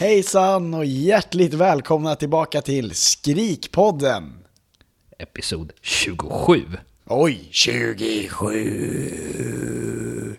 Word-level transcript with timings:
Hejsan 0.00 0.74
och 0.74 0.84
hjärtligt 0.84 1.54
välkomna 1.54 2.16
tillbaka 2.16 2.62
till 2.62 2.94
Skrikpodden. 2.94 4.32
Episod 5.18 5.72
27. 5.82 6.66
Oj, 7.06 7.48
27. 7.50 10.36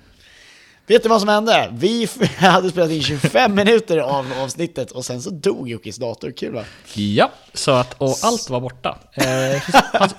Vet 0.88 1.04
du 1.04 1.09
vad 1.09 1.20
som 1.20 1.30
hände? 1.30 1.70
Vi 1.73 2.08
hade 2.38 2.70
spelat 2.70 2.91
in 2.91 3.02
25 3.02 3.55
minuter 3.55 3.98
av 3.98 4.34
avsnittet 4.40 4.91
och 4.91 5.05
sen 5.05 5.21
så 5.21 5.30
dog 5.30 5.70
Jockes 5.70 5.98
dator. 5.98 6.32
Kul 6.32 6.54
va? 6.54 6.63
Ja, 6.96 7.32
så 7.54 7.71
att, 7.71 7.93
och 8.02 8.16
allt 8.23 8.49
var 8.49 8.59
borta. 8.59 8.99
Eh, 9.13 9.62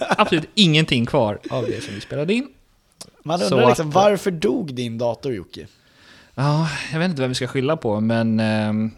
absolut 0.19 0.49
ingenting 0.55 1.07
kvar 1.07 1.39
av 1.51 1.65
det 1.65 1.85
som 1.85 1.95
vi 1.95 2.01
spelade 2.01 2.35
in. 2.35 2.49
Man 3.23 3.39
Så 3.39 3.45
undrar 3.55 3.69
liksom 3.69 3.89
att- 3.89 3.95
varför 3.95 4.31
dog 4.31 4.75
din 4.75 4.99
dator 4.99 5.35
Jocke? 5.35 5.67
Ja, 6.35 6.69
jag 6.93 6.99
vet 6.99 7.11
inte 7.11 7.23
vem 7.23 7.29
vi 7.31 7.35
ska 7.35 7.47
skylla 7.47 7.77
på, 7.77 8.01
men... 8.01 8.41
ehm, 8.41 8.91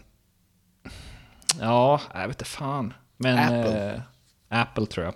ja, 1.61 2.01
jag 2.13 2.27
vet 2.27 2.35
inte 2.37 2.45
fan. 2.45 2.93
Men... 3.17 3.37
Apple. 3.39 3.93
eh, 4.49 4.61
Apple 4.61 4.85
tror 4.85 5.05
jag. 5.05 5.13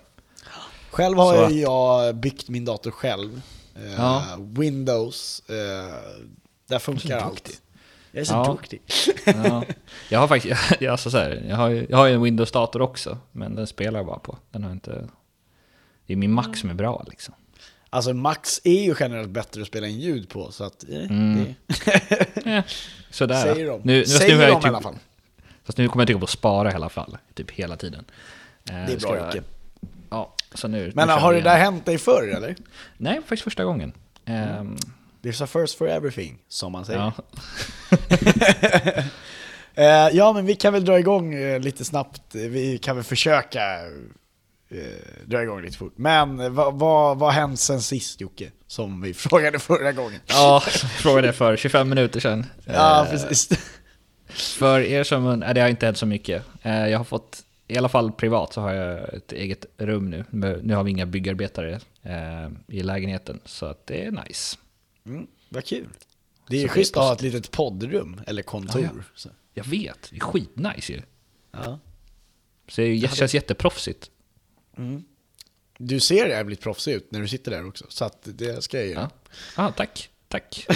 Själv 0.90 1.18
har 1.18 1.32
Så 1.32 1.36
jag, 1.40 1.46
att- 1.46 1.56
jag 1.56 2.16
byggt 2.16 2.48
min 2.48 2.64
dator 2.64 2.90
själv. 2.90 3.40
Eh, 3.76 3.92
Ja. 3.94 4.24
Windows, 4.38 5.42
eh, 5.48 5.94
där 6.68 6.78
funkar 6.78 7.18
allt. 7.18 7.62
Jag 8.12 8.20
är 8.20 8.24
så 8.24 8.34
Ja. 8.34 8.44
duktig. 8.52 8.82
Ja, 9.26 9.64
jag 10.08 10.20
har 10.20 10.28
faktiskt... 10.28 10.60
Jag, 10.80 10.92
alltså 10.92 11.10
så 11.10 11.18
här, 11.18 11.44
jag, 11.48 11.56
har, 11.56 11.68
ju- 11.68 11.86
jag 11.90 11.96
har 11.96 12.06
ju 12.06 12.14
en 12.14 12.22
Windows-dator 12.22 12.82
också, 12.82 13.18
men 13.32 13.54
den 13.54 13.66
spelar 13.66 13.98
jag 13.98 14.06
bara 14.06 14.18
på. 14.18 14.38
Den 14.50 14.64
har 14.64 14.72
inte... 14.72 15.08
Det 16.06 16.12
är 16.12 16.16
min 16.16 16.32
Mac 16.32 16.54
som 16.54 16.70
är 16.70 16.74
bra 16.74 17.04
liksom. 17.10 17.34
Alltså 17.90 18.12
Max 18.12 18.60
är 18.64 18.82
ju 18.84 18.94
generellt 19.00 19.30
bättre 19.30 19.60
att 19.62 19.66
spela 19.68 19.86
in 19.86 20.00
ljud 20.00 20.28
på, 20.28 20.52
så 20.52 20.64
att... 20.64 20.84
Eh, 20.88 20.96
Mm. 21.10 21.54
det, 21.66 22.62
sådär. 23.10 23.42
säger 23.42 23.66
de. 23.66 23.80
Nu, 23.84 24.02
fast 24.04 24.16
säger 24.18 24.36
nu 24.36 24.40
har 24.42 24.46
de 24.46 24.52
jag 24.52 24.58
i 24.60 24.62
typ- 24.62 24.68
alla 24.68 24.80
fall. 24.80 24.94
Fast 25.70 25.78
nu 25.78 25.88
kommer 25.88 26.02
jag 26.02 26.06
tycka 26.08 26.18
på 26.18 26.24
att 26.24 26.30
spara 26.30 26.72
i 26.72 26.74
alla 26.74 26.88
fall, 26.88 27.18
typ 27.34 27.50
hela 27.50 27.76
tiden. 27.76 28.04
Eh, 28.70 28.74
Det 28.86 28.92
är 28.92 28.98
ska 28.98 29.08
bra 29.08 29.16
jag- 29.18 29.26
Jocke. 29.26 29.42
Ja, 30.10 30.34
så 30.54 30.68
nu... 30.68 30.92
Men 30.94 31.08
nu 31.08 31.14
har 31.14 31.34
det 31.34 31.40
där 31.40 31.56
hänt 31.58 31.86
dig 31.86 31.98
förr 31.98 32.28
eller? 32.36 32.56
Nej, 32.96 33.14
faktiskt 33.20 33.42
första 33.42 33.64
gången. 33.64 33.92
Ehm, 34.24 34.76
There's 35.22 35.44
a 35.44 35.46
first 35.46 35.78
for 35.78 35.88
everything, 35.88 36.38
som 36.48 36.72
man 36.72 36.84
säger. 36.84 36.98
ja. 37.00 37.12
Eh, 39.74 40.08
ja, 40.12 40.32
men 40.32 40.46
vi 40.46 40.54
kan 40.54 40.72
väl 40.72 40.84
dra 40.84 40.98
igång 40.98 41.34
eh, 41.34 41.60
lite 41.60 41.84
snabbt. 41.84 42.22
Vi 42.34 42.78
kan 42.78 42.96
väl 42.96 43.04
försöka 43.04 43.60
eh, 44.70 44.78
dra 45.24 45.42
igång 45.42 45.62
lite 45.62 45.76
fort. 45.78 45.92
Men 45.96 46.40
eh, 46.40 46.48
vad, 46.72 47.18
har 47.18 47.30
hänt 47.30 47.60
sen 47.60 47.82
sist 47.82 48.20
Jocke? 48.20 48.50
Som 48.66 49.00
vi 49.02 49.14
frågade 49.14 49.58
förra 49.58 49.92
gången. 49.92 50.20
ja, 50.26 50.60
frågade 50.98 51.32
för 51.32 51.56
25 51.56 51.88
minuter 51.88 52.20
sedan. 52.20 52.46
Ja, 52.64 53.04
Eh, 53.04 53.10
precis. 53.10 53.48
För 54.30 54.80
er 54.80 55.04
som... 55.04 55.38
Nej, 55.38 55.54
det 55.54 55.60
har 55.60 55.68
inte 55.68 55.86
hänt 55.86 55.98
så 55.98 56.06
mycket. 56.06 56.44
Eh, 56.62 56.88
jag 56.88 56.98
har 56.98 57.04
fått... 57.04 57.44
I 57.68 57.78
alla 57.78 57.88
fall 57.88 58.12
privat 58.12 58.52
så 58.52 58.60
har 58.60 58.72
jag 58.72 59.14
ett 59.14 59.32
eget 59.32 59.66
rum 59.76 60.10
nu. 60.10 60.24
Nu 60.62 60.74
har 60.74 60.84
vi 60.84 60.90
inga 60.90 61.06
byggarbetare 61.06 61.80
eh, 62.02 62.50
i 62.66 62.82
lägenheten, 62.82 63.40
så 63.44 63.66
att 63.66 63.86
det 63.86 64.04
är 64.04 64.10
nice. 64.10 64.56
Mm, 65.06 65.26
vad 65.48 65.64
kul. 65.64 65.88
Det 66.48 66.56
är 66.56 66.60
Så 66.60 66.62
ju 66.62 66.68
schysst 66.68 66.96
att 66.96 67.02
ha 67.02 67.12
ett 67.12 67.22
litet 67.22 67.50
poddrum, 67.50 68.20
eller 68.26 68.42
kontor. 68.42 68.82
Ja, 68.82 69.02
ja. 69.24 69.30
Jag 69.54 69.64
vet, 69.64 70.08
det 70.10 70.16
är 70.16 70.20
skitnice 70.20 70.92
ju. 70.92 71.02
Ja. 71.52 71.78
Så 72.68 72.80
det 72.80 73.14
känns 73.14 73.34
jätteproffsigt. 73.34 74.10
Du 75.78 76.00
ser 76.00 76.26
jävligt 76.26 76.60
proffsig 76.60 76.92
ut 76.92 77.12
när 77.12 77.20
du 77.20 77.28
sitter 77.28 77.50
där 77.50 77.66
också, 77.66 77.84
så 77.88 78.04
att 78.04 78.18
det 78.24 78.64
ska 78.64 78.78
jag 78.78 78.88
göra. 78.88 79.10
Ja, 79.56 79.66
ah, 79.66 79.72
tack. 79.72 80.10
Tack. 80.28 80.66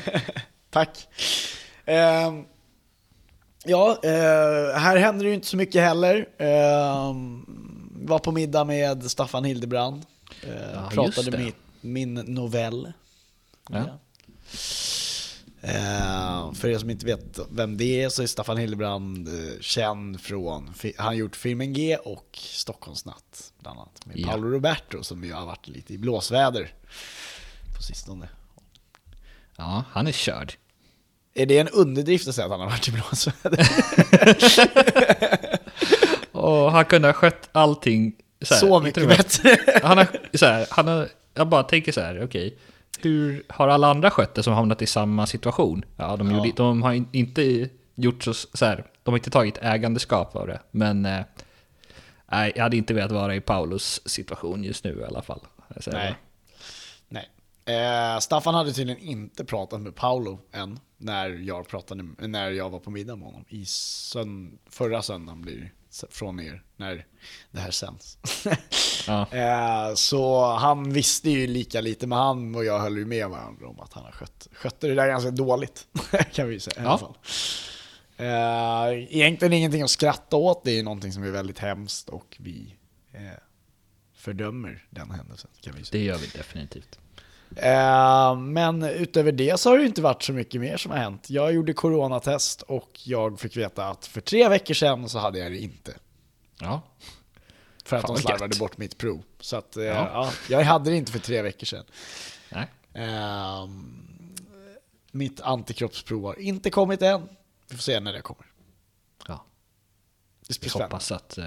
Tack. 0.70 1.08
Ehm, 1.84 2.44
ja, 3.64 4.00
eh, 4.02 4.78
här 4.78 4.96
händer 4.96 5.24
det 5.24 5.28
ju 5.28 5.34
inte 5.34 5.46
så 5.46 5.56
mycket 5.56 5.82
heller. 5.82 6.28
Ehm, 6.38 7.44
var 8.06 8.18
på 8.18 8.32
middag 8.32 8.64
med 8.64 9.10
Staffan 9.10 9.44
Hildebrand. 9.44 10.04
Uh, 10.44 10.50
Ja, 10.74 10.90
pratade 10.92 11.30
det. 11.30 11.52
min, 11.80 12.14
novell. 12.14 12.92
Ja. 13.70 13.98
Ehm, 15.60 16.54
för 16.54 16.68
er 16.68 16.78
som 16.78 16.90
inte 16.90 17.06
vet 17.06 17.38
vem 17.50 17.76
det 17.76 18.02
är 18.02 18.08
så 18.08 18.22
är 18.22 18.26
Staffan 18.26 18.56
Hildebrand 18.56 19.28
eh, 19.28 19.60
känd 19.60 20.20
från, 20.20 20.74
han 20.96 21.06
har 21.06 21.14
gjort 21.14 21.36
filmen 21.36 21.72
G 21.72 21.96
och 21.96 22.38
Stockholmsnatt 22.40 23.52
bland 23.58 23.78
annat. 23.78 24.06
Med. 24.06 24.24
Paolo 24.24 24.48
Roberto 24.50 25.02
som 25.02 25.24
ju 25.24 25.32
har 25.32 25.46
varit 25.46 25.68
lite 25.68 25.94
i 25.94 25.98
blåsväder 25.98 26.74
på 27.76 27.82
sistone. 27.82 28.28
ja, 29.56 29.84
han 29.90 30.06
är 30.06 30.12
körd. 30.12 30.52
Är 31.38 31.46
det 31.46 31.58
en 31.58 31.68
underdrift 31.68 32.28
att 32.28 32.34
säga 32.34 32.44
att 32.44 32.50
han 32.50 32.60
har 32.60 32.66
varit 32.66 32.88
i 32.88 32.92
blåsväder? 32.92 33.68
Och 36.32 36.72
han 36.72 36.84
kunde 36.84 37.08
ha 37.08 37.12
skött 37.12 37.48
allting 37.52 38.12
så, 38.42 38.54
här, 38.54 38.60
Så 38.60 38.80
mycket 38.80 39.08
bättre. 39.08 39.56
Han 39.82 39.98
har, 39.98 40.06
så 40.34 40.46
här, 40.46 40.66
han 40.70 40.88
har, 40.88 41.08
jag 41.34 41.48
bara 41.48 41.62
tänker 41.62 41.92
så 41.92 42.00
här, 42.00 42.24
okej. 42.24 42.58
hur 43.00 43.42
har 43.48 43.68
alla 43.68 43.90
andra 43.90 44.10
skött 44.10 44.34
det 44.34 44.42
som 44.42 44.52
hamnat 44.52 44.82
i 44.82 44.86
samma 44.86 45.26
situation? 45.26 45.84
Ja, 45.96 46.16
de, 46.16 46.30
Gjorde, 46.30 46.52
de 46.56 46.82
har 46.82 46.92
in- 46.92 47.08
inte 47.12 47.68
gjort 47.94 48.24
så, 48.24 48.34
så 48.34 48.64
här, 48.66 48.84
de 49.02 49.10
har 49.10 49.18
inte 49.18 49.30
tagit 49.30 49.58
ägandeskap 49.62 50.36
av 50.36 50.46
det. 50.46 50.60
Men 50.70 51.06
eh, 51.06 51.20
jag 52.54 52.62
hade 52.62 52.76
inte 52.76 52.94
velat 52.94 53.12
vara 53.12 53.34
i 53.34 53.40
Paulos 53.40 54.00
situation 54.04 54.64
just 54.64 54.84
nu 54.84 54.98
i 55.00 55.04
alla 55.04 55.22
fall. 55.22 55.40
Nej. 55.92 56.14
Eh, 57.68 58.18
Staffan 58.18 58.54
hade 58.54 58.72
tydligen 58.72 59.02
inte 59.02 59.44
pratat 59.44 59.80
med 59.80 59.94
Paolo 59.94 60.40
än 60.52 60.80
när 60.96 61.28
jag, 61.28 61.68
pratade, 61.68 62.02
när 62.18 62.50
jag 62.50 62.70
var 62.70 62.78
på 62.78 62.90
middag 62.90 63.16
med 63.16 63.26
honom. 63.26 63.44
I 63.48 63.64
sön, 63.66 64.58
förra 64.70 65.02
söndagen 65.02 65.42
blir 65.42 65.56
det, 65.56 65.70
från 66.10 66.40
er, 66.40 66.62
när 66.76 67.06
det 67.50 67.60
här 67.60 67.70
sänds. 67.70 68.18
Ja. 69.06 69.26
eh, 69.32 69.94
så 69.94 70.46
han 70.54 70.92
visste 70.92 71.30
ju 71.30 71.46
lika 71.46 71.80
lite, 71.80 72.06
men 72.06 72.18
han 72.18 72.54
och 72.54 72.64
jag 72.64 72.80
höll 72.80 72.98
ju 72.98 73.04
med 73.04 73.28
varandra 73.28 73.68
om 73.68 73.80
att 73.80 73.92
han 73.92 74.04
har 74.04 74.12
skött, 74.12 74.48
skötte 74.52 74.88
det 74.88 74.94
där 74.94 75.08
ganska 75.08 75.30
dåligt. 75.30 75.86
kan 76.32 76.48
vi 76.48 76.60
säga 76.60 76.82
i 76.82 76.86
alla 76.86 76.98
fall. 76.98 77.18
Eh, 78.16 79.16
egentligen 79.16 79.52
ingenting 79.52 79.82
att 79.82 79.90
skratta 79.90 80.36
åt, 80.36 80.64
det 80.64 80.78
är 80.78 80.82
någonting 80.82 81.12
som 81.12 81.22
är 81.22 81.30
väldigt 81.30 81.58
hemskt 81.58 82.08
och 82.08 82.36
vi 82.40 82.74
eh, 83.12 83.20
fördömer 84.14 84.86
den 84.90 85.10
händelsen. 85.10 85.50
Kan 85.60 85.74
vi 85.78 85.84
säga. 85.84 86.00
Det 86.00 86.04
gör 86.06 86.18
vi 86.18 86.26
definitivt. 86.26 86.98
Eh, 87.56 88.36
men 88.36 88.82
utöver 88.82 89.32
det 89.32 89.60
så 89.60 89.70
har 89.70 89.78
det 89.78 89.86
inte 89.86 90.02
varit 90.02 90.22
så 90.22 90.32
mycket 90.32 90.60
mer 90.60 90.76
som 90.76 90.90
har 90.92 90.98
hänt. 90.98 91.30
Jag 91.30 91.52
gjorde 91.52 91.72
coronatest 91.72 92.62
och 92.62 93.00
jag 93.04 93.40
fick 93.40 93.56
veta 93.56 93.84
att 93.88 94.06
för 94.06 94.20
tre 94.20 94.48
veckor 94.48 94.74
sedan 94.74 95.08
så 95.08 95.18
hade 95.18 95.38
jag 95.38 95.52
det 95.52 95.58
inte. 95.58 95.94
Ja, 96.60 96.82
För 97.84 97.96
att 97.96 98.02
Fan, 98.02 98.08
de 98.08 98.12
vad 98.12 98.20
slarvade 98.22 98.54
gött. 98.54 98.58
bort 98.58 98.78
mitt 98.78 98.98
prov. 98.98 99.22
Så 99.40 99.56
att, 99.56 99.76
eh, 99.76 99.84
Ja. 99.84 100.08
ja. 100.12 100.32
jag 100.58 100.64
hade 100.64 100.90
det 100.90 100.96
inte 100.96 101.12
för 101.12 101.18
tre 101.18 101.42
veckor 101.42 101.66
sedan. 101.66 101.84
nej. 102.52 102.66
Ehm, 102.94 104.34
mitt 105.10 105.40
antikroppsprov 105.40 106.24
har 106.24 106.38
inte 106.40 106.70
kommit 106.70 107.02
än. 107.02 107.28
Vi 107.70 107.76
får 107.76 107.82
se 107.82 108.00
när 108.00 108.12
det 108.12 108.20
kommer. 108.20 108.46
Ja. 109.28 109.44
Det 110.48 110.60
blir 110.60 110.70
spännande. 110.70 110.94
hoppas 110.94 111.12
att... 111.12 111.38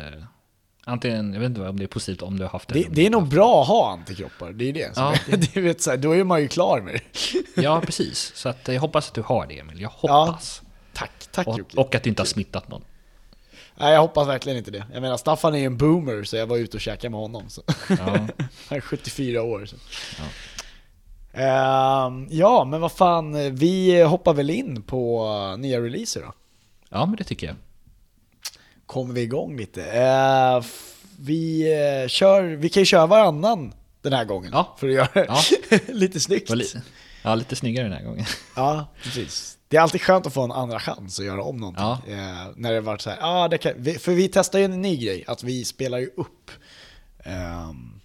Eh, 0.88 0.94
antingen, 0.94 1.34
jag 1.34 1.40
vet 1.40 1.48
inte 1.50 1.62
om 1.62 1.78
det 1.80 1.86
är 1.86 1.88
positivt 1.88 2.22
om 2.22 2.38
du 2.38 2.44
har 2.44 2.50
haft 2.50 2.70
det. 2.70 2.74
Det, 2.84 2.88
det 2.92 3.06
är 3.06 3.10
nog 3.10 3.28
bra 3.28 3.62
att 3.62 3.68
ha 3.68 3.92
antikroppar, 3.92 4.52
det 4.52 4.70
är 4.70 4.74
det. 4.74 4.92
Ja. 4.96 5.14
du 5.54 5.62
vet, 5.62 5.82
så 5.82 5.90
här, 5.90 5.98
då 5.98 6.16
är 6.16 6.24
man 6.24 6.42
ju 6.42 6.48
klar 6.48 6.82
med 6.82 6.94
det. 6.94 7.02
Ja, 7.62 7.82
precis. 7.86 8.32
Så 8.36 8.50
att, 8.50 8.70
eh, 8.70 8.76
jag 8.76 8.82
hoppas 8.82 9.08
att 9.08 9.14
du 9.14 9.22
har 9.22 9.48
det 9.48 9.60
Emil. 9.60 9.82
Jag 9.82 9.90
hoppas. 9.90 10.62
Tack, 10.94 11.12
tack 11.32 11.48
och, 11.48 11.60
Jocke. 11.60 11.78
och 11.78 11.96
att 11.96 12.04
du 12.04 12.10
inte 12.10 12.22
har 12.22 12.28
smittat 12.28 12.70
någon. 12.70 12.82
Nej, 13.76 13.94
jag 13.94 14.02
hoppas 14.02 14.28
verkligen 14.28 14.58
inte 14.58 14.72
det. 14.72 14.86
Jag 14.94 15.02
menar, 15.02 15.18
Staffan 15.18 15.56
är 15.56 15.60
ju 15.60 15.66
en 15.66 15.78
boomer, 15.78 16.24
så 16.24 16.36
jag 16.38 16.48
var 16.48 16.58
ute 16.58 16.78
och 16.78 16.82
käkade 16.82 17.10
med 17.10 17.20
honom. 17.20 17.44
Ja. 17.90 17.96
Han 18.70 18.78
är 18.78 18.82
74 18.82 19.42
år. 19.42 19.68
Ja. 20.18 20.24
Ehm, 21.34 22.28
ja, 22.30 22.66
men 22.66 22.82
vad 22.82 22.92
fan, 22.92 23.56
vi 23.56 24.02
hoppar 24.04 24.34
väl 24.34 24.50
in 24.50 24.82
på 24.82 25.56
nya 25.60 25.82
releaser 25.82 26.22
då. 26.22 26.34
ja, 26.90 27.06
men 27.06 27.16
det 27.16 27.24
tycker 27.24 27.48
jag. 27.48 27.56
Kommer 28.92 29.14
vi 29.14 29.22
igång 29.22 29.58
lite. 29.58 29.84
Eh, 29.86 30.64
vi, 31.20 31.62
eh, 32.04 32.08
kör, 32.08 32.44
vi 32.44 32.70
kan 32.70 32.82
ju 32.82 32.86
köra 32.86 33.06
varannan 33.08 33.74
den 34.02 34.14
här 34.14 34.26
gången. 34.26 34.52
Ja. 34.54 34.76
För 34.80 34.88
att 34.88 34.94
göra 34.94 35.08
det 35.14 35.26
Ja. 35.28 35.42
lite 35.94 36.20
snyggt. 36.20 36.50
Var 36.50 36.56
li- 36.58 36.66
Ja, 37.24 37.36
lite 37.36 37.56
snyggare 37.56 37.84
den 37.88 37.94
här 37.98 38.04
gången. 38.04 38.26
Ja, 38.56 38.94
precis. 39.04 39.58
Det 39.68 39.78
är 39.78 39.82
alltid 39.82 40.02
skönt 40.02 40.28
att 40.28 40.34
få 40.34 40.42
en 40.44 40.52
andra 40.52 40.80
chans 40.80 41.20
att 41.20 41.26
göra 41.26 41.44
om 41.44 41.58
någonting. 41.58 41.84
Ja. 41.84 42.02
Eh, 42.08 42.48
när 42.56 42.72
det 42.74 42.82
varit 42.82 43.02
så 43.02 43.10
här, 43.10 43.18
ja, 43.22 43.48
det 43.48 43.58
kan, 43.58 43.74
vi, 43.78 43.94
för 43.94 44.12
vi 44.14 44.28
testar 44.28 44.60
ju 44.60 44.66
en 44.66 44.82
ny 44.82 44.98
grej, 44.98 45.24
att 45.28 45.44
vi 45.44 45.66
spelar 45.66 45.98
ju 45.98 46.10
upp 46.18 46.52
ehm, 47.24 48.00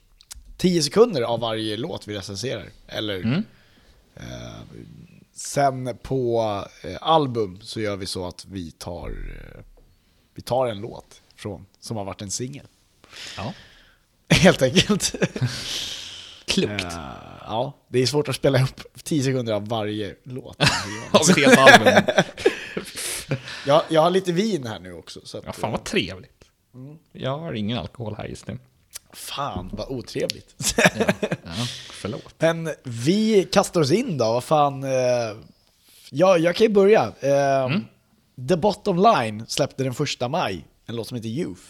10 0.56 0.82
sekunder 0.82 1.22
av 1.22 1.40
varje 1.40 1.76
låt 1.76 2.08
vi 2.08 2.14
recenserar. 2.18 2.64
Eller 2.88 3.16
Mm. 3.16 3.44
eh, 4.16 4.22
sen 5.34 5.96
på 6.02 6.40
eh, 6.84 6.96
album 7.00 7.58
så 7.62 7.80
gör 7.80 7.96
vi 7.96 8.06
så 8.06 8.26
att 8.28 8.44
vi 8.48 8.70
tar, 8.70 9.08
eh, 9.08 9.62
vi 10.36 10.42
tar 10.42 10.66
en 10.66 10.80
låt 10.80 11.22
från, 11.36 11.66
som 11.80 11.96
har 11.96 12.04
varit 12.04 12.22
en 12.22 12.30
singel. 12.30 12.66
Ja. 13.36 13.52
Helt 14.36 14.62
enkelt. 14.62 15.14
Klokt. 16.46 16.84
Eh, 16.84 16.98
ja, 17.40 17.72
det 17.88 17.98
är 17.98 18.06
svårt 18.06 18.28
att 18.28 18.36
spela 18.36 18.62
upp 18.62 18.80
10 19.02 19.22
sekunder 19.22 19.52
av 19.52 19.68
varje 19.68 20.14
låt. 20.22 20.60
Av 21.12 21.20
ett 21.20 21.36
helt 21.36 21.58
album. 21.58 22.04
jag, 23.66 23.82
jag 23.88 24.02
har 24.02 24.10
lite 24.10 24.32
vin 24.32 24.66
här 24.66 24.78
nu 24.78 24.92
också. 24.92 25.20
Så 25.24 25.38
att, 25.38 25.44
Ja, 25.46 25.52
fan 25.52 25.72
vad 25.72 25.84
trevligt. 25.84 26.44
Jag 27.12 27.38
har 27.38 27.52
ingen 27.52 27.78
alkohol 27.78 28.14
här 28.18 28.24
just 28.24 28.46
nu. 28.46 28.58
Fan 29.12 29.70
vad 29.72 29.88
otrevligt. 29.88 30.74
Ja, 31.44 31.66
förlåt. 31.90 32.34
Men 32.38 32.70
vi 32.82 33.44
kastar 33.52 33.80
oss 33.80 33.90
in 33.92 34.18
då, 34.18 34.24
vad 34.24 34.44
fan. 34.44 34.84
Eh, 34.84 35.36
ja, 36.10 36.38
jag 36.38 36.56
kan 36.56 36.66
ju 36.66 36.72
börja. 36.72 37.12
Eh, 37.20 37.68
The 38.48 38.56
Bottom 38.56 38.96
Line 38.98 39.44
släppte 39.48 39.84
den 39.84 39.94
första 39.94 40.28
maj, 40.28 40.66
en 40.86 40.96
låt 40.96 41.08
som 41.08 41.16
heter 41.16 41.28
Youth. 41.28 41.62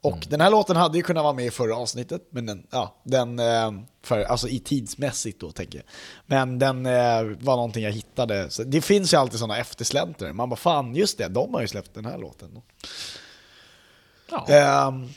Och 0.00 0.26
den 0.28 0.40
här 0.40 0.50
låten 0.50 0.76
hade 0.76 0.98
ju 0.98 1.02
kunnat 1.02 1.22
vara 1.22 1.32
med 1.32 1.46
i 1.46 1.50
förra 1.50 1.76
avsnittet, 1.76 2.22
men 2.30 2.46
den, 2.46 2.66
ja, 2.70 2.94
den 3.02 3.38
eh, 3.38 3.72
för, 4.02 4.24
alltså 4.24 4.48
i 4.48 4.58
tidsmässigt 4.58 5.40
då 5.40 5.52
tänker 5.52 5.78
jag. 5.78 5.86
Men 6.26 6.58
den 6.58 6.86
eh, 6.86 7.22
var 7.22 7.56
någonting 7.56 7.84
jag 7.84 7.92
hittade. 7.92 8.50
Så 8.50 8.62
det 8.62 8.80
finns 8.80 9.12
ju 9.12 9.16
alltid 9.16 9.38
sådana 9.38 9.58
eftersläntrare. 9.58 10.32
Man 10.32 10.48
bara 10.48 10.56
fan, 10.56 10.94
just 10.94 11.18
det, 11.18 11.28
de 11.28 11.54
har 11.54 11.60
ju 11.60 11.68
släppt 11.68 11.94
den 11.94 12.04
här 12.04 12.18
låten. 12.18 12.62
Ja. 14.30 14.46
Ehm, 14.48 15.08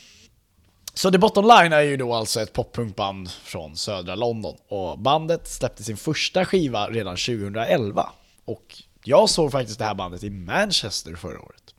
så 0.94 1.10
The 1.10 1.18
Bottom 1.18 1.44
Line 1.44 1.72
är 1.72 1.80
ju 1.80 1.96
då 1.96 2.14
alltså 2.14 2.40
ett 2.40 2.52
poppunkband 2.52 3.30
från 3.30 3.76
södra 3.76 4.14
London. 4.14 4.56
Och 4.68 4.98
bandet 4.98 5.48
släppte 5.48 5.84
sin 5.84 5.96
första 5.96 6.44
skiva 6.44 6.90
redan 6.90 7.16
2011. 7.16 8.10
Och 8.44 8.82
jag 9.08 9.30
såg 9.30 9.52
faktiskt 9.52 9.78
det 9.78 9.84
här 9.84 9.94
bandet 9.94 10.24
i 10.24 10.30
Manchester 10.30 11.14
förra 11.16 11.40
året. 11.40 11.74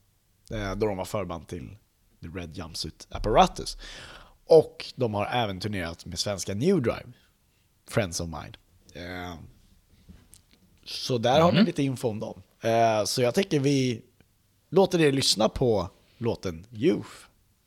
eh, 0.52 0.76
Då 0.76 0.88
de 0.88 0.98
var 0.98 1.06
förband 1.06 1.48
till 1.48 1.70
The 2.22 2.28
Red 2.28 2.58
Jumpsuit 2.58 3.08
Apparatus. 3.12 3.78
Och 4.46 4.94
de 4.96 5.14
har 5.14 5.26
även 5.26 5.60
turnerat 5.60 6.06
med 6.06 6.20
svenska 6.20 6.54
New 6.54 6.82
Drive, 6.82 7.12
Friends 7.90 8.20
of 8.20 8.28
Mine. 8.30 8.54
Ehm, 9.06 9.38
Så 10.86 11.18
där 11.18 11.42
har 11.42 11.52
ni 11.52 11.64
lite 11.64 11.84
info 11.84 12.10
om 12.10 12.20
dem. 12.20 12.42
Eh, 12.62 13.04
Så 13.06 13.22
jag 13.22 13.34
tänker 13.36 13.60
vi 13.60 14.02
låter 14.70 15.02
er 15.02 15.12
lyssna 15.12 15.50
på 15.50 15.90
låten 16.18 16.66
Youth 16.72 17.10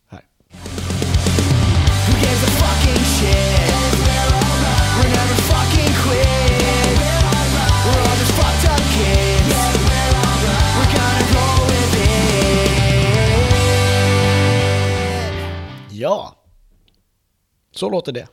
här. 0.08 0.26
Who 2.06 2.18
gives 2.18 2.44
a 2.44 2.50
fucking 2.50 3.04
shit? 3.04 3.61
Ja, 16.02 16.36
så 17.70 17.90
låter 17.90 18.12
det. 18.12 18.26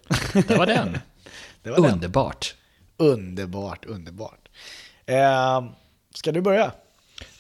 Det 0.47 0.57
var 0.57 0.65
den. 0.65 0.97
det 1.63 1.69
var 1.69 1.81
den. 1.81 1.93
Underbart. 1.93 2.55
Underbart, 2.97 3.85
underbart. 3.85 4.49
Eh, 5.05 5.63
ska 6.15 6.31
du 6.31 6.41
börja? 6.41 6.71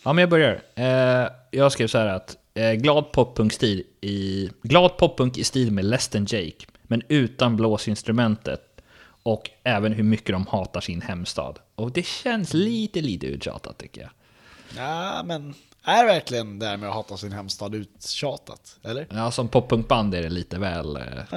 Ja, 0.03 0.13
men 0.13 0.17
jag 0.17 0.29
börjar. 0.29 0.61
Eh, 0.75 1.31
jag 1.51 1.71
skrev 1.71 1.87
så 1.87 1.97
här 1.97 2.07
att 2.07 2.37
eh, 2.53 2.71
glad 2.71 3.11
poppunkstil 3.11 3.83
i 4.01 4.49
glad 4.61 4.97
poppunk 4.97 5.37
i 5.37 5.43
stil 5.43 5.71
med 5.71 5.85
Less 5.85 6.07
than 6.07 6.25
Jake, 6.25 6.65
men 6.83 7.01
utan 7.07 7.55
blåsinstrumentet 7.55 8.81
och 9.23 9.49
även 9.63 9.93
hur 9.93 10.03
mycket 10.03 10.33
de 10.33 10.47
hatar 10.47 10.81
sin 10.81 11.01
hemstad. 11.01 11.59
Och 11.75 11.91
det 11.91 12.05
känns 12.05 12.53
lite, 12.53 13.01
lite 13.01 13.27
uttjatat 13.27 13.77
tycker 13.77 14.01
jag. 14.01 14.11
Ja, 14.77 15.23
men 15.23 15.53
är 15.83 16.05
verkligen 16.05 16.59
det 16.59 16.65
här 16.65 16.77
med 16.77 16.89
att 16.89 16.95
hata 16.95 17.17
sin 17.17 17.31
hemstad 17.31 17.75
uttjatat? 17.75 18.79
Eller? 18.83 19.07
Ja, 19.09 19.31
som 19.31 19.47
poppunkband 19.47 20.15
är 20.15 20.21
det 20.21 20.29
lite 20.29 20.59
väl... 20.59 20.97
Uh, 20.97 21.03
Det 21.29 21.35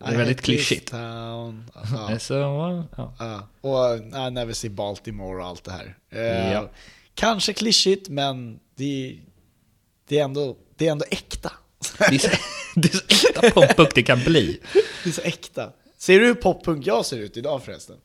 är 0.00 0.16
väldigt 0.16 0.42
klyschigt. 0.42 0.90
Ja. 0.92 1.52
så, 2.18 2.34
ja. 2.34 2.84
Ja. 3.18 3.48
Och 3.60 3.94
uh, 3.94 4.30
Never 4.30 4.52
See 4.52 4.70
Baltimore 4.70 5.42
och 5.42 5.46
allt 5.46 5.64
det 5.64 5.72
här. 5.72 5.96
Ja. 6.52 6.70
Kanske 7.14 7.52
klyschigt, 7.52 8.08
men 8.08 8.60
det, 8.74 9.18
det, 10.08 10.18
är 10.18 10.24
ändå, 10.24 10.56
det 10.76 10.86
är 10.86 10.92
ändå 10.92 11.04
äkta. 11.10 11.52
Det 11.98 12.14
är 12.14 12.18
så, 12.18 12.28
det 12.74 12.94
är 12.94 12.96
så 12.96 13.04
äkta 13.08 13.50
poppunk 13.50 13.94
det 13.94 14.02
kan 14.02 14.18
bli. 14.18 14.60
det 15.04 15.10
är 15.10 15.12
så 15.12 15.22
äkta. 15.22 15.72
Ser 15.98 16.20
du 16.20 16.26
hur 16.26 16.34
poppunk 16.34 16.86
jag 16.86 17.06
ser 17.06 17.18
ut 17.18 17.36
idag 17.36 17.62
förresten? 17.62 17.96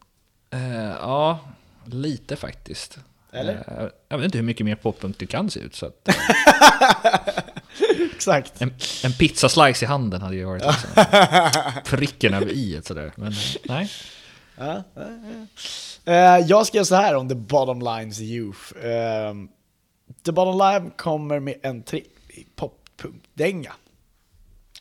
Eh, 0.49 0.75
ja, 0.75 1.39
lite 1.85 2.35
faktiskt. 2.35 2.97
Eller? 3.33 3.53
Eh, 3.53 3.89
jag 4.09 4.17
vet 4.17 4.25
inte 4.25 4.37
hur 4.37 4.45
mycket 4.45 4.65
mer 4.65 4.75
poppunk 4.75 5.17
du 5.19 5.25
kan 5.25 5.49
se 5.49 5.59
ut. 5.59 5.75
Så 5.75 5.85
att, 5.85 6.09
Exakt. 8.15 8.61
en, 8.61 8.73
en 9.03 9.13
pizzaslice 9.13 9.83
i 9.83 9.87
handen 9.87 10.21
hade 10.21 10.35
ju 10.35 10.45
varit 10.45 10.63
liksom, 10.65 11.05
pricken 11.97 12.33
över 12.33 12.51
i 12.51 12.81
sådär. 12.83 13.11
Men 13.15 13.31
eh, 13.31 13.37
nej. 13.63 13.89
Ja, 14.57 14.83
ja, 14.93 15.03
ja. 15.03 15.47
Eh, 16.13 16.45
jag 16.47 16.67
skrev 16.67 16.83
så 16.83 16.95
här 16.95 17.15
om 17.15 17.29
The 17.29 17.35
Bottom 17.35 17.79
Lines 17.79 18.19
Youth. 18.19 18.77
Eh, 18.85 19.33
The 20.25 20.31
Bottom 20.31 20.57
Line 20.57 20.91
kommer 20.97 21.39
med 21.39 21.55
en 21.63 21.83
tre 21.83 22.03
pop-punk-dänga. 22.55 23.73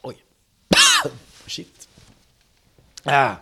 Oj. 0.02 0.16
Shit. 1.46 1.88
Ah. 3.05 3.34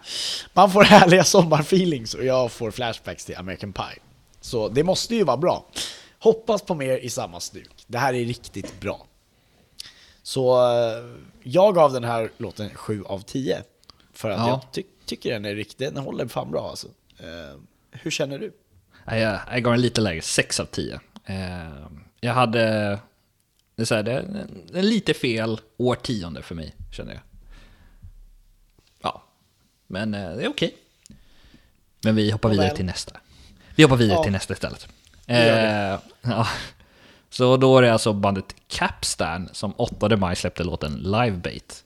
Man 0.52 0.72
får 0.72 0.84
härliga 0.84 1.24
sommarfeelings 1.24 2.14
och 2.14 2.24
jag 2.24 2.52
får 2.52 2.70
flashbacks 2.70 3.24
till 3.24 3.36
American 3.36 3.72
Pie. 3.72 3.98
Så 4.40 4.68
det 4.68 4.84
måste 4.84 5.14
ju 5.14 5.24
vara 5.24 5.36
bra. 5.36 5.66
Hoppas 6.18 6.62
på 6.62 6.74
mer 6.74 6.98
i 6.98 7.10
samma 7.10 7.40
stuk. 7.40 7.84
Det 7.86 7.98
här 7.98 8.14
är 8.14 8.24
riktigt 8.24 8.80
bra. 8.80 9.06
Så 10.22 10.72
eh, 10.72 11.04
jag 11.42 11.74
gav 11.74 11.92
den 11.92 12.04
här 12.04 12.30
låten 12.36 12.70
7 12.74 13.04
av 13.04 13.20
10. 13.20 13.62
För 14.12 14.30
att 14.30 14.38
Ja. 14.38 14.48
jag 14.48 14.72
ty- 14.72 14.82
tycker 15.04 15.32
den 15.32 15.44
är 15.44 15.54
riktig, 15.54 15.94
den 15.94 16.04
håller 16.04 16.26
fan 16.26 16.50
bra 16.50 16.68
alltså. 16.70 16.88
Eh, 17.18 17.58
hur 17.90 18.10
känner 18.10 18.38
du? 18.38 18.52
Jag, 19.06 19.40
jag 19.52 19.62
gav 19.62 19.74
en 19.74 19.80
lite 19.80 20.00
lägre, 20.00 20.22
6 20.22 20.60
av 20.60 20.64
10. 20.64 21.00
Eh, 21.24 21.36
jag 22.20 22.32
hade... 22.34 22.98
Det 23.74 23.82
är, 23.82 23.86
så 23.86 23.94
här, 23.94 24.02
det 24.02 24.12
är 24.12 24.18
en, 24.74 24.86
lite 24.88 25.14
fel 25.14 25.60
årtionde 25.76 26.42
för 26.42 26.54
mig, 26.54 26.74
känner 26.92 27.12
jag. 27.12 27.22
Ja, 29.02 29.22
men 29.86 30.14
eh, 30.14 30.36
det 30.36 30.42
är 30.44 30.48
okej. 30.48 30.76
Men 32.04 32.16
vi 32.16 32.30
hoppar 32.30 32.48
vidare 32.48 32.76
till 32.76 32.84
nästa. 32.84 33.16
Vi 33.80 33.84
hoppar 33.84 33.96
vidare 33.96 34.16
Ja. 34.18 34.22
till 34.22 34.32
nästa 34.32 34.52
istället. 34.54 34.88
Eh, 35.26 35.38
ja. 36.22 36.46
Så 37.30 37.56
då 37.56 37.78
är 37.78 37.82
det 37.82 37.92
alltså 37.92 38.12
bandet 38.12 38.54
Capstan 38.68 39.48
som 39.52 39.72
8 39.76 40.16
maj 40.16 40.36
släppte 40.36 40.64
låten 40.64 40.94
Livebait. 40.94 41.84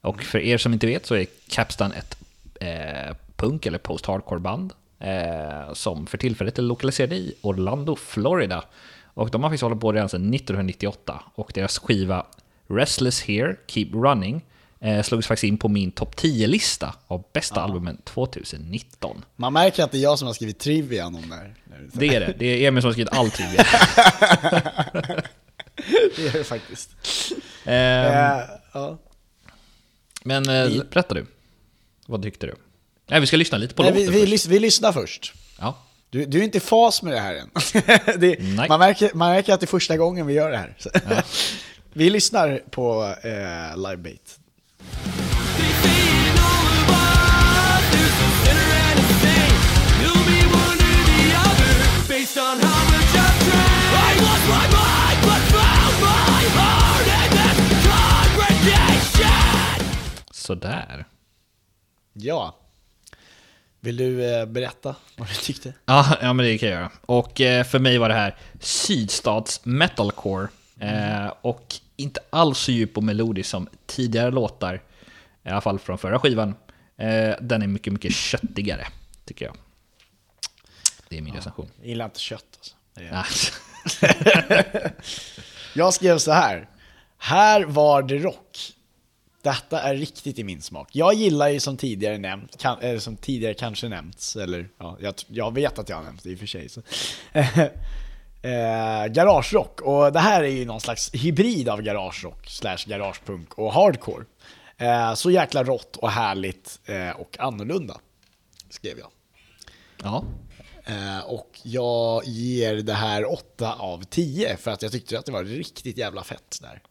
Och 0.00 0.22
för 0.22 0.38
er 0.38 0.58
som 0.58 0.72
inte 0.72 0.86
vet 0.86 1.06
så 1.06 1.14
är 1.14 1.26
Capstan 1.50 1.92
ett 1.92 2.18
eh, 2.60 3.16
punk 3.36 3.66
eller 3.66 3.78
post-hardcore 3.78 4.38
band 4.38 4.72
eh, 4.98 5.72
som 5.72 6.06
för 6.06 6.18
tillfället 6.18 6.58
är 6.58 6.62
lokaliserade 6.62 7.14
i 7.16 7.34
Orlando, 7.40 7.96
Florida. 7.96 8.64
Och 9.04 9.30
de 9.30 9.42
har 9.42 9.50
faktiskt 9.50 9.62
hållit 9.62 9.80
på 9.80 9.92
redan 9.92 10.08
sedan 10.08 10.34
1998 10.34 11.22
och 11.34 11.50
deras 11.54 11.78
skiva 11.78 12.26
Restless 12.68 13.22
Here, 13.22 13.56
Keep 13.66 13.88
Running 13.92 14.44
eh, 14.80 15.02
slogs 15.02 15.26
faktiskt 15.26 15.44
in 15.44 15.58
på 15.58 15.68
min 15.68 15.90
topp 15.90 16.14
10-lista 16.20 16.94
av 17.06 17.24
bästa 17.32 17.60
albumen 17.60 18.00
2019. 18.04 19.24
Man 19.36 19.52
märker 19.52 19.84
att 19.84 19.92
det 19.92 19.98
är 19.98 20.02
jag 20.02 20.18
som 20.18 20.26
har 20.26 20.34
skrivit 20.34 20.58
trivian 20.58 21.14
om 21.14 21.28
det 21.30 21.36
här. 21.36 21.54
Det 21.92 22.06
är 22.08 22.20
det, 22.20 22.34
det 22.38 22.46
är 22.46 22.68
Emil 22.68 22.82
som 22.82 22.88
har 22.88 22.92
skrivit 22.92 23.12
all 23.12 23.30
trivia. 23.30 23.64
Det 26.16 26.26
är 26.26 26.32
det 26.32 26.44
faktiskt. 26.44 26.90
Ehm, 27.64 28.12
Eh, 28.12 28.40
ja. 28.72 28.98
Men 30.24 30.48
eh, 30.48 30.82
berätta 30.90 31.14
du. 31.14 31.26
Vad 32.06 32.22
tyckte 32.22 32.46
du? 32.46 32.54
Nej, 33.06 33.20
vi 33.20 33.26
ska 33.26 33.36
lyssna 33.36 33.58
lite 33.58 33.74
på 33.74 33.82
Nej, 33.82 33.92
låten 33.92 34.12
vi, 34.12 34.24
vi, 34.24 34.30
först. 34.30 34.46
vi 34.46 34.58
lyssnar 34.58 34.92
först. 34.92 35.32
Ja. 35.60 35.78
Du, 36.10 36.24
du 36.24 36.38
är 36.38 36.42
inte 36.42 36.58
i 36.58 36.60
fas 36.60 37.02
med 37.02 37.12
det 37.12 37.20
här 37.20 37.34
än. 37.34 37.50
det, 38.20 38.40
man, 38.68 38.78
märker, 38.80 39.10
man 39.14 39.30
märker 39.30 39.54
att 39.54 39.60
det 39.60 39.64
är 39.64 39.68
första 39.68 39.96
gången 39.96 40.26
vi 40.26 40.34
gör 40.34 40.50
det 40.50 40.56
här. 40.56 40.76
vi 41.92 42.10
lyssnar 42.10 42.62
på 42.70 43.14
eh, 43.22 43.76
Livebait. 43.76 44.37
Based 44.37 44.37
Sådär. 60.48 61.04
Ja. 62.12 62.54
Vill 63.80 63.96
du 63.96 64.34
eh, 64.34 64.46
berätta 64.46 64.96
vad 65.16 65.28
du 65.28 65.34
tyckte? 65.34 65.72
Ja, 65.86 66.16
ja 66.20 66.32
men 66.32 66.46
det 66.46 66.58
kan 66.58 66.68
jag 66.68 66.78
göra. 66.78 66.90
Och 67.06 67.40
eh, 67.40 67.64
för 67.64 67.78
mig 67.78 67.98
var 67.98 68.08
det 68.08 68.14
här 68.14 68.36
sydstats 68.60 69.60
metalcore. 69.64 70.48
Eh, 70.80 71.32
och 71.40 71.74
inte 71.98 72.20
alls 72.30 72.58
så 72.58 72.72
djup 72.72 72.96
och 72.96 73.04
melodisk 73.04 73.50
som 73.50 73.68
tidigare 73.86 74.30
låtar. 74.30 74.82
I 75.44 75.48
alla 75.48 75.60
fall 75.60 75.78
från 75.78 75.98
förra 75.98 76.18
skivan. 76.18 76.54
Eh, 76.96 77.34
den 77.40 77.62
är 77.62 77.66
mycket, 77.66 77.92
mycket 77.92 78.14
köttigare, 78.14 78.86
tycker 79.24 79.44
jag. 79.44 79.56
Det 81.08 81.18
är 81.18 81.22
min 81.22 81.34
recension. 81.34 81.70
Jag 81.78 81.88
gillar 81.88 82.04
inte 82.04 82.20
kött 82.20 82.74
alltså. 83.12 83.52
Jag 85.74 85.94
skrev 85.94 86.18
så 86.18 86.32
här. 86.32 86.68
Här 87.18 87.64
var 87.64 88.02
det 88.02 88.18
rock. 88.18 88.74
Detta 89.42 89.80
är 89.80 89.94
riktigt 89.94 90.38
i 90.38 90.44
min 90.44 90.62
smak. 90.62 90.88
Jag 90.92 91.14
gillar 91.14 91.48
ju 91.48 91.60
som 91.60 91.76
tidigare 91.76 92.18
nämnt, 92.18 92.58
kan, 92.58 92.78
eller 92.80 92.98
som 92.98 93.16
tidigare 93.16 93.54
kanske 93.54 93.88
nämnts, 93.88 94.36
eller 94.36 94.68
ja, 94.78 94.96
jag, 95.00 95.14
jag 95.26 95.54
vet 95.54 95.78
att 95.78 95.88
jag 95.88 95.96
har 95.96 96.04
nämnt 96.04 96.22
det 96.22 96.30
i 96.30 96.34
och 96.34 96.38
för 96.38 96.46
sig. 96.46 96.68
Eh, 98.48 99.06
garagerock, 99.06 99.80
och 99.80 100.12
det 100.12 100.18
här 100.18 100.42
är 100.42 100.48
ju 100.48 100.64
någon 100.64 100.80
slags 100.80 101.14
hybrid 101.14 101.68
av 101.68 101.82
garagerock 101.82 102.46
slash 102.46 102.78
garagepunk 102.86 103.54
och 103.54 103.72
hardcore. 103.72 104.24
Eh, 104.76 105.14
så 105.14 105.30
jäkla 105.30 105.64
rått 105.64 105.96
och 105.96 106.10
härligt 106.10 106.80
eh, 106.84 107.10
och 107.10 107.36
annorlunda, 107.38 108.00
skrev 108.70 108.98
jag. 108.98 109.08
Ja, 110.02 110.24
Eh, 110.88 111.24
och 111.26 111.60
jag 111.62 112.24
ger 112.24 112.74
det 112.74 112.92
här 112.92 113.32
8 113.32 113.74
av 113.74 114.02
10 114.02 114.56
för 114.56 114.70
att 114.70 114.82
jag 114.82 114.92
tyckte 114.92 115.18
att 115.18 115.26
det 115.26 115.32
var 115.32 115.44
riktigt 115.44 115.98
jävla 115.98 116.24
fett 116.24 116.58
där. 116.62 116.82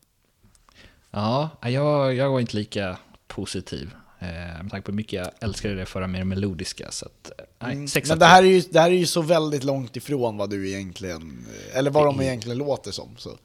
ja 1.12 1.70
jag, 1.70 2.16
jag 2.16 2.30
var 2.30 2.40
inte 2.40 2.58
lika 2.58 2.98
positiv. 3.28 3.92
Eh, 4.20 4.64
med 4.64 4.72
tanke 4.72 4.86
på 4.86 4.92
hur 4.92 4.96
mycket 4.96 5.14
jag 5.14 5.32
älskade 5.40 5.76
det 5.76 5.86
förra 5.86 6.08
mer 6.08 6.24
melodiska. 6.24 6.92
Så 6.92 7.06
att, 7.06 7.32
eh, 7.40 7.46
nej, 7.60 7.74
Mm. 7.74 7.90
Men 8.08 8.20
det 8.20 8.26
här, 8.26 8.44
är 8.44 8.48
ju, 8.48 8.62
det 8.62 8.80
här 8.80 8.90
är 8.90 8.96
ju 8.96 9.06
så 9.06 9.22
väldigt 9.22 9.64
långt 9.64 9.96
ifrån 9.96 10.38
vad 10.38 10.50
du 10.50 10.70
egentligen, 10.70 11.46
eller 11.74 11.92
vad 11.92 12.06
de 12.06 12.22
egentligen 12.22 12.58
låter 12.58 12.92
som. 12.92 13.18
Så. 13.18 13.38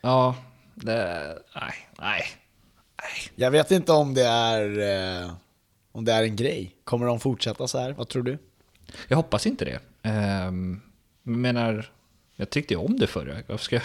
Ja, 0.00 0.34
det, 0.74 1.38
nej, 1.54 1.74
nej. 1.98 2.22
nej. 3.02 3.12
Jag 3.34 3.50
vet 3.50 3.70
inte 3.70 3.92
om 3.92 4.14
det 4.14 4.26
är 4.26 4.78
eh, 5.22 5.30
om 5.92 6.04
det 6.04 6.12
är 6.12 6.22
en 6.22 6.36
grej. 6.36 6.76
Kommer 6.84 7.06
de 7.06 7.20
fortsätta 7.20 7.68
så 7.68 7.78
här? 7.78 7.92
Vad 7.92 8.08
tror 8.08 8.22
du? 8.22 8.38
Jag 9.08 9.16
hoppas 9.16 9.46
inte 9.46 9.64
det. 9.64 9.80
Um, 10.46 10.80
menar, 11.22 11.92
jag 12.36 12.50
tyckte 12.50 12.74
ju 12.74 12.80
om 12.80 12.98
det 12.98 13.06
förra. 13.06 13.36
Varför 13.46 13.64
ska, 13.64 13.80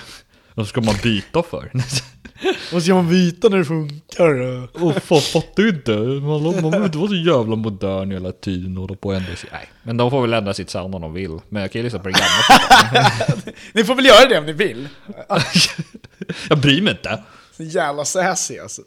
varför 0.53 0.69
ska 0.69 0.81
man 0.81 0.95
byta 1.03 1.43
för? 1.43 1.71
Ska 2.81 2.93
man 2.95 3.09
byta 3.09 3.49
när 3.49 3.57
det 3.57 3.65
funkar? 3.65 4.33
oh, 4.73 4.99
fan, 4.99 5.21
fattar 5.21 5.63
ju 5.63 5.69
inte. 5.69 5.91
Man, 5.91 6.43
man 6.43 6.53
behöver 6.53 6.85
inte 6.85 6.97
vara 6.97 7.07
så 7.09 7.15
jävla 7.15 7.55
modern 7.55 8.11
hela 8.11 8.31
tiden 8.31 8.77
och 8.77 8.81
hålla 8.81 8.95
på 8.95 9.09
och 9.09 9.15
ändra 9.15 9.35
sig. 9.35 9.49
Nej, 9.53 9.69
men 9.83 9.97
de 9.97 10.11
får 10.11 10.21
väl 10.21 10.33
ändra 10.33 10.53
sitt 10.53 10.69
sound 10.69 10.95
om 10.95 11.01
de 11.01 11.13
vill. 11.13 11.39
Men 11.49 11.61
jag 11.61 11.71
kan 11.71 11.79
ju 11.79 11.83
lyssna 11.83 11.99
på 11.99 12.07
det 12.09 12.13
gamla. 12.13 13.11
Ni 13.73 13.83
får 13.83 13.95
väl 13.95 14.05
göra 14.05 14.29
det 14.29 14.37
om 14.37 14.45
ni 14.45 14.53
vill. 14.53 14.87
jag 16.49 16.59
bryr 16.59 16.81
mig 16.81 16.91
inte. 16.93 17.23
Så 17.57 17.63
jävla 17.63 18.05
sassy 18.05 18.59
alltså. 18.59 18.81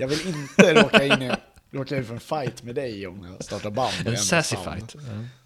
Jag 0.00 0.08
vill 0.08 0.18
inte 0.26 0.74
råka 0.82 1.04
in 1.04 1.22
i 1.22 1.30
råka 1.72 1.96
ut 1.96 2.06
för 2.06 2.14
en 2.14 2.20
fight 2.20 2.62
med 2.62 2.74
dig 2.74 3.06
om 3.06 3.26
jag 3.32 3.44
startar 3.44 3.70
band. 3.70 3.92
och 4.06 4.12
En 4.12 4.18
sassy 4.18 4.56
sound. 4.56 4.78
fight. 4.80 4.96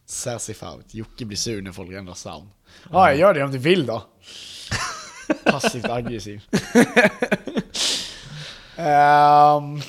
Sassy 0.07 0.55
fight. 0.55 0.95
Jocke 0.95 1.25
blir 1.25 1.37
sur 1.37 1.63
när 1.63 1.73
folk 1.73 1.93
ändrar 1.93 2.15
sound. 2.15 2.49
Ja, 2.93 3.09
jag 3.11 3.19
gör 3.19 3.35
det 3.35 3.43
om 3.45 3.53
du 3.53 3.59
vill 3.59 3.87
då. 3.87 4.03
Passivt 5.45 5.85
aggressiv. 5.85 6.43
Ehm, 8.77 9.81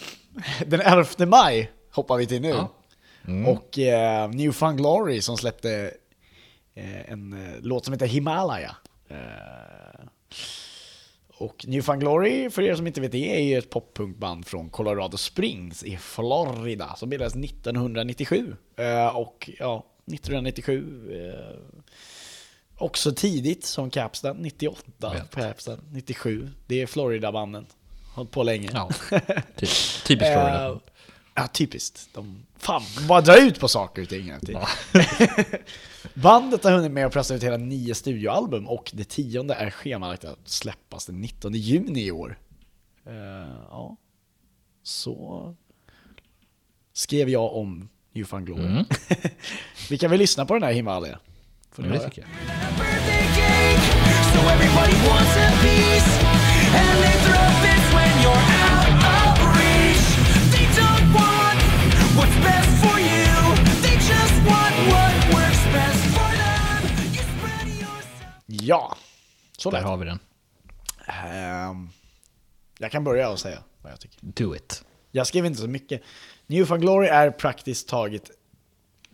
den 0.66 0.82
11 0.82 1.26
maj 1.26 1.72
hoppar 1.92 2.18
vi 2.18 2.26
till 2.26 2.42
nu. 2.42 2.50
Ja. 2.50 2.70
Och 3.48 3.78
uh, 3.78 4.36
New 4.36 4.52
Fun 4.52 4.78
Glory 4.78 5.22
som 5.22 5.38
släppte 5.38 5.92
eh, 6.76 7.12
en 7.12 7.34
eh, 7.34 7.62
låt 7.62 7.86
som 7.86 7.94
heter 7.94 8.06
Himalaya. 8.06 8.76
Eh, 9.08 10.06
och 11.38 11.66
New 11.68 11.82
Fun 11.82 12.00
Glory, 12.00 12.50
för 12.50 12.62
er 12.62 12.76
som 12.76 12.88
inte 12.88 13.02
vet 13.02 13.12
det, 13.12 13.36
är 13.38 13.44
ju 13.44 13.58
ett 13.58 13.70
poppunkband 13.70 14.48
från 14.48 14.70
Colorado 14.70 15.18
Springs 15.18 15.84
i 15.84 15.98
Florida 15.98 16.96
som 16.96 17.10
bildades 17.10 17.36
1997. 17.36 18.56
Eh, 18.76 19.18
och 19.18 19.50
ja, 19.60 19.86
1997 20.14 21.12
eh, 21.12 21.60
också 22.78 23.12
tidigt 23.12 23.66
som 23.66 23.90
Capstan, 23.90 24.38
98 24.38 25.14
Vet. 25.14 25.36
Capstan, 25.36 25.82
97. 25.92 26.50
Det 26.68 26.82
är 26.82 26.88
Florida-banden. 26.88 27.66
Hållit 28.14 28.32
på 28.32 28.44
länge. 28.44 28.70
Ja, 28.74 28.90
typ, 29.56 29.70
typiskt 30.06 30.34
Florida. 30.34 30.66
Eh, 30.70 30.78
Ja, 31.38 31.48
typiskt. 31.48 32.10
De, 32.14 32.46
fan, 32.58 32.82
bara 33.08 33.22
dra 33.22 33.42
ut 33.42 33.60
på 33.60 33.68
saker 33.68 34.02
och 34.02 34.10
ting. 34.10 34.34
Bandet 36.14 36.64
har 36.64 36.72
hunnit 36.72 36.92
med 36.92 37.06
att 37.06 37.14
pressa 37.14 37.36
ut 37.36 37.44
hela 37.44 37.58
nio 37.58 37.96
studioalbum 37.96 38.68
och 38.68 38.92
det 38.94 39.04
tionde 39.04 39.54
är 39.54 39.70
schemalagt 39.70 40.26
att 40.26 40.40
släppas 40.46 41.06
den 41.06 41.22
19 41.22 41.54
juni 41.54 42.06
i 42.06 42.12
år. 42.12 42.40
Eh, 43.06 43.14
ja, 43.70 43.98
så 44.84 45.56
skrev 46.94 47.30
jag 47.30 47.56
om 47.56 47.90
New 48.12 48.26
Fun 48.26 48.46
Glory. 48.46 48.66
Mm. 48.66 48.86
Vi 49.90 49.98
kan 49.98 50.10
väl 50.12 50.20
lyssna 50.20 50.46
på 50.46 50.54
den 50.54 50.64
här 50.64 50.74
Himalaya? 50.74 51.20
Får 51.76 51.84
ni 51.84 51.90
Ja, 51.90 51.94
det 51.94 52.00
tycker 52.00 52.22
jag. 52.22 52.30
Ja, 68.46 68.98
så 69.58 69.72
Där 69.72 69.82
har 69.82 69.98
vi 69.98 70.06
den. 70.06 70.20
Ehm, 71.08 71.90
Jag 72.80 72.92
kan 72.92 73.04
börja 73.04 73.30
och 73.30 73.40
säga 73.40 73.64
vad 73.82 73.92
jag 73.92 74.00
tycker. 74.00 74.20
Do 74.22 74.56
it. 74.56 74.84
Jag 75.12 75.28
skrev 75.28 75.46
inte 75.46 75.62
så 75.62 75.68
mycket. 75.68 76.02
New 76.48 76.66
Fun 76.66 76.82
Glory 76.82 77.08
är 77.08 77.32
praktiskt 77.32 77.88
taget 77.88 78.32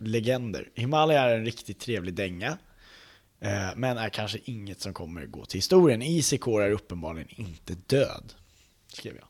legender. 0.08 0.68
Himalaya 0.74 1.22
är 1.22 1.36
en 1.36 1.44
riktigt 1.44 1.80
trevlig 1.80 2.14
dänga. 2.14 2.58
eh, 3.40 3.68
Men 3.76 3.98
är 3.98 4.08
kanske 4.08 4.38
inget 4.44 4.80
som 4.80 4.94
kommer 4.94 5.26
gå 5.26 5.44
till 5.44 5.58
historien. 5.58 6.22
Core 6.40 6.64
är 6.64 6.70
uppenbarligen 6.70 7.28
inte 7.30 7.74
död. 7.86 8.32
Skrev 8.88 9.14
jag. 9.16 9.24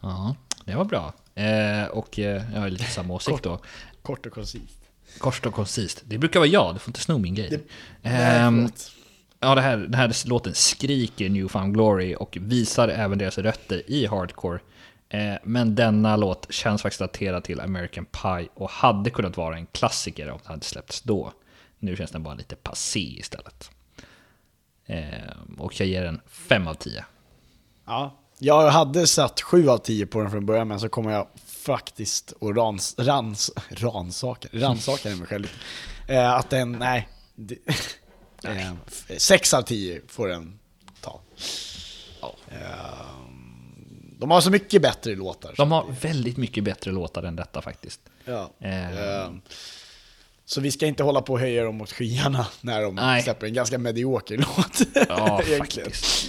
Ja, 0.00 0.36
det 0.64 0.74
var 0.74 0.84
bra. 0.84 1.12
Eh, 1.34 1.84
och 1.86 2.18
eh, 2.18 2.42
jag 2.54 2.60
har 2.60 2.70
lite 2.70 2.84
samma 2.84 3.14
åsikt 3.14 3.42
då. 3.42 3.60
Kort 4.02 4.26
och 4.26 4.32
koncist. 4.32 4.80
Kort 5.18 5.46
och 5.46 5.54
koncist. 5.54 6.02
Det 6.04 6.18
brukar 6.18 6.40
vara 6.40 6.48
jag, 6.48 6.74
du 6.74 6.78
får 6.78 6.88
inte 6.90 7.00
sno 7.00 7.18
min 7.18 7.34
grej. 7.34 7.60
Ehm, 8.02 8.56
förlåt. 8.56 8.92
ja, 9.40 9.54
det 9.54 9.60
här, 9.60 9.76
den 9.76 9.94
här 9.94 10.28
låten 10.28 10.54
skriker 10.54 11.28
New 11.28 11.48
Found 11.48 11.74
Glory 11.74 12.14
och 12.18 12.38
visar 12.40 12.88
även 12.88 13.18
deras 13.18 13.38
rötter 13.38 13.90
i 13.90 14.06
hardcore. 14.06 14.60
Eh, 15.14 15.38
men 15.42 15.74
denna 15.74 16.16
låt 16.16 16.52
känns 16.52 16.82
faktiskt 16.82 17.00
daterad 17.00 17.44
till 17.44 17.60
American 17.60 18.04
Pie 18.04 18.48
och 18.54 18.70
hade 18.70 19.10
kunnat 19.10 19.36
vara 19.36 19.56
en 19.56 19.66
klassiker 19.66 20.30
om 20.30 20.38
den 20.42 20.50
hade 20.50 20.64
släppts 20.64 21.02
då. 21.02 21.32
Nu 21.78 21.96
känns 21.96 22.10
den 22.10 22.22
bara 22.22 22.34
lite 22.34 22.56
passé 22.56 23.18
istället. 23.18 23.70
Eh, 24.86 25.58
och 25.58 25.80
jag 25.80 25.88
ger 25.88 26.04
den 26.04 26.20
5 26.26 26.68
av 26.68 26.74
10. 26.74 27.04
Ja, 27.86 28.14
jag 28.38 28.70
hade 28.70 29.06
satt 29.06 29.40
7 29.40 29.68
av 29.68 29.78
10 29.78 30.06
på 30.06 30.20
den 30.20 30.30
från 30.30 30.46
början, 30.46 30.68
men 30.68 30.80
så 30.80 30.88
kommer 30.88 31.10
jag 31.10 31.26
faktiskt 31.46 32.32
och 32.32 32.56
rans, 32.56 32.94
rans, 32.98 33.50
ransaka, 33.70 34.48
ransaka 34.52 35.08
mig 35.08 35.26
själv. 35.26 35.52
Eh, 36.08 36.34
att 36.34 36.50
den, 36.50 36.72
nej. 36.72 37.08
Det, 37.34 37.58
eh, 38.44 38.72
6 39.18 39.54
av 39.54 39.62
10 39.62 40.00
får 40.08 40.28
den 40.28 40.58
ta. 41.00 41.20
Eh, 42.48 43.23
de 44.28 44.30
har 44.30 44.40
så 44.40 44.50
mycket 44.50 44.82
bättre 44.82 45.14
låtar. 45.14 45.54
De 45.56 45.72
har 45.72 45.84
väldigt 46.00 46.36
mycket 46.36 46.64
bättre 46.64 46.90
låtar 46.92 47.22
än 47.22 47.36
detta 47.36 47.62
faktiskt. 47.62 48.00
Ja. 48.24 48.50
Eh. 48.60 49.30
Så 50.44 50.60
vi 50.60 50.70
ska 50.70 50.86
inte 50.86 51.02
hålla 51.02 51.22
på 51.22 51.32
och 51.32 51.40
höja 51.40 51.64
dem 51.64 51.76
mot 51.76 51.92
skyarna 51.92 52.46
när 52.60 52.82
de 52.82 52.94
Nej. 52.94 53.22
släpper 53.22 53.46
en 53.46 53.54
ganska 53.54 53.78
medioker 53.78 54.36
låt. 54.56 54.80
Ja, 55.08 55.42
faktiskt. 55.58 56.26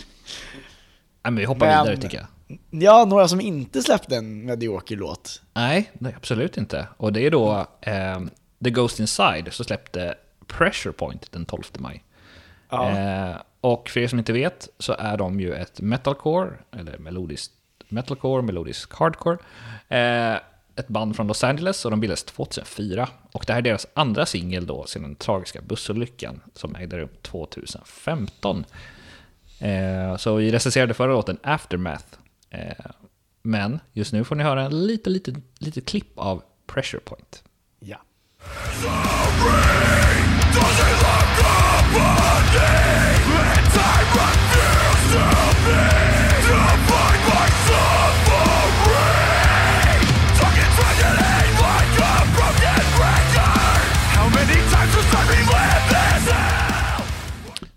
Nej, 1.23 1.31
men 1.31 1.35
vi 1.35 1.45
hoppar 1.45 1.65
Men- 1.67 1.83
vidare 1.85 2.01
tycker 2.01 2.17
jag. 2.17 2.27
Ja, 2.69 3.05
några 3.05 3.27
som 3.27 3.41
inte 3.41 3.81
släppte 3.81 4.15
en 4.15 4.45
medioker 4.45 4.95
låt. 4.95 5.41
Nej, 5.53 5.91
nej, 5.93 6.13
absolut 6.17 6.57
inte. 6.57 6.87
Och 6.97 7.13
det 7.13 7.21
är 7.25 7.31
då 7.31 7.67
eh, 7.81 8.21
The 8.63 8.69
Ghost 8.69 8.99
Inside 8.99 9.53
som 9.53 9.65
släppte 9.65 10.15
Pressure 10.47 10.93
Point 10.93 11.31
den 11.31 11.45
12 11.45 11.63
maj. 11.77 12.03
Ja. 12.69 12.89
Eh, 12.89 13.35
och 13.61 13.89
för 13.89 13.99
er 13.99 14.07
som 14.07 14.19
inte 14.19 14.33
vet 14.33 14.69
så 14.79 14.93
är 14.93 15.17
de 15.17 15.39
ju 15.39 15.53
ett 15.53 15.81
metalcore, 15.81 16.49
eller 16.77 16.97
melodiskt 16.97 17.53
metalcore, 17.89 18.41
melodisk 18.41 18.93
hardcore. 18.93 19.37
Eh, 19.87 20.35
ett 20.75 20.87
band 20.87 21.15
från 21.15 21.27
Los 21.27 21.43
Angeles 21.43 21.85
och 21.85 21.91
de 21.91 21.99
bildades 21.99 22.23
2004. 22.23 23.09
Och 23.31 23.43
det 23.47 23.53
här 23.53 23.59
är 23.59 23.63
deras 23.63 23.87
andra 23.93 24.25
singel 24.25 24.65
då 24.65 24.85
sedan 24.85 25.01
den 25.01 25.15
tragiska 25.15 25.61
bussolyckan 25.61 26.41
som 26.53 26.75
ägde 26.75 26.97
rum 26.97 27.09
2015. 27.21 28.65
Eh, 29.59 30.17
så 30.17 30.35
vi 30.35 30.51
recenserade 30.51 30.93
förra 30.93 31.13
låten 31.13 31.37
Aftermath. 31.43 32.05
Eh, 32.49 32.85
men 33.41 33.79
just 33.93 34.13
nu 34.13 34.23
får 34.23 34.35
ni 34.35 34.43
höra 34.43 34.61
en 34.61 34.85
liten, 34.87 35.13
liten, 35.13 35.43
liten 35.59 35.83
klipp 35.83 36.19
av 36.19 36.43
Pressure 36.67 37.01
Point. 37.01 37.43
Ja. 37.79 37.97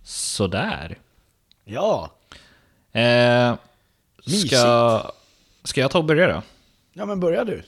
Sådär. 0.04 0.98
Ja. 1.64 2.10
Eh, 2.92 3.54
Mysigt. 4.26 4.48
ska, 4.56 5.12
ska 5.64 5.80
jag 5.80 5.90
ta 5.90 5.98
och 5.98 6.04
börja 6.04 6.26
då? 6.26 6.42
Ja 6.92 7.06
men 7.06 7.20
börja 7.20 7.44
du. 7.44 7.62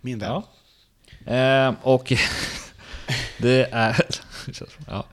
Min 0.00 0.18
vän. 0.18 0.42
Ja. 1.24 1.34
Eh, 1.34 1.74
och 1.82 2.12
det 3.38 3.68
är... 3.72 4.06
Ja, 4.88 5.04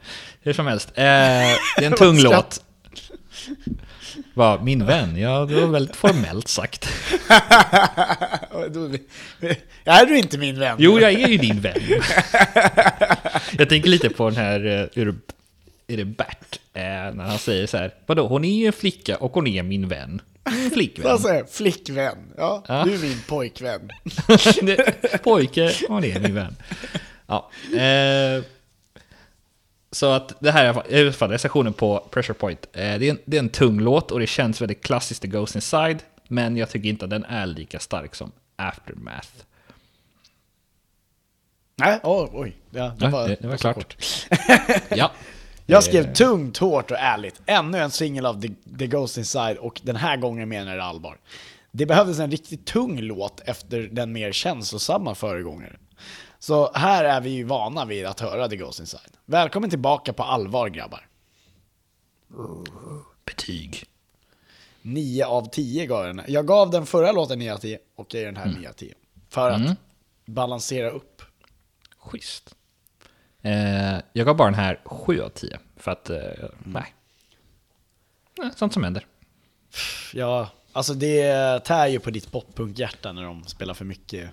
hur 0.41 0.53
som 0.53 0.67
helst. 0.67 0.89
Eh, 0.89 0.93
det 0.95 1.55
är 1.75 1.83
en 1.83 1.93
tung 1.97 2.17
låt. 2.21 2.63
Vad, 4.33 4.63
min 4.63 4.85
vän? 4.85 5.17
Ja, 5.17 5.45
det 5.45 5.55
var 5.61 5.67
väldigt 5.67 5.95
formellt 5.95 6.47
sagt. 6.47 6.89
Är 9.85 10.05
du 10.05 10.17
inte 10.17 10.37
min 10.37 10.59
vän? 10.59 10.75
Jo, 10.79 10.99
jag 10.99 11.11
är 11.13 11.27
ju 11.27 11.37
din 11.37 11.61
vän. 11.61 11.79
Jag 13.57 13.69
tänker 13.69 13.89
lite 13.89 14.09
på 14.09 14.29
den 14.29 14.37
här, 14.37 14.65
eh, 14.65 15.01
är 15.87 15.97
det, 15.97 16.05
Bert? 16.05 16.59
Eh, 16.73 16.81
när 16.83 17.23
han 17.23 17.37
säger 17.39 17.67
så 17.67 17.77
här, 17.77 17.93
vadå, 18.05 18.27
hon 18.27 18.45
är 18.45 18.55
ju 18.59 18.65
en 18.67 18.73
flicka 18.73 19.17
och 19.17 19.33
hon 19.33 19.47
är 19.47 19.63
min 19.63 19.87
vän. 19.87 20.21
Min 20.51 20.71
flickvän. 20.71 21.19
Jag? 21.23 21.49
Flickvän. 21.49 22.17
Ja, 22.37 22.63
Ja. 22.67 22.83
du 22.85 22.93
är 22.93 22.97
min 22.97 23.21
pojkvän. 23.27 23.89
Pojke, 25.23 25.71
det 26.01 26.11
är 26.11 26.19
min 26.19 26.35
vän. 26.35 26.55
Ja. 27.27 27.49
Eh, 27.73 28.43
så 29.91 30.11
att 30.11 30.33
det 30.39 30.51
här 30.51 30.63
är 30.65 30.91
i 30.97 31.01
alla 31.01 31.11
fall- 31.13 31.29
recensionen 31.31 31.73
på 31.73 32.07
Pressure 32.11 32.33
Point. 32.33 32.65
Eh, 32.73 32.79
det, 32.79 32.83
är 33.07 33.09
en, 33.09 33.19
det 33.25 33.37
är 33.37 33.39
en 33.41 33.49
tung 33.49 33.79
låt 33.79 34.11
och 34.11 34.19
det 34.19 34.27
känns 34.27 34.61
väldigt 34.61 34.83
klassiskt 34.83 35.21
The 35.21 35.27
Ghost 35.27 35.55
Inside. 35.55 35.99
Men 36.27 36.57
jag 36.57 36.69
tycker 36.69 36.89
inte 36.89 37.05
att 37.05 37.11
den 37.11 37.23
är 37.25 37.45
lika 37.45 37.79
stark 37.79 38.15
som 38.15 38.31
Aftermath. 38.55 39.27
Nej, 41.75 41.99
oh, 42.03 42.29
oj. 42.33 42.55
Ja, 42.69 42.83
det, 42.99 43.05
Ja, 43.05 43.09
var, 43.11 43.27
det- 43.27 43.35
det 43.41 43.47
var 43.47 43.57
klart. 43.57 43.75
kort. 43.75 43.95
Ja. 44.89 45.11
Jag 45.65 45.83
skrev 45.83 46.05
Eh, 46.05 46.13
tungt, 46.13 46.57
hårt 46.57 46.91
och 46.91 46.97
ärligt. 46.99 47.41
Ännu 47.45 47.77
en 47.77 47.91
singel 47.91 48.25
av 48.25 48.41
The, 48.41 48.49
The 48.79 48.87
Ghost 48.87 49.17
Inside 49.17 49.57
och 49.57 49.81
den 49.83 49.95
här 49.95 50.17
gången 50.17 50.49
menar 50.49 50.75
jag 50.75 50.85
allvar. 50.85 51.17
Det 51.71 51.85
behövdes 51.85 52.19
en 52.19 52.31
riktigt 52.31 52.65
tung 52.65 52.99
låt 53.01 53.41
efter 53.45 53.79
den 53.91 54.11
mer 54.11 54.31
känslosamma 54.31 55.15
föregångaren. 55.15 55.77
Så 56.41 56.71
här 56.73 57.03
är 57.03 57.21
vi 57.21 57.29
ju 57.29 57.43
vana 57.43 57.85
vid 57.85 58.05
att 58.05 58.19
höra 58.19 58.49
The 58.49 58.55
Ghost 58.55 58.79
Inside. 58.79 59.17
Välkommen 59.25 59.69
tillbaka 59.69 60.13
på 60.13 60.23
allvar 60.23 60.69
grabbar. 60.69 61.07
Betyg. 63.25 63.83
9 64.81 65.25
av 65.25 65.49
10 65.49 65.85
gav 65.85 66.05
jag 66.05 66.15
den. 66.15 66.25
Jag 66.27 66.47
gav 66.47 66.69
den 66.69 66.85
förra 66.85 67.11
låten 67.11 67.39
9 67.39 67.53
av 67.53 67.57
10 67.57 67.79
och 67.95 68.13
jag 68.13 68.19
ger 68.19 68.25
den 68.25 68.37
här 68.37 68.55
9 68.59 68.69
av 68.69 68.73
10. 68.73 68.93
För 69.29 69.51
att 69.51 69.77
balansera 70.25 70.89
upp. 70.89 71.21
Schysst. 71.97 72.55
Eh, 73.41 73.97
jag 74.13 74.25
gav 74.25 74.35
bara 74.35 74.49
den 74.49 74.59
här 74.59 74.79
7 74.85 75.21
av 75.21 75.29
10. 75.29 75.59
För 75.77 75.91
att, 75.91 76.09
eh, 76.09 76.19
nej. 76.63 76.95
Nej, 78.37 78.51
Sånt 78.55 78.73
som 78.73 78.83
händer. 78.83 79.05
Ja, 80.13 80.49
alltså 80.71 80.93
det 80.93 81.59
tär 81.65 81.87
ju 81.87 81.99
på 81.99 82.09
ditt 82.09 82.31
poppunkhjärta 82.31 83.11
när 83.11 83.23
de 83.23 83.43
spelar 83.43 83.73
för 83.73 83.85
mycket. 83.85 84.29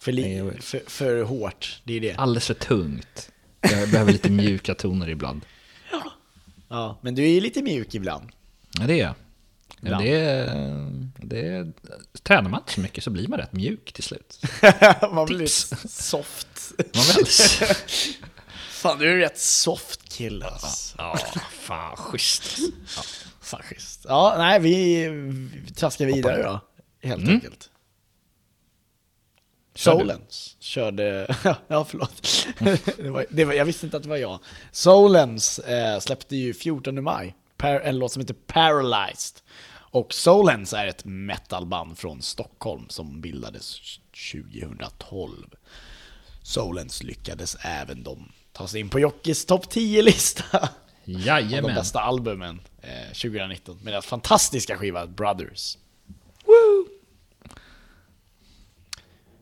För, 0.00 0.12
li- 0.12 0.52
för, 0.60 0.82
för 0.86 1.22
hårt, 1.22 1.80
det 1.84 1.94
är 1.94 2.00
det. 2.00 2.14
Alldeles 2.14 2.46
för 2.46 2.54
tungt. 2.54 3.30
Jag 3.60 3.90
behöver 3.90 4.12
lite 4.12 4.30
mjuka 4.30 4.74
toner 4.74 5.08
ibland. 5.08 5.40
Ja, 6.72 6.98
men 7.02 7.14
du 7.14 7.22
är 7.24 7.28
ju 7.28 7.40
lite 7.40 7.62
mjuk 7.62 7.94
ibland. 7.94 8.28
Ja, 8.78 8.86
det 8.86 9.00
är 9.00 9.04
jag. 9.04 9.14
Ja, 9.80 9.98
det, 9.98 10.10
är- 10.20 10.92
det, 11.16 11.72
tränar 12.22 12.50
man 12.50 12.60
inte 12.60 12.72
så 12.72 12.80
mycket 12.80 13.04
så 13.04 13.10
blir 13.10 13.28
man 13.28 13.38
rätt 13.38 13.52
mjuk 13.52 13.92
till 13.92 14.04
slut. 14.04 14.42
Man 15.12 15.26
blir 15.26 15.38
lite 15.38 15.88
soft. 15.88 16.72
Man 16.78 17.04
blir. 17.14 17.26
Fan, 18.70 18.98
du 18.98 19.10
är 19.12 19.16
rätt 19.16 19.38
soft 19.38 20.08
kille 20.12 20.46
alltså. 20.46 20.94
Ja, 20.98 21.18
fan 21.50 21.96
schysst. 21.96 22.58
Fan 23.40 23.62
schysst. 23.62 24.04
Ja, 24.08 24.34
nej, 24.38 24.60
vi, 24.60 25.08
vi 25.66 25.72
traskar 25.74 26.06
vidare 26.06 26.42
då. 26.42 26.60
Helt 27.08 27.22
Mm. 27.22 27.34
enkelt. 27.34 27.69
Solens 29.80 30.56
körde, 30.60 31.36
ja 31.68 31.84
förlåt. 31.84 32.46
det 32.96 33.10
var, 33.10 33.26
det 33.30 33.44
var, 33.44 33.52
jag 33.52 33.64
visste 33.64 33.86
inte 33.86 33.96
att 33.96 34.02
det 34.02 34.08
var 34.08 34.16
jag. 34.16 34.38
Solens 34.72 35.58
eh, 35.58 35.98
släppte 36.00 36.36
ju 36.36 36.54
14 36.54 37.04
maj 37.04 37.34
par, 37.56 37.80
en 37.80 37.98
låt 37.98 38.12
som 38.12 38.20
heter 38.20 38.34
Paralyzed. 38.34 39.40
Och 39.92 40.14
Solens 40.14 40.72
är 40.72 40.86
ett 40.86 41.04
metalband 41.04 41.98
från 41.98 42.22
Stockholm 42.22 42.88
som 42.88 43.20
bildades 43.20 43.76
2012. 44.32 45.36
Solens 46.42 47.02
lyckades 47.02 47.56
även 47.60 48.02
de 48.02 48.32
ta 48.52 48.68
sig 48.68 48.80
in 48.80 48.88
på 48.88 49.00
Jockeys 49.00 49.44
topp 49.46 49.66
10-lista. 49.72 50.44
Av 50.58 50.68
de 51.04 51.12
Jajamän. 51.12 51.74
bästa 51.74 52.00
albumen 52.00 52.60
eh, 52.82 53.06
2019 53.06 53.78
med 53.82 53.92
deras 53.92 54.06
fantastiska 54.06 54.76
skiva 54.76 55.06
Brothers. 55.06 55.78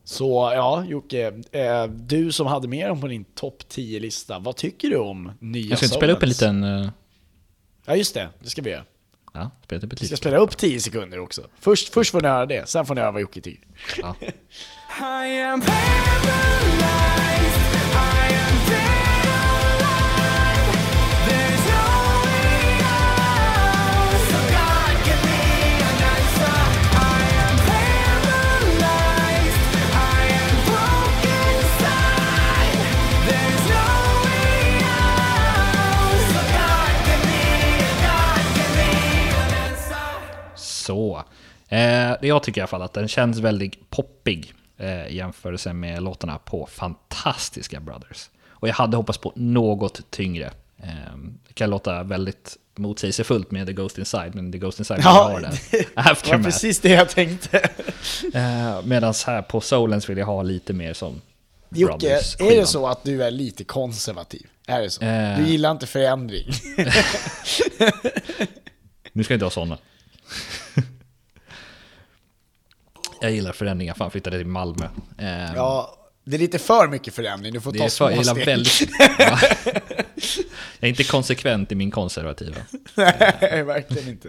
Så 0.08 0.52
ja, 0.54 0.84
Jocke, 0.84 1.26
eh, 1.52 1.84
du 1.86 2.32
som 2.32 2.46
hade 2.46 2.68
med 2.68 2.88
dem 2.88 3.00
på 3.00 3.06
din 3.06 3.24
topp 3.24 3.62
10-lista, 3.70 4.38
vad 4.38 4.56
tycker 4.56 4.90
du 4.90 4.96
om 4.96 5.32
nya 5.38 5.68
Jag 5.68 5.78
ska 5.78 5.86
inte 5.86 5.96
spela 5.96 6.12
upp 6.12 6.22
en 6.22 6.28
liten... 6.28 6.64
eh, 6.64 6.90
Ja 7.86 7.96
just 7.96 8.14
det, 8.14 8.28
det 8.40 8.50
ska 8.50 8.62
vi 8.62 8.70
göra. 8.70 8.84
Ja, 9.34 9.50
spela 9.64 9.82
upp 9.86 9.92
ett 9.92 10.02
Vi 10.02 10.06
ska 10.06 10.16
spela 10.16 10.36
upp 10.36 10.56
10 10.56 10.80
sekunder 10.80 11.18
också. 11.18 11.42
Först, 11.60 11.94
först 11.94 12.10
får 12.10 12.20
ni 12.20 12.28
höra 12.28 12.46
det, 12.46 12.68
sen 12.68 12.86
får 12.86 12.94
ni 12.94 13.00
höra 13.00 13.10
vad 13.10 13.20
Jocke 13.20 13.40
tycker. 13.40 13.66
Ja. 14.02 14.16
jag 42.28 42.42
tycker 42.42 42.60
i 42.60 42.62
alla 42.62 42.68
fall 42.68 42.82
att 42.82 42.92
den 42.92 43.08
känns 43.08 43.38
väldigt 43.38 43.90
poppig 43.90 44.54
eh, 44.78 45.06
i 45.06 45.16
jämförelse 45.16 45.72
med 45.72 46.02
låtarna 46.02 46.38
på 46.38 46.66
fantastiska 46.66 47.80
Brothers. 47.80 48.30
Och 48.48 48.68
jag 48.68 48.74
hade 48.74 48.96
hoppats 48.96 49.18
på 49.18 49.32
något 49.36 50.10
tyngre. 50.10 50.46
Eh, 50.82 50.88
det 51.48 51.54
kan 51.54 51.70
låta 51.70 52.02
väldigt 52.02 52.56
motsägelsefullt 52.76 53.50
med 53.50 53.66
The 53.66 53.72
Ghost 53.72 53.98
Inside, 53.98 54.34
men 54.34 54.52
The 54.52 54.58
Ghost 54.58 54.78
Inside 54.78 55.00
Ja, 55.04 55.10
har 55.10 55.40
den. 55.40 55.52
det 55.70 55.96
var 56.32 56.42
precis 56.42 56.80
det 56.80 56.88
jag 56.88 57.08
tänkte. 57.08 57.58
Eh, 58.34 58.82
Medan 58.84 59.14
här 59.26 59.42
på 59.42 59.60
Solens 59.60 60.10
vill 60.10 60.18
jag 60.18 60.26
ha 60.26 60.42
lite 60.42 60.72
mer 60.72 60.92
som 60.92 61.20
Jocke, 61.70 62.20
är 62.38 62.56
det 62.56 62.66
så 62.66 62.86
att 62.86 63.04
du 63.04 63.24
är 63.24 63.30
lite 63.30 63.64
konservativ? 63.64 64.46
Är 64.66 64.80
det 64.80 64.90
så? 64.90 65.04
Eh. 65.04 65.38
Du 65.38 65.46
gillar 65.46 65.70
inte 65.70 65.86
förändring? 65.86 66.46
Nu 69.12 69.24
ska 69.24 69.34
jag 69.34 69.36
inte 69.36 69.46
ha 69.46 69.50
sådana. 69.50 69.78
Jag 73.20 73.30
gillar 73.30 73.52
förändringar, 73.52 73.94
fan 73.94 74.10
flyttade 74.10 74.38
till 74.38 74.46
Malmö. 74.46 74.84
Eh, 75.18 75.54
ja, 75.54 75.94
det 76.24 76.36
är 76.36 76.38
lite 76.38 76.58
för 76.58 76.88
mycket 76.88 77.14
förändring, 77.14 77.52
du 77.52 77.60
får 77.60 77.72
det 77.72 77.78
ta 77.78 77.84
är 77.84 77.88
små 77.88 78.08
för, 78.08 78.22
steg. 78.22 78.46
väldigt... 78.46 78.88
Ja. 79.18 79.38
Jag 80.80 80.86
är 80.86 80.88
inte 80.88 81.04
konsekvent 81.04 81.72
i 81.72 81.74
min 81.74 81.90
konservativa. 81.90 82.56
Nej, 82.94 83.62
verkligen 83.62 84.08
inte. 84.08 84.28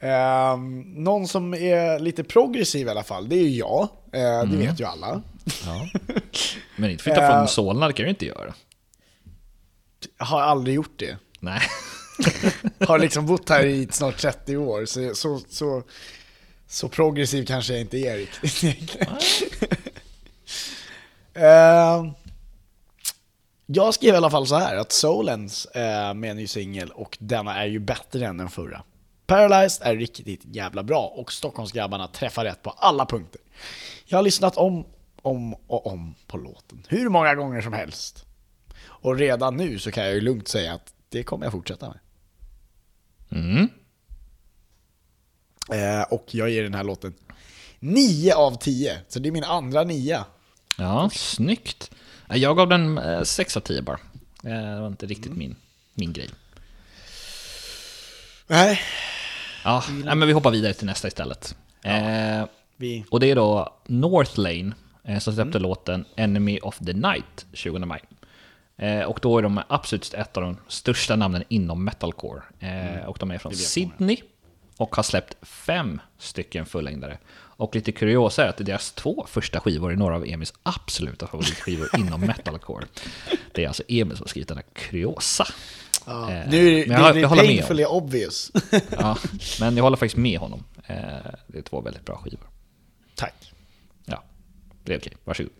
Ehm, 0.00 0.80
någon 0.80 1.28
som 1.28 1.54
är 1.54 1.98
lite 1.98 2.24
progressiv 2.24 2.86
i 2.86 2.90
alla 2.90 3.02
fall, 3.02 3.28
det 3.28 3.36
är 3.36 3.42
ju 3.42 3.48
jag. 3.56 3.88
Eh, 4.12 4.20
Mm. 4.40 4.50
Det 4.50 4.56
vet 4.66 4.80
ju 4.80 4.84
alla. 4.84 5.22
Ja. 5.66 5.88
Men 6.76 6.90
inte 6.90 7.02
flytta 7.04 7.22
Eh. 7.22 7.30
från 7.30 7.48
Solna, 7.48 7.86
det 7.86 7.92
kan 7.92 8.04
du 8.04 8.10
inte 8.10 8.26
göra. 8.26 8.54
Jag 10.18 10.26
har 10.26 10.40
aldrig 10.42 10.76
gjort 10.76 10.98
det. 10.98 11.16
Nej. 11.40 11.60
Har 12.88 12.98
liksom 12.98 13.26
bott 13.26 13.48
här 13.48 13.64
i 13.66 13.88
snart 13.90 14.18
30 14.18 14.56
år, 14.56 14.84
så, 14.84 15.14
så, 15.14 15.40
så, 15.48 15.82
så 16.74 16.88
progressiv 16.88 17.44
kanske 17.44 17.72
jag 17.72 17.80
inte 17.80 17.98
är 17.98 18.16
riktigt 18.16 18.64
egentligen. 18.64 19.16
Ehm, 21.36 22.10
jag 23.66 23.94
skrev 23.94 24.14
i 24.14 24.16
alla 24.16 24.30
fall 24.30 24.46
så 24.46 24.56
här 24.56 24.76
att 24.76 24.92
Solens 24.92 25.66
eh, 25.66 26.14
med 26.14 26.30
en 26.30 26.36
ny 26.36 26.46
singel 26.46 26.90
och 26.90 27.18
denna 27.20 27.62
är 27.62 27.66
ju 27.66 27.78
bättre 27.78 28.26
än 28.26 28.36
den 28.36 28.48
förra. 28.48 28.82
Paralyzed 29.26 29.86
är 29.86 29.96
riktigt 29.96 30.40
jävla 30.44 30.82
bra 30.82 31.06
och 31.06 31.32
Stockholmsgrabbarna 31.32 32.08
träffar 32.08 32.44
rätt 32.44 32.62
på 32.62 32.70
alla 32.70 33.06
punkter. 33.06 33.40
Jag 34.06 34.18
har 34.18 34.22
lyssnat 34.22 34.56
om 34.56 34.84
om 35.22 35.54
och 35.54 35.86
om 35.86 36.14
på 36.26 36.36
låten. 36.36 36.82
Hur 36.88 37.08
många 37.08 37.34
gånger 37.34 37.60
som 37.60 37.72
helst. 37.72 38.24
Och 38.84 39.16
redan 39.16 39.56
nu 39.56 39.78
så 39.78 39.90
kan 39.90 40.04
jag 40.04 40.14
ju 40.14 40.20
lugnt 40.20 40.48
säga 40.48 40.74
att 40.74 40.94
det 41.08 41.22
kommer 41.22 41.46
jag 41.46 41.52
fortsätta 41.52 41.88
med. 41.88 41.98
Mm. 43.30 43.68
Eh, 45.72 46.02
och 46.02 46.24
jag 46.30 46.50
ger 46.50 46.62
den 46.62 46.74
här 46.74 46.84
låten 46.84 47.14
9 47.80 48.34
av 48.34 48.58
10. 48.58 48.98
Så 49.08 49.18
det 49.18 49.28
är 49.28 49.32
min 49.32 49.44
andra 49.44 49.84
nia. 49.84 50.24
Ja, 50.78 51.10
snyggt. 51.12 51.90
Eh, 52.30 52.36
Jag 52.36 52.56
gav 52.56 52.68
den 52.68 52.98
eh, 52.98 53.22
6 53.22 53.56
av 53.56 53.60
10 53.60 53.82
bara. 53.82 53.98
Eh, 54.44 54.74
Det 54.74 54.80
var 54.80 54.86
inte 54.86 55.06
riktigt 55.06 55.32
min, 55.36 55.56
min 55.94 56.12
grej. 56.12 56.28
Nej, 58.46 58.80
Ja, 59.64 59.84
nej, 60.04 60.14
men 60.14 60.28
vi 60.28 60.32
hoppar 60.34 60.50
vidare 60.50 60.72
till 60.72 60.86
nästa 60.86 61.08
istället. 61.08 61.56
Eh, 61.82 62.44
vi... 62.76 63.04
och 63.10 63.20
det 63.20 63.30
är 63.30 63.34
då 63.36 63.76
Northlane 63.86 64.72
eh, 65.04 65.18
som 65.18 65.34
släppte 65.34 65.58
låten 65.58 66.04
Enemy 66.16 66.58
of 66.62 66.78
the 66.78 66.92
Night 66.92 67.46
20 67.52 67.78
maj. 67.78 68.00
Eh, 68.76 69.00
och 69.00 69.18
då 69.22 69.38
är 69.38 69.42
de 69.42 69.60
absolut 69.68 70.14
ett 70.14 70.36
av 70.36 70.42
de 70.42 70.56
största 70.68 71.16
namnen 71.16 71.44
inom 71.48 71.84
metalcore. 71.84 72.42
Eh, 72.60 73.04
och 73.06 73.16
de 73.20 73.30
är 73.30 73.38
från 73.38 73.54
Sydney 73.54 74.16
och 74.76 74.96
har 74.96 75.02
släppt 75.02 75.36
fem 75.46 76.00
stycken 76.18 76.66
fullängdare. 76.66 77.18
Och 77.56 77.74
lite 77.74 77.92
kuriosa 77.92 78.44
är 78.44 78.48
att 78.48 78.56
deras 78.66 78.92
två 78.92 79.26
första 79.28 79.60
skivor 79.60 79.92
är 79.92 79.96
några 79.96 80.16
av 80.16 80.24
Emils 80.26 80.54
absoluta 80.62 81.26
favoritskivor 81.26 81.88
inom 81.98 82.20
metalcore. 82.20 82.86
Det 83.52 83.64
är 83.64 83.68
alltså 83.68 83.82
Emil 83.88 84.16
som 84.16 84.24
har 84.24 84.28
skrivit 84.28 84.48
den 84.48 84.56
här 84.56 84.64
kuriosa. 84.74 85.46
Ja, 86.06 86.30
Eh, 86.32 86.50
nu 86.50 86.68
är 86.68 86.72
det, 86.74 86.86
men 86.88 86.96
jag- 87.00 87.08
det 87.08 87.12
blir 87.12 87.22
jag 87.22 87.28
håller 87.28 87.42
med 87.42 87.50
om. 87.50 87.56
painfully 87.56 87.84
obvious. 87.84 88.50
Ja, 88.90 89.18
men 89.60 89.76
jag 89.76 89.84
håller 89.84 89.96
faktiskt 89.96 90.16
med 90.16 90.38
honom. 90.38 90.64
Eh, 90.86 90.96
det 91.46 91.58
är 91.58 91.62
två 91.62 91.80
väldigt 91.80 92.04
bra 92.04 92.16
skivor. 92.24 92.48
Tack. 93.14 93.52
Ja, 94.04 94.24
det 94.84 94.94
är 94.94 94.98
okej. 94.98 95.12
Varsågod. 95.24 95.52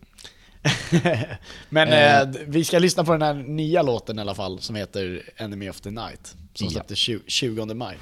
Men 1.69 1.89
Eh. 1.89 2.21
eh, 2.21 2.29
vi 2.47 2.65
ska 2.65 2.79
lyssna 2.79 3.05
på 3.05 3.13
den 3.13 3.23
här 3.23 3.35
nya 3.35 3.83
låten 3.83 4.19
i 4.19 4.21
alla 4.23 4.35
fall 4.35 4.61
som 4.61 4.77
heter 4.77 5.23
Enemy 5.37 5.71
of 5.71 5.81
the 5.81 5.91
Night. 5.91 6.35
Som 6.55 6.71
släpptes 6.71 6.99
20, 6.99 7.21
20 7.27 7.75
maj. 7.75 7.99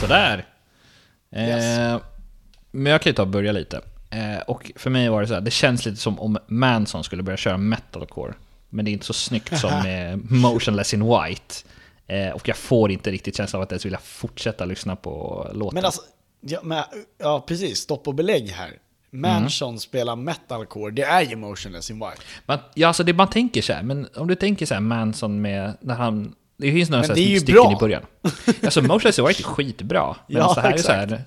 Sådär. 0.00 0.44
Eh. 1.32 2.00
Men 2.70 2.92
jag 2.92 3.02
kan 3.02 3.10
ju 3.10 3.14
ta 3.14 3.22
och 3.22 3.28
börja 3.28 3.52
lite. 3.52 3.80
Eh, 4.10 4.38
och 4.46 4.72
för 4.76 4.90
mig 4.90 5.08
var 5.08 5.20
det 5.20 5.26
så 5.26 5.34
här, 5.34 5.40
det 5.40 5.50
känns 5.50 5.86
lite 5.86 5.96
som 5.96 6.20
om 6.20 6.38
Manson 6.46 7.04
skulle 7.04 7.22
börja 7.22 7.36
köra 7.36 7.56
metalcore. 7.56 8.34
Men 8.70 8.84
det 8.84 8.90
är 8.90 8.92
inte 8.92 9.06
så 9.06 9.12
snyggt 9.12 9.58
som 9.58 9.70
eh, 9.86 10.16
Motionless 10.36 10.94
in 10.94 11.04
White. 11.04 11.54
Eh, 12.06 12.30
och 12.30 12.48
jag 12.48 12.56
får 12.56 12.90
inte 12.90 13.10
riktigt 13.10 13.36
känslan 13.36 13.60
av 13.60 13.62
att 13.62 13.72
ens 13.72 13.84
vilja 13.84 13.98
fortsätta 13.98 14.64
lyssna 14.64 14.96
på 14.96 15.46
låten. 15.54 15.74
Men 15.74 15.84
alltså, 15.84 16.02
ja, 16.40 16.60
men, 16.62 16.84
ja 17.18 17.44
precis, 17.48 17.78
stopp 17.78 18.08
och 18.08 18.14
belägg 18.14 18.48
här. 18.48 18.72
Mansion 19.12 19.68
Mm. 19.68 19.78
spelar 19.78 20.16
metalcore, 20.16 20.90
det 20.90 21.02
är 21.02 21.22
ju 21.22 21.36
motionless 21.36 21.90
in 21.90 21.96
white. 21.98 22.22
man, 22.46 22.58
ja, 22.74 22.88
alltså 22.88 23.02
det 23.04 23.12
man 23.12 23.30
tänker 23.30 23.62
så 23.62 23.72
här, 23.72 23.82
men 23.82 24.08
om 24.16 24.26
du 24.28 24.34
tänker 24.34 24.66
så 24.66 24.74
här 24.74 24.80
Manson 24.80 25.40
med, 25.40 25.76
när 25.80 25.94
han, 25.94 26.34
det 26.56 26.72
finns 26.72 26.90
några 26.90 27.04
så 27.04 27.12
stycken 27.12 27.72
i 27.72 27.76
början. 27.80 28.02
Alltså 28.62 28.82
Motionless 28.82 29.18
in 29.18 29.24
White 29.26 29.40
är 29.42 29.44
skitbra. 29.44 30.16
Men 30.26 30.36
Ja, 30.36 30.52
det 30.54 30.60
här 30.60 30.68
är 30.68 30.72
så 30.72 30.78
exakt. 30.78 31.10
här, 31.10 31.24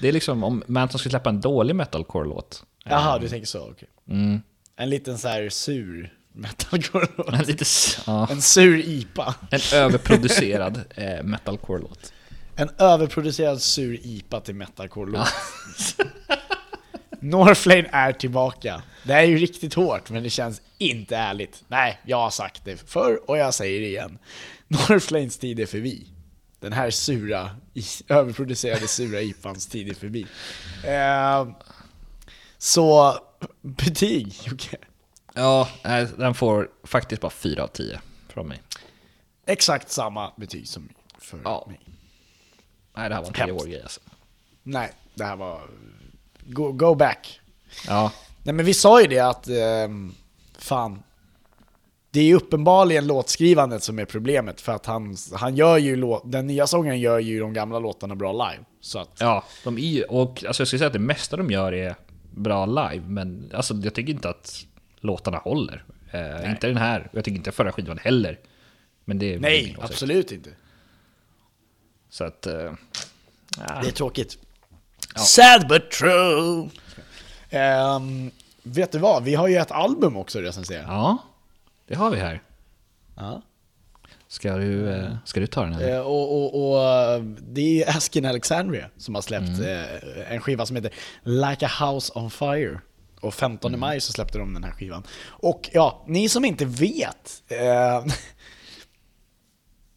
det 0.00 0.08
är 0.08 0.12
liksom 0.12 0.44
om 0.44 0.62
Manson 0.66 0.98
skulle 0.98 1.10
släppa 1.10 1.30
en 1.30 1.40
dålig 1.40 1.74
metalcore-låt. 1.76 2.64
Jaha, 2.84 3.18
du 3.18 3.28
tänker 3.28 3.46
så, 3.46 3.70
okej. 3.70 3.88
Mm. 4.08 4.40
En 4.76 4.90
liten 4.90 5.18
så 5.18 5.28
här 5.28 5.48
sur 5.48 6.12
metalcore 6.34 7.06
En 7.32 7.44
lite, 7.44 7.64
ja. 8.06 8.28
En 8.30 8.42
sur 8.42 8.78
IPA. 8.78 9.34
En 9.50 9.60
överproducerad 9.72 10.80
eh, 10.90 11.22
metalcore-låt. 11.22 12.12
En 12.56 12.70
överproducerad 12.78 13.62
sur 13.62 14.00
IPA 14.02 14.40
till 14.40 14.54
metalcore-låt. 14.54 15.28
Northlane 17.20 17.88
är 17.92 18.12
tillbaka. 18.12 18.82
Det 19.02 19.12
är 19.12 19.22
ju 19.22 19.38
riktigt 19.38 19.74
hårt, 19.74 20.10
men 20.10 20.22
det 20.22 20.30
känns 20.30 20.62
inte 20.78 21.16
ärligt. 21.16 21.64
Nej, 21.68 22.00
jag 22.06 22.16
har 22.16 22.30
sagt 22.30 22.64
det 22.64 22.90
förr 22.90 23.30
och 23.30 23.38
jag 23.38 23.54
säger 23.54 23.80
det 23.80 23.86
igen. 23.86 24.18
Northlanes 24.68 25.38
tid 25.38 25.60
är 25.60 25.66
förbi. 25.66 26.06
Den 26.60 26.72
här 26.72 26.90
sura, 26.90 27.50
överproducerade 28.08 28.88
sura 28.88 29.20
IPAns 29.20 29.66
tid 29.66 29.90
är 29.90 29.94
förbi. 29.94 30.26
Eh, 30.84 31.48
så, 32.58 33.18
betyg 33.62 34.34
Jocke. 34.44 34.76
Ja, 35.34 35.68
den 36.16 36.34
får 36.34 36.68
faktiskt 36.84 37.22
bara 37.22 37.30
4 37.30 37.62
av 37.62 37.68
10 37.68 38.00
från 38.28 38.48
mig. 38.48 38.62
Exakt 39.46 39.90
samma 39.90 40.32
betyg 40.36 40.68
som 40.68 40.88
för 41.18 41.40
Ja. 41.44 41.64
mig. 41.68 41.80
Nej, 42.96 43.08
det 43.08 43.14
här 43.14 43.22
var 43.22 43.28
en 43.28 43.34
Hemskt. 43.34 43.58
10 43.58 43.66
år 43.66 43.70
grej 43.72 43.82
alltså. 43.82 44.00
Nej, 44.62 44.92
det 45.14 45.24
här 45.24 45.36
var... 45.36 45.60
Go, 46.46 46.72
go 46.72 46.94
back. 46.94 47.40
Ja, 47.86 48.12
Nej 48.42 48.54
men 48.54 48.64
vi 48.66 48.74
sa 48.74 49.00
ju 49.00 49.06
det 49.06 49.18
att, 49.20 49.48
ehm, 49.48 50.14
fan. 50.58 51.02
Det 52.10 52.20
är 52.20 52.24
ju 52.24 52.34
uppenbarligen 52.34 53.06
låtskrivandet 53.06 53.82
som 53.82 53.98
är 53.98 54.04
problemet 54.04 54.60
för 54.60 54.72
att 54.72 54.86
han, 54.86 55.16
han 55.34 55.56
gör 55.56 55.78
ju 55.78 55.96
låt, 55.96 56.32
den 56.32 56.46
nya 56.46 56.66
sångaren 56.66 57.00
gör 57.00 57.18
ju 57.18 57.40
de 57.40 57.52
gamla 57.52 57.78
låtarna 57.78 58.14
bra 58.14 58.32
live. 58.32 58.64
Så 58.80 58.98
att, 58.98 59.16
ja 59.20 59.44
de 59.64 59.78
är 59.78 60.10
och 60.12 60.44
alltså 60.46 60.60
jag 60.60 60.68
skulle 60.68 60.78
säga 60.78 60.86
att 60.86 60.92
det 60.92 60.98
mesta 60.98 61.36
de 61.36 61.50
gör 61.50 61.72
är 61.72 61.94
bra 62.30 62.66
live, 62.66 63.02
men 63.08 63.50
alltså 63.54 63.74
jag 63.74 63.94
tycker 63.94 64.12
inte 64.12 64.28
att 64.28 64.66
låtarna 65.04 65.38
håller. 65.38 65.84
Eh, 66.10 66.50
inte 66.50 66.66
den 66.66 66.76
här, 66.76 67.00
och 67.00 67.18
jag 67.18 67.24
tycker 67.24 67.36
inte 67.36 67.52
förra 67.52 67.72
skivan 67.72 67.98
heller. 67.98 68.38
Men 69.04 69.18
det 69.18 69.34
är 69.34 69.38
nej, 69.38 69.76
absolut 69.80 70.32
inte. 70.32 70.50
Så 72.08 72.24
att... 72.24 72.46
Eh, 72.46 72.54
ja. 73.58 73.80
Det 73.82 73.88
är 73.88 73.92
tråkigt. 73.92 74.38
Sad 75.16 75.68
but 75.68 75.90
true! 75.90 76.68
Ehm, 77.50 78.30
vet 78.62 78.92
du 78.92 78.98
vad, 78.98 79.24
vi 79.24 79.34
har 79.34 79.48
ju 79.48 79.56
ett 79.56 79.70
album 79.70 80.16
också 80.16 80.38
att 80.38 80.44
recensera. 80.44 80.82
ja, 80.82 81.18
det 81.86 81.94
har 81.94 82.10
vi 82.10 82.16
här. 82.16 82.42
Ja. 83.16 83.42
Ska 84.28 84.56
du, 84.56 84.90
eh, 84.90 85.16
ska 85.24 85.40
du 85.40 85.46
ta 85.46 85.62
den 85.62 85.72
här? 85.72 85.90
Eh, 85.90 86.00
och, 86.00 86.32
och, 86.32 86.72
och 86.72 87.24
det 87.40 87.82
är 87.82 87.96
Askin 87.96 88.24
Alexandria 88.24 88.90
som 88.96 89.14
har 89.14 89.22
släppt 89.22 89.60
eh, 89.60 90.32
en 90.32 90.40
skiva 90.40 90.66
som 90.66 90.76
heter 90.76 90.92
Like 91.22 91.66
a 91.66 91.70
House 91.80 92.12
on 92.14 92.30
Fire. 92.30 92.80
Och 93.24 93.34
15 93.34 93.78
maj 93.78 94.00
så 94.00 94.12
släppte 94.12 94.38
de 94.38 94.54
den 94.54 94.64
här 94.64 94.72
skivan. 94.72 95.02
Och 95.26 95.70
ja, 95.72 96.04
ni 96.06 96.28
som 96.28 96.44
inte 96.44 96.64
vet. 96.64 97.42
Eh, 97.48 98.04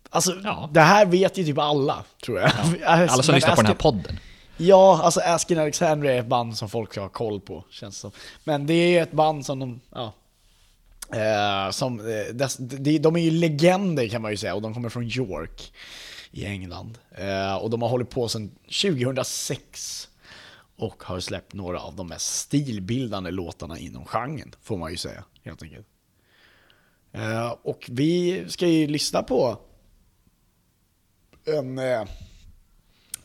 alltså, 0.10 0.32
Ja. 0.44 0.70
det 0.74 0.82
här 0.82 1.06
vet 1.06 1.38
ju 1.38 1.44
typ 1.44 1.58
alla, 1.58 2.04
tror 2.26 2.40
jag. 2.40 2.52
Alla 2.86 3.24
som 3.24 3.36
lyssnar 3.36 3.56
på 3.56 3.62
den 3.62 3.66
här 3.66 3.74
podden. 3.74 4.20
Ja, 4.58 5.02
alltså 5.04 5.20
Askin 5.20 5.60
Alexandria 5.60 6.14
är 6.14 6.20
ett 6.20 6.28
band 6.28 6.58
som 6.58 6.70
folk 6.70 6.92
ska 6.92 7.02
ha 7.02 7.10
koll 7.10 7.40
på, 7.42 7.64
känns 7.70 7.98
som. 7.98 8.12
Men 8.44 8.68
det 8.68 8.74
är 8.74 9.04
ett 9.04 9.12
band 9.12 9.46
som 9.46 9.60
de, 9.60 9.82
ja. 9.96 10.14
Eh, 11.14 11.72
som, 11.72 12.00
eh, 12.00 12.34
de, 12.60 12.98
de 13.00 13.16
är 13.16 13.20
ju 13.20 13.32
legender 13.32 14.08
kan 14.08 14.22
man 14.22 14.32
ju 14.32 14.38
säga, 14.38 14.56
och 14.56 14.62
de 14.62 14.74
kommer 14.74 14.90
från 14.90 15.04
York 15.04 15.74
i 16.32 16.46
England. 16.46 16.98
Eh, 17.18 17.56
och 17.56 17.70
de 17.70 17.82
har 17.82 17.90
hållit 17.90 18.10
på 18.10 18.28
sedan 18.28 18.52
2006. 18.82 20.08
Och 20.78 21.04
har 21.04 21.20
släppt 21.20 21.54
några 21.54 21.80
av 21.80 21.96
de 21.96 22.08
mest 22.08 22.36
stilbildande 22.36 23.32
låtarna 23.32 23.80
inom 23.80 24.06
genren, 24.06 24.56
får 24.62 24.78
man 24.78 24.92
ju 24.92 24.98
säga, 24.98 25.24
helt 25.44 25.64
enkelt. 25.64 25.88
Eh, 27.12 27.56
och 27.62 27.86
vi 27.90 28.46
ska 28.48 28.68
ju 28.68 28.88
lyssna 28.88 29.24
på 29.24 29.58
en, 31.46 31.78
eh, 31.78 32.02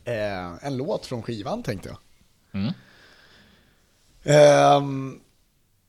eh, 0.03 0.53
en 0.61 0.77
låt 0.77 1.05
från 1.05 1.23
skivan 1.23 1.63
tänkte 1.63 1.89
jag. 1.89 1.97
Mm. 2.61 2.73
Ehm, 4.23 5.19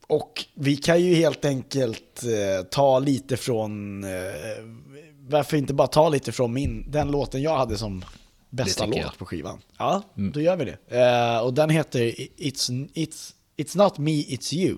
och 0.07 0.45
vi 0.53 0.77
kan 0.77 1.01
ju 1.01 1.15
helt 1.15 1.45
enkelt 1.45 2.23
ta 2.71 2.99
lite 2.99 3.37
från, 3.37 4.05
varför 5.19 5.57
inte 5.57 5.73
bara 5.73 5.87
ta 5.87 6.09
lite 6.09 6.31
från 6.31 6.53
min, 6.53 6.91
den 6.91 7.11
låten 7.11 7.41
jag 7.41 7.57
hade 7.57 7.77
som 7.77 8.05
bästa 8.55 8.85
låt 8.85 8.97
jag. 8.97 9.17
på 9.17 9.25
skivan. 9.25 9.61
Ja, 9.77 10.03
då 10.15 10.41
gör 10.41 10.55
vi 10.55 10.65
det. 10.65 11.01
Eh, 11.01 11.39
och 11.39 11.53
den 11.53 11.69
heter 11.69 11.99
It's, 11.99 12.89
It's, 12.93 13.33
It's 13.57 13.77
Not 13.77 13.97
Me, 13.97 14.11
It's 14.11 14.53
You. 14.53 14.77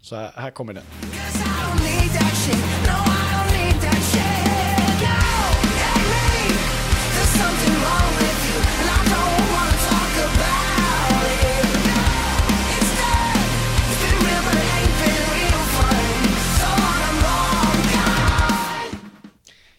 Så 0.00 0.16
här, 0.16 0.32
här 0.36 0.50
kommer 0.50 0.72
den. 0.72 0.84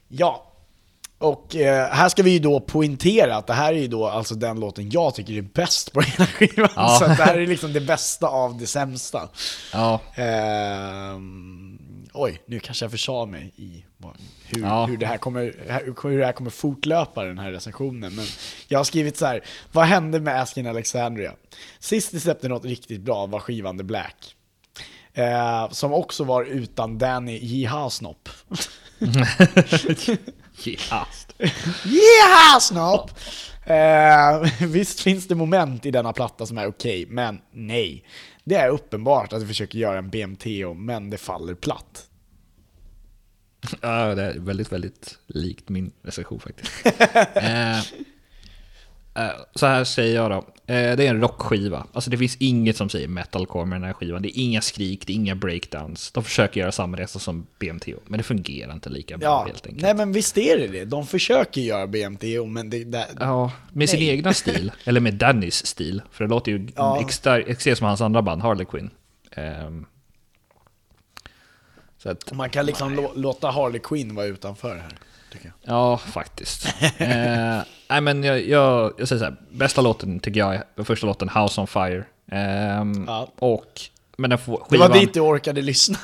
Ja, 0.10 0.47
Och 1.20 1.56
eh, 1.56 1.90
här 1.90 2.10
ska 2.10 2.24
vi 2.24 2.32
ju 2.32 2.40
då 2.40 2.60
poängtera 2.60 3.36
att 3.36 3.48
det 3.48 3.54
här 3.54 3.74
är 3.74 3.78
ju 3.78 3.88
då 3.88 4.08
alltså 4.08 4.36
den 4.36 4.60
låten 4.60 4.90
jag 4.90 5.16
tycker 5.16 5.34
är 5.34 5.42
bäst 5.42 5.94
på 5.94 6.02
hela 6.02 6.26
skivan. 6.26 6.70
Ja. 6.76 6.98
Så 7.00 7.08
det 7.08 7.14
här 7.14 7.38
är 7.38 7.48
liksom 7.48 7.74
det 7.74 7.82
bästa 7.82 8.28
av 8.28 8.58
det 8.58 8.68
sämsta. 8.68 9.30
Ja, 9.74 10.00
Ehm, 10.16 11.80
oj, 12.14 12.42
nu 12.46 12.60
kanske 12.60 12.86
jag 12.86 12.92
försa 12.92 13.26
mig 13.26 13.54
i 13.56 13.86
hur, 14.48 14.62
Ja. 14.62 14.86
hur, 14.86 14.98
det 14.98 15.06
här 15.06 15.18
kommer, 15.18 15.42
hur 16.04 16.20
det 16.20 16.26
här 16.26 16.32
kommer 16.34 16.50
fortlöpa 16.50 17.24
den 17.24 17.40
här 17.40 17.52
recensionen. 17.52 18.16
Men 18.16 18.26
jag 18.68 18.80
har 18.80 18.84
skrivit 18.84 19.18
så 19.18 19.26
här: 19.26 19.42
vad 19.72 19.86
hände 19.86 20.20
med 20.20 20.42
Askin 20.42 20.68
Alexandria? 20.68 21.34
Sist 21.80 22.12
de 22.12 22.20
släppte 22.20 22.48
något 22.48 22.66
riktigt 22.66 23.02
bra 23.02 23.26
var 23.26 23.40
skivan 23.40 23.78
The 23.78 23.84
Black. 23.84 24.36
Eh, 25.14 25.70
som 25.72 25.94
också 25.94 26.24
var 26.24 26.44
utan 26.44 26.98
Danny 26.98 27.38
Jihasnopp. 30.58 31.42
yes. 31.42 31.86
Jihasnopp! 31.86 33.12
Eh, 33.64 34.68
visst 34.68 35.00
finns 35.00 35.28
det 35.28 35.36
moment 35.36 35.86
i 35.86 35.92
denna 35.92 36.14
platta 36.14 36.46
som 36.46 36.58
är 36.58 36.68
okej, 36.68 37.06
men 37.10 37.42
nej. 37.52 38.06
Det 38.44 38.56
är 38.56 38.70
uppenbart 38.70 39.34
att 39.34 39.44
vi 39.44 39.48
försöker 39.48 39.80
göra 39.80 39.98
en 39.98 40.10
BMTO, 40.10 40.74
men 40.74 41.10
det 41.10 41.18
faller 41.18 41.54
platt. 41.54 42.08
Ja, 43.82 44.16
det 44.16 44.24
är 44.24 44.40
väldigt, 44.40 44.72
väldigt 44.72 45.18
likt 45.28 45.70
min 45.70 45.92
recension 46.02 46.40
faktiskt. 46.40 46.86
eh, 47.36 47.80
så 49.56 49.66
här 49.66 49.84
säger 49.84 50.16
jag 50.16 50.32
då. 50.32 50.36
Eh, 50.74 50.96
det 50.96 51.06
är 51.06 51.10
en 51.10 51.22
rockskiva. 51.22 51.88
Alltså 51.94 52.10
det 52.10 52.18
finns 52.18 52.36
inget 52.40 52.78
som 52.78 52.90
säger 52.90 53.08
metalcore 53.08 53.66
med 53.66 53.76
den 53.76 53.84
här 53.88 53.94
skivan. 53.94 54.22
Det 54.22 54.40
är 54.40 54.44
inga 54.44 54.62
skrik, 54.62 55.08
det 55.08 55.14
är 55.14 55.16
inga 55.16 55.36
breakdowns. 55.36 56.12
De 56.12 56.24
försöker 56.24 56.60
göra 56.62 56.72
samma 56.72 56.98
resa 56.98 57.20
som 57.20 57.48
BMTO, 57.60 58.00
men 58.06 58.18
det 58.18 58.24
fungerar 58.24 58.74
inte 58.74 58.90
lika 58.90 59.18
bra 59.18 59.28
Ja, 59.28 59.44
helt 59.48 59.66
enkelt. 59.66 59.82
nej 59.84 59.94
men 59.96 60.12
visst 60.12 60.38
är 60.38 60.58
det 60.58 60.68
det. 60.68 60.86
De 60.86 61.08
försöker 61.08 61.62
göra 61.62 61.88
BMTO, 61.88 62.46
men 62.46 62.70
det, 62.70 62.84
det, 62.84 63.08
Ja, 63.20 63.52
med 63.74 63.90
sin 63.90 64.00
Nej. 64.00 64.10
egna 64.10 64.34
stil, 64.34 64.72
eller 64.86 65.00
med 65.02 65.14
Dannys 65.14 65.66
stil. 65.66 66.02
För 66.12 66.24
det 66.24 66.30
låter 66.30 66.52
ju 66.52 66.68
Ja. 66.76 67.02
extra, 67.02 67.40
extra 67.40 67.76
som 67.76 67.88
hans 67.88 68.02
andra 68.02 68.22
band, 68.22 68.42
Harley 68.42 68.66
Quinn. 68.66 68.90
Ehm, 69.32 69.86
så 71.98 72.10
att, 72.10 72.34
man 72.34 72.50
kan 72.50 72.66
liksom 72.66 72.96
lå, 72.96 73.12
låta 73.16 73.52
Harley 73.52 73.80
Quinn 73.80 74.16
vara 74.16 74.26
utanför 74.26 74.76
här. 74.76 74.98
Tycker 75.32 75.46
jag. 75.66 75.76
ja, 75.76 75.98
faktiskt. 75.98 76.66
eh, 76.98 77.60
nej 77.90 78.02
men 78.02 78.24
jag, 78.24 78.48
jag, 78.48 78.94
jag 78.98 79.08
säger 79.08 79.20
så 79.20 79.26
här, 79.26 79.36
bästa 79.52 79.82
låten 79.82 80.20
tycker 80.20 80.40
jag 80.40 80.56
är 80.76 80.84
första 80.84 81.08
låten, 81.08 81.30
House 81.30 81.62
on 81.62 81.68
Fire. 81.68 82.04
Ehm, 82.32 83.06
Ja. 83.08 83.32
Och, 83.40 83.82
men 84.18 84.30
den 84.30 84.40
får, 84.40 84.58
Det 84.58 84.64
skivan, 84.76 84.90
var 84.92 85.00
dit 85.00 85.14
du 85.14 85.20
orkade 85.20 85.62
lyssna. 85.62 85.98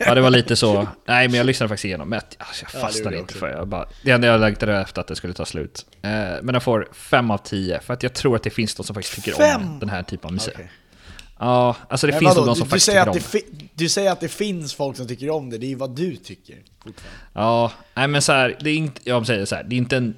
ja 0.00 0.14
det 0.14 0.20
var 0.20 0.30
lite 0.30 0.56
så, 0.56 0.88
nej 1.06 1.28
men 1.28 1.36
jag 1.36 1.46
lyssnade 1.46 1.68
faktiskt 1.68 1.84
igenom, 1.84 2.08
men 2.08 2.16
jag, 2.16 2.46
alltså, 2.46 2.64
Ja, 2.64 2.70
jag 2.72 2.80
fastnade 2.82 3.16
jag 3.16 3.22
inte 3.22 3.34
för 3.34 3.48
jag 3.48 3.68
bara, 3.68 3.86
det 4.02 4.10
enda 4.10 4.26
jag 4.26 4.40
längtade 4.40 4.80
efter 4.80 5.00
att 5.00 5.06
det 5.06 5.16
skulle 5.16 5.32
ta 5.32 5.44
slut. 5.44 5.86
Eh, 6.02 6.10
men 6.42 6.46
den 6.46 6.60
får 6.60 6.88
5 6.92 7.30
av 7.30 7.38
10, 7.38 7.80
för 7.80 7.94
att 7.94 8.02
jag 8.02 8.12
tror 8.12 8.36
att 8.36 8.42
det 8.42 8.50
finns 8.50 8.74
de 8.74 8.84
som 8.84 8.94
faktiskt 8.94 9.14
tycker 9.14 9.32
Fem? 9.32 9.62
om 9.62 9.78
den 9.78 9.88
här 9.88 10.02
typen 10.02 10.26
av 10.26 10.32
musik. 10.32 10.54
Okej. 10.54 10.70
Ja, 11.38 11.76
alltså 11.88 12.06
det 12.06 12.12
Men 12.12 12.20
finns 12.20 12.34
vadå, 12.36 12.46
nog 12.46 12.54
de 12.54 12.56
som 12.58 12.64
du, 12.64 12.70
faktiskt 12.70 12.86
säger 12.86 13.00
tycker 13.04 13.10
att 13.10 13.16
om 13.16 13.22
det 13.32 13.60
fi- 13.60 13.68
du 13.74 13.88
säger 13.88 14.12
att 14.12 14.20
det 14.20 14.28
finns 14.28 14.74
folk 14.74 14.96
som 14.96 15.06
tycker 15.08 15.30
om 15.30 15.50
det, 15.50 15.58
det 15.58 15.66
är 15.66 15.68
ju 15.68 15.74
vad 15.74 15.90
du 15.96 16.16
tycker. 16.16 16.62
Ja, 17.32 17.72
nej 17.94 18.08
men 18.08 18.22
så 18.22 18.32
här, 18.32 18.56
det 18.60 18.70
är 18.70 18.74
inte, 18.76 19.00
jag 19.04 19.26
säger 19.26 19.44
så 19.44 19.54
här, 19.54 19.64
det 19.64 19.74
är 19.74 19.78
inte 19.78 19.96
en, 19.96 20.16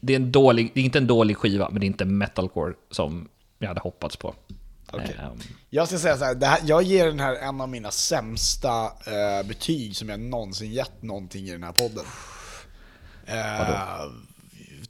det 0.00 0.12
är 0.12 0.16
en 0.16 0.32
dålig, 0.32 0.70
det 0.74 0.80
är 0.80 0.84
inte 0.84 0.98
en 0.98 1.06
dålig 1.06 1.36
skiva, 1.36 1.68
men 1.70 1.80
det 1.80 1.84
är 1.84 1.86
inte 1.88 2.04
metalcore 2.04 2.74
som 2.90 3.28
jag 3.58 3.68
hade 3.68 3.80
hoppats 3.80 4.16
på. 4.16 4.34
Okej. 4.92 5.16
Ehm, 5.20 5.38
Jag 5.70 5.88
ska 5.88 5.98
säga 5.98 6.16
så 6.16 6.24
här, 6.24 6.44
här, 6.46 6.60
jag 6.64 6.82
ger 6.82 7.06
den 7.06 7.20
här 7.20 7.34
en 7.34 7.60
av 7.60 7.68
mina 7.68 7.90
sämsta 7.90 8.84
eh, 8.84 9.46
betyg 9.48 9.96
som 9.96 10.08
jag 10.08 10.20
någonsin 10.20 10.72
gett 10.72 11.02
någonting 11.02 11.44
i 11.48 11.50
den 11.52 11.62
här 11.62 11.72
podden. 11.72 12.04
Eh, 13.26 14.10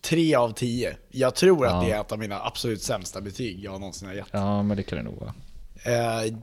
tre 0.01 0.35
av 0.35 0.53
tio. 0.53 0.97
Jag 1.11 1.35
tror 1.35 1.67
att 1.67 1.73
Ja. 1.73 1.81
det 1.89 1.93
är 1.93 2.01
ett 2.01 2.13
av 2.13 2.19
mina 2.19 2.41
absolut 2.43 2.83
sämsta 2.83 3.21
betyg 3.21 3.65
jag 3.65 3.81
någonsin 3.81 4.09
har 4.09 4.15
gett. 4.15 4.27
ja, 4.31 4.63
men 4.63 4.77
det 4.77 4.83
kan 4.83 4.99
det 4.99 5.05
nog 5.05 5.21
vara. 5.21 5.35
Eh, 5.83 6.35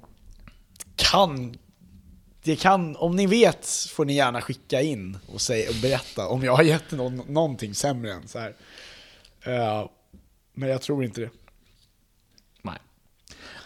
kan... 0.95 1.56
Det 2.43 2.56
kan, 2.56 2.95
om 2.95 3.15
ni 3.15 3.26
vet 3.26 3.67
får 3.89 4.06
ni 4.06 4.13
gärna 4.13 4.41
skicka 4.41 4.82
in 4.82 5.17
och, 5.28 5.41
säga, 5.41 5.69
och 5.69 5.76
berätta 5.82 6.28
om 6.28 6.43
jag 6.43 6.56
har 6.56 6.63
gett 6.63 6.91
någon, 6.91 7.15
någonting 7.15 7.76
sämre 7.76 8.13
än 8.13 8.28
så 8.28 8.39
här. 8.39 8.56
Eh, 9.41 9.89
men 10.54 10.69
jag 10.69 10.82
tror 10.82 11.04
inte 11.04 11.21
det. 11.21 11.30
Nej. 12.62 12.78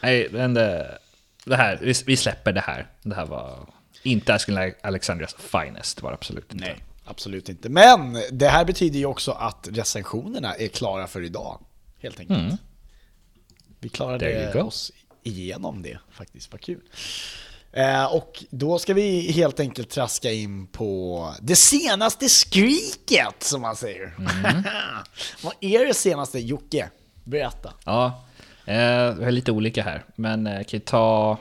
Nej, 0.01 0.27
men 0.31 0.53
det, 0.53 0.99
det 1.45 1.55
här, 1.55 1.79
vi, 1.81 1.93
vi 2.05 2.17
släpper 2.17 2.53
det 2.53 2.61
här. 2.61 2.87
Det 3.01 3.15
här 3.15 3.25
var 3.25 3.67
inte 4.03 4.33
Asking 4.33 4.57
Alexandrias 4.81 5.33
finest, 5.33 5.97
det 5.97 6.03
var 6.03 6.11
absolut 6.11 6.53
inte. 6.53 6.65
Nej, 6.65 6.83
absolut 7.05 7.49
inte. 7.49 7.69
Men 7.69 8.17
det 8.31 8.47
här 8.47 8.65
betyder 8.65 8.99
ju 8.99 9.05
också 9.05 9.31
att 9.31 9.67
recensionerna 9.71 10.55
är 10.55 10.67
klara 10.67 11.07
för 11.07 11.21
idag. 11.21 11.59
Helt 11.99 12.19
enkelt. 12.19 12.39
Mm. 12.39 12.57
Vi 13.79 13.89
klarade 13.89 14.63
oss 14.63 14.91
igenom 15.23 15.81
det 15.81 15.99
faktiskt, 16.11 16.51
vad 16.51 16.61
kul. 16.61 16.81
Eh, 17.71 18.15
och 18.15 18.43
då 18.49 18.79
ska 18.79 18.93
vi 18.93 19.31
helt 19.31 19.59
enkelt 19.59 19.89
traska 19.89 20.31
in 20.31 20.67
på 20.67 21.33
det 21.41 21.55
senaste 21.55 22.29
skriket, 22.29 23.43
som 23.43 23.61
man 23.61 23.75
säger. 23.75 24.15
Mm. 24.17 24.63
vad 25.43 25.53
är 25.59 25.85
det 25.85 25.93
senaste, 25.93 26.39
Jocke? 26.39 26.89
Berätta. 27.23 27.73
Ja, 27.85 28.23
eh, 28.65 29.13
vi 29.13 29.23
har 29.23 29.31
lite 29.31 29.51
olika 29.51 29.83
här, 29.83 30.03
men 30.15 30.45
jag 30.45 30.67
kan 30.67 30.77
ju 30.77 30.85
ta... 30.85 31.37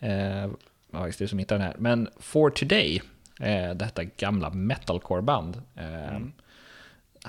Eh, 0.00 0.48
ja, 0.92 1.06
just 1.06 1.18
det 1.18 1.28
som 1.28 1.38
hittar 1.38 1.58
den 1.58 1.66
här. 1.66 1.74
Men 1.78 2.08
For 2.18 2.50
Today, 2.50 3.02
eh, 3.40 3.70
detta 3.74 4.04
gamla 4.04 4.50
metalcore-band. 4.50 5.62
Eh, 5.76 6.16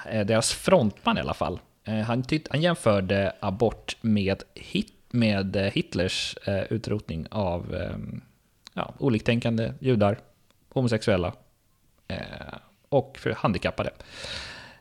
eh, 0.05 0.25
deras 0.25 0.51
frontman 0.51 1.17
i 1.17 1.21
alla 1.21 1.33
fall. 1.33 1.59
Eh, 1.83 1.99
han, 1.99 2.23
tyckte, 2.23 2.49
han 2.51 2.61
jämförde 2.61 3.35
abort 3.39 3.97
med, 4.01 4.43
hit, 4.53 4.93
med 5.13 5.55
eh, 5.55 5.63
Hitlers 5.63 6.37
eh, 6.45 6.63
utrotning 6.69 7.27
av 7.31 7.75
eh, 7.75 7.97
ja, 8.73 8.93
oliktänkande 8.97 9.73
judar, 9.79 10.19
homosexuella 10.69 11.33
eh, 12.07 12.17
och 12.89 13.17
för 13.17 13.31
handikappade. 13.31 13.89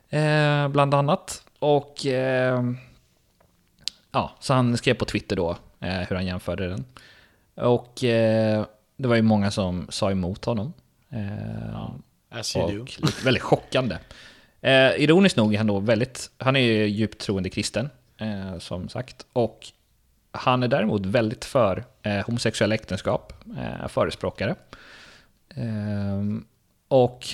Eh, 0.08 0.68
bland 0.68 0.94
annat. 0.94 1.44
Och 1.58 2.06
eh, 2.06 2.64
ja, 4.10 4.36
så 4.40 4.54
han 4.54 4.76
skrev 4.76 4.94
på 4.94 5.04
Twitter 5.04 5.36
då 5.36 5.56
hur 5.78 6.16
han 6.16 6.26
jämförde 6.26 6.68
den. 6.68 6.84
Och 7.54 7.94
det 8.96 9.08
var 9.08 9.16
ju 9.16 9.22
många 9.22 9.50
som 9.50 9.86
sa 9.90 10.10
emot 10.10 10.44
honom. 10.44 10.72
You 12.56 12.80
och 12.80 13.26
väldigt 13.26 13.42
chockande. 13.42 13.96
Ironiskt 14.96 15.36
nog 15.36 15.54
är 15.54 15.58
han 15.58 15.66
då 15.66 15.78
väldigt, 15.78 16.30
han 16.38 16.56
är 16.56 16.60
ju 16.60 16.86
djupt 16.86 17.20
troende 17.20 17.50
kristen, 17.50 17.90
som 18.58 18.88
sagt. 18.88 19.26
Och 19.32 19.66
han 20.32 20.62
är 20.62 20.68
däremot 20.68 21.06
väldigt 21.06 21.44
för 21.44 21.84
eh, 22.02 22.26
homosexuella 22.26 22.74
äktenskap, 22.74 23.32
eh, 23.58 23.88
förespråkare. 23.88 24.54
Eh, 25.54 26.24
och 26.88 27.26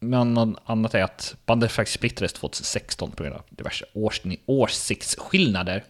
men 0.00 0.34
något 0.34 0.62
annat 0.64 0.94
är 0.94 1.02
att 1.02 1.36
bandet 1.46 1.72
faktiskt 1.72 1.94
splittrades 1.94 2.32
2016 2.32 3.10
på 3.10 3.22
grund 3.22 3.36
av 3.36 3.42
diverse 3.50 3.84
års, 3.92 4.20
åsiktsskillnader. 4.46 5.84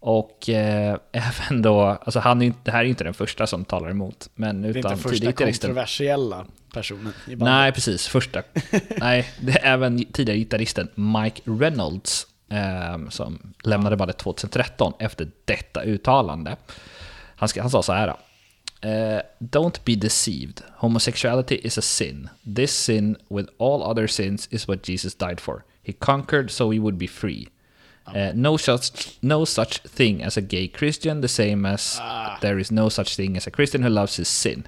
Och 0.00 0.48
eh, 0.48 0.98
även 1.12 1.62
då, 1.62 1.80
alltså 1.80 2.20
han 2.20 2.42
är 2.42 2.52
det 2.64 2.70
här 2.70 2.80
är 2.80 2.88
inte 2.88 3.04
den 3.04 3.14
första 3.14 3.46
som 3.46 3.64
talar 3.64 3.90
emot. 3.90 4.28
Men 4.34 4.62
Det 4.62 4.68
är 4.68 4.76
utan 4.76 4.92
inte 4.92 5.08
första 5.08 5.32
kontroversiella 5.32 6.46
personen 6.72 7.12
i 7.26 7.36
bandet. 7.36 7.54
Nej, 7.54 7.72
precis. 7.72 8.08
Första. 8.08 8.42
Nej, 8.96 9.30
det 9.40 9.52
är 9.52 9.72
även 9.72 10.04
tidigare 10.04 10.38
gitarristen 10.38 10.88
Mike 10.94 11.42
Reynolds 11.44 12.26
ehm, 12.48 13.10
som 13.10 13.38
lämnade 13.64 13.96
bandet 13.96 14.18
2013 14.18 14.92
efter 14.98 15.30
detta 15.44 15.82
uttalande. 15.82 16.56
Han, 17.36 17.48
ska, 17.48 17.60
han 17.60 17.70
sa 17.70 17.82
så 17.82 17.92
här. 17.92 18.08
eh, 18.80 19.20
Don't 19.38 19.78
be 19.84 19.94
deceived. 19.94 20.62
Homosexuality 20.76 21.54
is 21.54 21.78
a 21.78 21.82
sin. 21.82 22.28
This 22.56 22.72
sin, 22.72 23.16
with 23.28 23.48
all 23.58 23.82
other 23.82 24.06
sins, 24.06 24.48
is 24.50 24.68
what 24.68 24.82
Jesus 24.86 25.14
died 25.14 25.40
for. 25.40 25.64
He 25.82 25.92
conquered 25.92 26.50
so 26.50 26.68
we 26.68 26.78
would 26.78 26.96
be 26.98 27.06
free. 27.08 27.48
Eh, 28.14 28.32
no, 28.34 28.56
such, 28.56 29.18
no 29.20 29.44
such 29.44 29.78
thing 29.96 30.22
as 30.22 30.36
a 30.36 30.40
gay 30.40 30.68
Christian, 30.68 31.20
the 31.20 31.28
same 31.28 31.66
as 31.68 32.00
there 32.40 32.60
is 32.60 32.70
no 32.70 32.88
such 32.88 33.16
thing 33.16 33.36
as 33.36 33.46
a 33.46 33.50
Christian 33.50 33.82
who 33.82 33.88
loves 33.90 34.16
his 34.16 34.28
sin. 34.28 34.64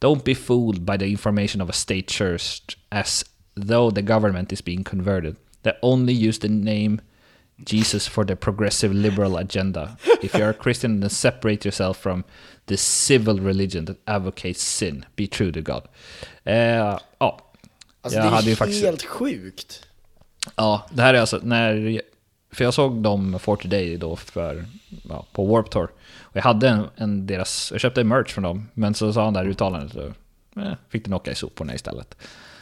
Don't 0.00 0.24
be 0.24 0.34
fooled 0.34 0.84
by 0.84 0.96
the 0.96 1.06
information 1.06 1.60
of 1.62 1.68
a 1.68 1.72
state 1.72 2.08
church 2.08 2.60
as 2.90 3.24
though 3.54 3.90
the 3.90 4.02
government 4.02 4.52
is 4.52 4.60
being 4.62 4.84
converted. 4.84 5.36
They 5.66 5.72
only 5.82 6.28
use 6.28 6.38
the 6.40 6.48
name 6.48 6.98
Jesus 7.64 8.08
for 8.08 8.24
the 8.24 8.36
progressive 8.36 8.94
liberal 8.94 9.36
agenda. 9.36 9.96
If 10.22 10.34
you're 10.34 10.50
a 10.50 10.62
Christian, 10.62 11.00
then 11.00 11.10
separate 11.10 11.64
yourself 11.68 11.96
from 11.98 12.22
the 12.66 12.76
civil 12.76 13.40
religion 13.40 13.86
that 13.86 13.96
advocates 14.04 14.62
sin. 14.62 15.04
Be 15.16 15.26
true 15.26 15.52
to 15.52 15.60
God. 15.60 15.82
Eh, 16.44 16.98
ja, 17.18 17.40
Alltså 18.00 18.18
jag 18.18 18.26
det 18.26 18.30
hade 18.30 18.46
ju 18.46 18.52
är 18.52 18.56
faktiskt- 18.56 18.84
helt 18.84 19.02
sjukt. 19.04 19.86
Ja, 20.56 20.86
det 20.92 21.02
här 21.02 21.14
är 21.14 21.20
alltså 21.20 21.40
när... 21.42 22.00
För 22.52 22.64
jag 22.64 22.74
såg 22.74 23.02
dem 23.02 23.38
for 23.38 23.56
today 23.56 23.96
då 23.96 24.16
för, 24.16 24.64
ja, 25.08 25.26
på 25.32 25.46
Warp 25.46 25.70
Tour. 25.70 25.88
Och 26.20 26.36
jag 26.36 26.42
hade 26.42 26.68
en, 26.68 26.84
en 26.96 27.26
deras... 27.26 27.68
Jag 27.72 27.80
köpte 27.80 28.00
en 28.00 28.08
merch 28.08 28.32
från 28.32 28.44
dem. 28.44 28.68
Men 28.74 28.94
så 28.94 29.12
sa 29.12 29.24
han 29.24 29.32
där 29.34 29.44
i 29.46 29.48
uttalandet 29.48 29.92
så... 29.92 30.06
Eh, 30.60 30.72
fick 30.88 31.04
den 31.04 31.14
åka 31.14 31.30
i 31.30 31.34
soporna 31.34 31.74
istället. 31.74 32.16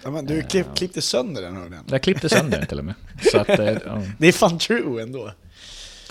Ja, 0.04 0.10
men 0.10 0.26
du 0.26 0.42
klipp, 0.42 0.66
klippte 0.76 1.02
sönder 1.02 1.42
den 1.42 1.56
hörde 1.56 1.76
jag. 1.76 1.84
Jag 1.88 2.02
klippte 2.02 2.28
sönder 2.28 2.58
den 2.58 2.66
till 2.66 2.78
och 2.78 2.84
med. 2.84 2.94
Så 3.32 3.38
att, 3.38 3.48
eh, 3.48 3.64
ja. 3.66 4.02
Det 4.18 4.28
är 4.28 4.32
fan 4.32 4.58
true 4.58 5.02
ändå. 5.02 5.32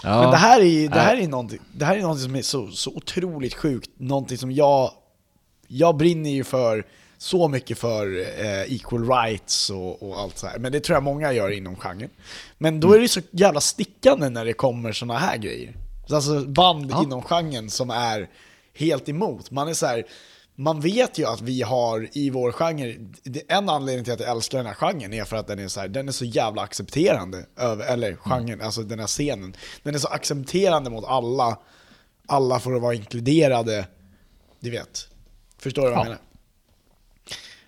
Ja. 0.04 0.22
Men 0.22 0.32
det 0.32 0.38
här 0.38 0.62
är 0.62 0.90
det 0.90 1.00
här 1.00 1.18
är 1.18 1.28
någonting, 1.28 1.60
det 1.72 1.86
här 1.86 1.98
är 1.98 2.02
någonting 2.02 2.24
som 2.26 2.36
är 2.36 2.42
så, 2.42 2.72
så 2.72 2.92
otroligt 2.96 3.54
sjukt. 3.54 3.90
Någonting 3.98 4.38
som 4.38 4.52
jag, 4.52 4.92
jag 5.68 5.98
brinner 5.98 6.30
ju 6.30 6.44
för 6.44 6.86
så 7.18 7.48
mycket 7.48 7.78
för 7.78 8.20
eh, 8.20 8.62
equal 8.74 9.08
rights 9.10 9.70
och, 9.70 10.04
och 10.04 10.20
allt 10.20 10.38
så 10.38 10.48
här. 10.48 10.60
Men 10.60 10.72
det 10.72 10.80
tror 10.80 10.96
jag 10.96 11.04
många 11.04 11.34
gör 11.34 11.50
inom 11.50 11.76
genren. 11.76 12.10
Men 12.58 12.80
då 12.80 12.94
är 12.94 13.00
det 13.00 13.08
så 13.08 13.22
jävla 13.32 13.62
stickande 13.62 14.30
när 14.30 14.46
det 14.46 14.54
kommer 14.54 14.92
såna 14.92 15.18
här 15.18 15.38
grejer. 15.38 15.74
Alltså 16.10 16.40
band 16.46 16.92
Ja. 16.92 17.04
inom 17.04 17.22
genren 17.22 17.70
som 17.70 17.90
är 17.90 18.30
helt 18.74 19.10
emot. 19.10 19.52
Man 19.52 19.68
är 19.68 19.74
så 19.74 19.86
här, 19.86 20.04
man 20.56 20.80
vet 20.80 21.18
ju 21.18 21.26
att 21.26 21.42
vi 21.42 21.62
har 21.62 22.10
i 22.12 22.30
vår 22.30 22.52
genre, 22.52 22.96
en 23.48 23.70
anledning 23.70 24.04
till 24.04 24.14
att 24.14 24.20
jag 24.20 24.30
älskar 24.30 24.58
den 24.58 24.68
här 24.68 24.74
genren 24.74 25.14
är 25.14 25.24
för 25.26 25.36
att 25.36 25.48
den 25.48 25.60
är 25.60 25.68
så, 25.68 25.80
här, 25.80 25.88
den 25.88 26.08
är 26.08 26.12
så 26.12 26.26
jävla 26.26 26.62
accepterande, 26.62 27.46
över, 27.58 27.86
eller 27.86 28.16
genren, 28.16 28.62
alltså 28.62 28.82
den 28.84 29.00
här 29.00 29.08
scenen. 29.08 29.56
Den 29.84 29.96
är 29.96 30.00
så 30.00 30.08
accepterande 30.08 30.90
mot 30.90 31.06
alla, 31.06 31.58
alla 32.28 32.60
får 32.60 32.80
vara 32.80 32.94
inkluderade, 32.94 33.88
du 34.60 34.70
vet. 34.70 35.08
Förstår 35.58 35.82
du 35.84 35.90
vad 35.90 35.98
jag 36.00 36.06
Ja. 36.06 36.10
menar? 36.10 36.20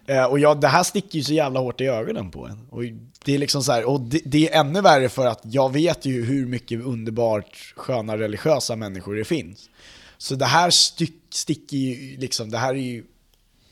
Eh, 0.07 0.25
och 0.25 0.39
ja, 0.39 0.55
det 0.55 0.67
här 0.67 0.83
sticker 0.83 1.17
ju 1.17 1.23
så 1.23 1.33
jävla 1.33 1.59
hårt 1.59 1.81
i 1.81 1.85
ögonen 1.85 2.31
på 2.31 2.47
en. 2.47 2.67
Och 2.69 2.83
det 3.25 3.33
är 3.33 3.37
liksom 3.37 3.63
så 3.63 3.71
här, 3.71 3.85
och 3.85 4.01
det, 4.01 4.21
det 4.25 4.49
är 4.49 4.59
ännu 4.59 4.81
värre 4.81 5.09
för 5.09 5.25
att 5.25 5.41
jag 5.43 5.73
vet 5.73 6.05
ju 6.05 6.25
hur 6.25 6.45
mycket 6.45 6.81
underbart 6.81 7.73
sköna 7.75 8.17
religiösa 8.17 8.75
människor 8.75 9.15
det 9.15 9.25
finns. 9.25 9.69
Så 10.17 10.35
det 10.35 10.45
här 10.45 10.69
styck, 10.69 11.21
sticker 11.29 11.77
ju 11.77 12.17
liksom, 12.17 12.49
det 12.49 12.57
här 12.57 12.73
är 12.73 12.79
ju, 12.79 13.03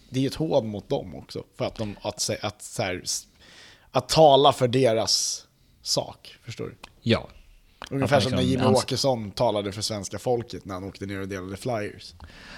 det 0.10 0.24
är 0.24 0.28
ett 0.28 0.36
hån 0.36 0.68
mot 0.68 0.90
dem 0.90 1.16
också. 1.16 1.44
För 1.58 1.66
att 1.66 1.76
de, 1.76 1.96
att, 2.02 2.30
att, 2.42 2.76
här, 2.80 3.04
att 3.92 4.10
tala 4.10 4.54
för 4.54 4.68
deras 4.68 5.46
sak, 5.82 6.38
förstår 6.44 6.66
du? 6.66 6.76
ja. 7.02 7.30
Ungefär 7.90 8.20
som 8.20 8.32
när 8.32 8.42
ans- 8.42 8.76
Åkesson 8.76 9.32
talade 9.32 9.72
för 9.72 9.82
svenska 9.82 10.20
folket 10.20 10.66
när 10.66 10.74
han 10.74 10.84
åkte 10.84 11.06
ner 11.06 11.22
och 11.22 11.28
delade 11.28 11.58
flyers. 11.58 12.14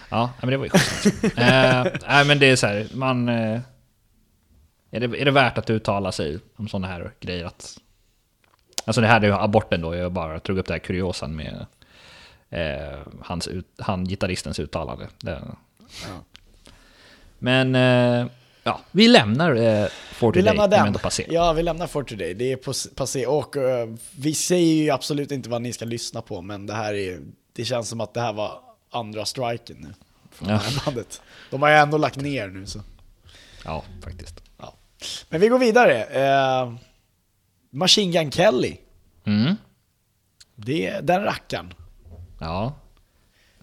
Ja, 0.09 0.29
men 0.41 0.49
det 0.49 0.57
var 0.57 0.65
ju 0.65 0.69
schysst. 0.69 1.23
eh, 1.23 1.85
nej, 2.07 2.25
men 2.25 2.39
det 2.39 2.45
är 2.45 2.55
så 2.55 2.67
här, 2.67 2.87
man... 2.93 3.29
Eh, 3.29 3.59
är, 4.91 4.99
det, 4.99 5.21
är 5.21 5.25
det 5.25 5.31
värt 5.31 5.57
att 5.57 5.69
uttala 5.69 6.11
sig 6.11 6.39
om 6.55 6.67
sådana 6.67 6.87
här 6.87 7.13
grejer? 7.19 7.45
Att, 7.45 7.77
alltså 8.85 9.01
det 9.01 9.07
här 9.07 9.21
är 9.21 9.25
ju 9.25 9.33
aborten 9.33 9.81
då, 9.81 9.95
jag 9.95 10.11
bara 10.11 10.39
drog 10.39 10.57
upp 10.57 10.67
det 10.67 10.73
här 10.73 10.79
kuriosan 10.79 11.35
med 11.35 11.65
eh, 12.49 12.99
hans 13.21 13.47
ut, 13.47 13.67
han, 13.77 14.05
gitarristens 14.05 14.59
uttalande. 14.59 15.07
Det, 15.21 15.41
Men, 17.39 17.75
eh, 17.75 18.27
ja, 18.63 18.81
vi 18.91 19.07
lämnar 19.07 19.55
eh, 19.55 19.87
For 20.11 20.27
Vi 20.27 20.39
Today, 20.39 20.43
lämnar 20.43 20.67
den. 20.67 20.79
Memento 20.79 20.99
Passé. 20.99 21.25
Ja, 21.29 21.53
vi 21.53 21.63
lämnar 21.63 21.87
For 21.87 22.03
Today. 22.03 22.33
Det 22.33 22.51
är 22.51 22.55
pass- 22.57 22.87
passé. 22.95 23.25
Och 23.25 23.57
eh, 23.57 23.89
vi 24.17 24.33
säger 24.33 24.83
ju 24.83 24.89
absolut 24.89 25.31
inte 25.31 25.49
vad 25.49 25.61
ni 25.61 25.73
ska 25.73 25.85
lyssna 25.85 26.21
på, 26.21 26.41
men 26.41 26.65
det 26.65 26.73
här 26.73 26.93
är... 26.93 27.19
Det 27.53 27.65
känns 27.65 27.89
som 27.89 28.01
att 28.01 28.13
det 28.13 28.21
här 28.21 28.33
var 28.33 28.59
andra 28.89 29.25
striken 29.25 29.77
nu. 29.79 29.93
Från 30.31 30.49
Ja. 30.49 30.61
bandet. 30.85 31.21
De 31.51 31.61
har 31.61 31.69
ju 31.69 31.75
ändå 31.75 31.97
lagt 31.97 32.15
ner 32.17 32.47
nu 32.47 32.65
så. 32.65 32.79
Ja, 33.65 33.83
faktiskt. 34.03 34.43
Ja. 34.57 34.73
Men 35.29 35.41
vi 35.41 35.47
går 35.47 35.59
vidare. 35.59 36.03
Eh, 36.03 36.73
Machine 37.69 38.11
Gun 38.11 38.31
Kelly. 38.31 38.77
Mm. 39.25 39.55
Det, 40.55 40.99
den 41.03 41.23
rackaren. 41.23 41.73
Ja. 42.39 42.75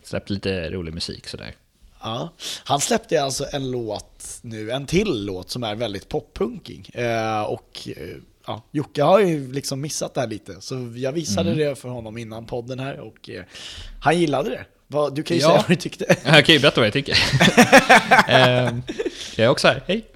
Släppt 0.03 0.31
lite 0.31 0.71
rolig 0.71 0.95
musik 0.95 1.29
sådär. 1.29 1.55
Ja. 2.03 2.29
Han 2.65 2.81
släppte 2.81 3.23
alltså 3.23 3.47
en 3.53 3.71
låt 3.71 4.39
nu, 4.43 4.71
en 4.71 4.87
till 4.87 5.25
låt 5.27 5.51
som 5.51 5.63
är 5.65 5.75
väldigt 5.75 6.09
poppunkig. 6.09 6.91
Eh, 6.95 7.43
och 7.43 7.89
eh, 7.97 8.17
ja, 8.47 8.63
Jocke 8.71 9.03
har 9.03 9.21
ju 9.21 9.53
liksom 9.53 9.81
missat 9.81 10.15
det 10.15 10.21
här 10.21 10.29
lite, 10.29 10.61
så 10.61 10.93
jag 10.97 11.13
visade 11.13 11.55
det 11.55 11.79
för 11.79 11.89
honom 11.89 12.19
innan 12.19 12.47
podden 12.47 12.79
här 12.79 13.01
och 13.01 13.31
eh, 13.31 13.45
han 14.01 14.19
gillade 14.21 14.51
det. 14.51 14.65
Du 15.13 15.23
kan 15.23 15.37
ju 15.37 15.43
Ja. 15.43 15.49
säga 15.49 15.59
vad 15.61 15.69
du 15.69 15.77
tyckte. 15.77 16.17
Jag 16.25 16.47
kan 16.47 16.55
ju 16.55 16.61
berätta 16.61 16.81
vad 16.81 16.87
jag 16.87 16.93
tycker. 16.93 17.19
Ehm, 18.29 18.83
jag 19.37 19.45
är 19.45 19.49
också 19.49 19.69
här, 19.69 19.83
hej. 19.87 20.07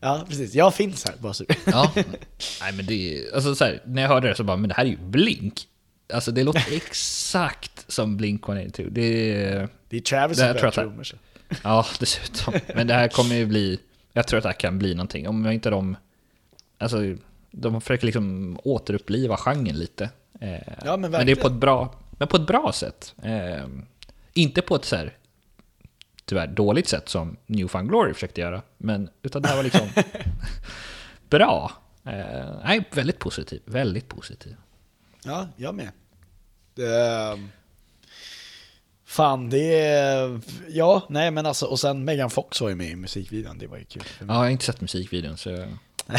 Ja, 0.00 0.24
precis. 0.28 0.54
Jag 0.54 0.74
finns 0.74 1.04
här, 1.04 1.14
bara 1.18 1.34
så 1.34 1.44
Ja. 1.66 1.92
Nej 2.60 2.72
men 2.72 2.86
det 2.86 2.94
är, 3.18 3.34
alltså 3.34 3.54
så 3.54 3.64
här, 3.64 3.82
när 3.86 4.02
jag 4.02 4.08
hörde 4.08 4.28
det 4.28 4.34
så 4.34 4.44
bara, 4.44 4.56
men 4.56 4.68
det 4.68 4.74
här 4.74 4.84
är 4.84 4.88
ju 4.88 4.96
Blink. 4.96 5.66
Alltså 6.12 6.30
det 6.30 6.44
låter 6.44 6.64
exakt 6.76 7.92
som 7.92 8.16
Blink 8.16 8.48
182. 8.48 8.88
Det 8.90 9.02
är, 9.42 9.68
Det 9.88 9.96
är 9.96 10.00
Travis 10.00 10.38
Det 10.38 10.54
som 10.54 10.60
jag 10.64 10.74
trummor. 10.74 11.06
ja 11.62 11.86
dessutom. 12.00 12.54
Men 12.74 12.86
det 12.86 12.94
här 12.94 13.08
kommer 13.08 13.34
ju 13.34 13.46
bli, 13.46 13.80
jag 14.12 14.26
tror 14.26 14.38
att 14.38 14.42
det 14.42 14.48
här 14.48 14.58
kan 14.60 14.78
bli 14.78 14.94
någonting. 14.94 15.28
Om 15.28 15.46
inte 15.46 15.70
de, 15.70 15.96
alltså 16.78 16.98
de 17.50 17.80
försöker 17.80 18.06
liksom 18.06 18.58
återuppliva 18.64 19.36
genren 19.36 19.78
lite. 19.78 20.04
Eh, 20.40 20.48
men 20.84 21.00
men 21.00 21.00
det 21.00 21.06
är 21.06 21.10
verkligen. 21.10 21.38
på 21.38 21.46
ett 21.46 21.52
bra, 21.52 21.94
men 22.10 22.28
på 22.28 22.36
ett 22.36 22.46
bra 22.46 22.72
sätt. 22.72 23.14
Eh, 23.22 23.66
inte 24.32 24.62
på 24.62 24.74
ett 24.76 24.84
så 24.84 24.96
här, 24.96 25.16
tyvärr 26.24 26.46
dåligt 26.46 26.88
sätt 26.88 27.08
som 27.08 27.36
New 27.46 27.68
Found 27.68 27.88
Glory 27.88 28.14
försökte 28.14 28.40
göra. 28.40 28.62
Men, 28.76 29.10
utan 29.22 29.42
det 29.42 29.48
här 29.48 29.56
var 29.56 29.62
liksom 29.62 29.88
bra. 31.28 31.72
Eh, 32.04 32.54
nej, 32.64 32.88
väldigt 32.92 33.18
positiv. 33.18 33.62
Väldigt 33.64 34.08
positiv. 34.08 34.56
Ja, 35.24 35.48
jag 35.56 35.74
med. 35.74 35.90
Det, 36.74 37.38
fan, 39.06 39.50
det 39.50 39.74
är... 39.80 40.40
Ja, 40.68 41.06
nej 41.08 41.30
men 41.30 41.46
alltså, 41.46 41.66
och 41.66 41.80
sen 41.80 42.04
Megan 42.04 42.30
Fox 42.30 42.60
var 42.60 42.68
ju 42.68 42.74
med 42.74 42.90
i 42.90 42.96
musikvideon, 42.96 43.58
det 43.58 43.66
var 43.66 43.78
ju 43.78 43.84
kul. 43.84 44.02
Ja, 44.18 44.24
jag 44.26 44.34
har 44.34 44.48
inte 44.48 44.64
sett 44.64 44.80
musikvideon 44.80 45.36
så... 45.36 45.50
jag- 45.50 45.68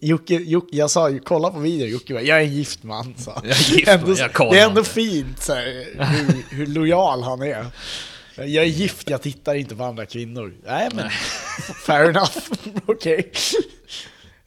Jocke, 0.00 0.34
Jocke, 0.34 0.76
jag 0.76 0.90
sa 0.90 1.10
ju, 1.10 1.18
kolla 1.20 1.50
på 1.50 1.58
videon, 1.58 1.88
Jocke 1.90 2.12
bara, 2.14 2.22
jag 2.22 2.38
är 2.38 2.42
en 2.44 2.52
gift 2.54 2.82
man. 2.82 3.14
Så. 3.18 3.30
Jag 3.44 3.50
är 3.56 3.70
gift 3.74 3.88
ändå, 3.88 4.14
jag 4.16 4.32
kollar 4.32 4.52
det 4.52 4.60
är 4.60 4.66
ändå 4.68 4.80
inte. 4.80 4.90
fint 4.92 5.42
så 5.42 5.54
här, 5.54 5.64
hur, 5.98 6.56
hur 6.56 6.66
lojal 6.66 7.22
han 7.22 7.42
är. 7.42 7.66
Jag 8.36 8.48
är 8.48 8.62
gift, 8.64 9.10
jag 9.10 9.22
tittar 9.22 9.54
inte 9.54 9.76
på 9.76 9.84
andra 9.84 10.06
kvinnor. 10.06 10.54
Nej 10.66 10.88
men, 10.94 11.10
fair 11.86 12.04
enough, 12.10 12.36
okej. 12.86 13.32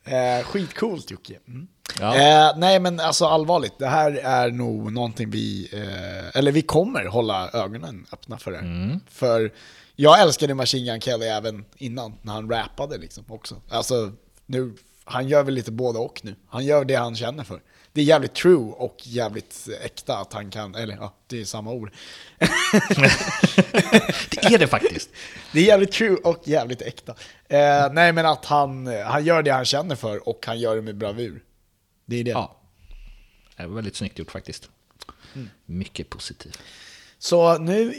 Eh, 0.04 0.46
skitcoolt 0.46 1.12
Jocke. 1.12 1.34
Mm. 1.48 1.68
Ja. 2.00 2.16
Eh, 2.16 2.58
nej 2.58 2.80
men 2.80 3.00
alltså 3.00 3.26
allvarligt, 3.26 3.74
det 3.80 3.88
här 3.88 4.12
är 4.12 4.52
nog 4.52 4.94
någonting 4.94 5.30
vi, 5.30 5.70
eh, 5.74 6.38
eller 6.40 6.52
vi 6.52 6.62
kommer 6.62 7.06
hålla 7.06 7.50
ögonen 7.50 8.06
öppna 8.14 8.38
för 8.38 8.52
det. 8.52 8.58
Mm. 8.58 9.00
För 9.10 9.52
jag 9.96 10.22
älskade 10.22 10.54
Machine 10.54 10.86
Gun 10.86 11.02
Kelly 11.02 11.26
även 11.26 11.66
innan, 11.78 12.14
när 12.22 12.34
han 12.34 12.50
rappade 12.50 12.98
liksom 12.98 13.24
också. 13.28 13.56
Alltså, 13.70 14.12
nu, 14.46 14.74
han 15.04 15.28
gör 15.28 15.44
väl 15.44 15.54
lite 15.54 15.72
både 15.72 16.00
och 16.00 16.20
nu. 16.24 16.36
Han 16.50 16.66
gör 16.66 16.86
det 16.86 16.96
han 16.96 17.16
känner 17.16 17.44
för. 17.44 17.62
Det 17.94 18.02
är 18.02 18.06
jävligt 18.06 18.34
true 18.34 18.74
och 18.78 18.98
jävligt 19.04 19.70
äkta 19.84 20.18
att 20.18 20.34
han 20.34 20.50
kan, 20.52 20.76
eller 20.76 20.96
ja, 20.96 21.14
det 21.28 21.42
är 21.42 21.46
samma 21.46 21.72
ord. 21.72 21.92
Det 24.32 24.54
är 24.54 24.58
det 24.58 24.68
faktiskt. 24.68 25.10
Det 25.54 25.60
är 25.60 25.64
jävligt 25.64 25.92
true 25.92 26.18
och 26.24 26.42
jävligt 26.44 26.82
äkta. 26.82 27.16
Eh, 27.48 27.92
nej 27.92 28.12
men 28.12 28.26
att 28.26 28.46
han, 28.46 28.88
han 29.06 29.26
gör 29.26 29.44
det 29.44 29.52
han 29.52 29.66
känner 29.66 29.96
för 29.96 30.30
och 30.30 30.46
han 30.46 30.60
gör 30.60 30.76
det 30.76 30.82
med 30.82 30.98
bravur. 30.98 31.42
Det 32.10 32.16
är 32.16 32.24
det. 32.24 32.32
Ja. 32.32 32.56
Det 33.58 33.68
var 33.68 33.76
väldigt 33.76 33.96
snyggt 33.96 34.20
gjort 34.20 34.32
faktiskt. 34.32 34.70
Mycket 35.66 36.10
positiv. 36.10 36.56
Så 37.18 37.58
nu 37.58 37.94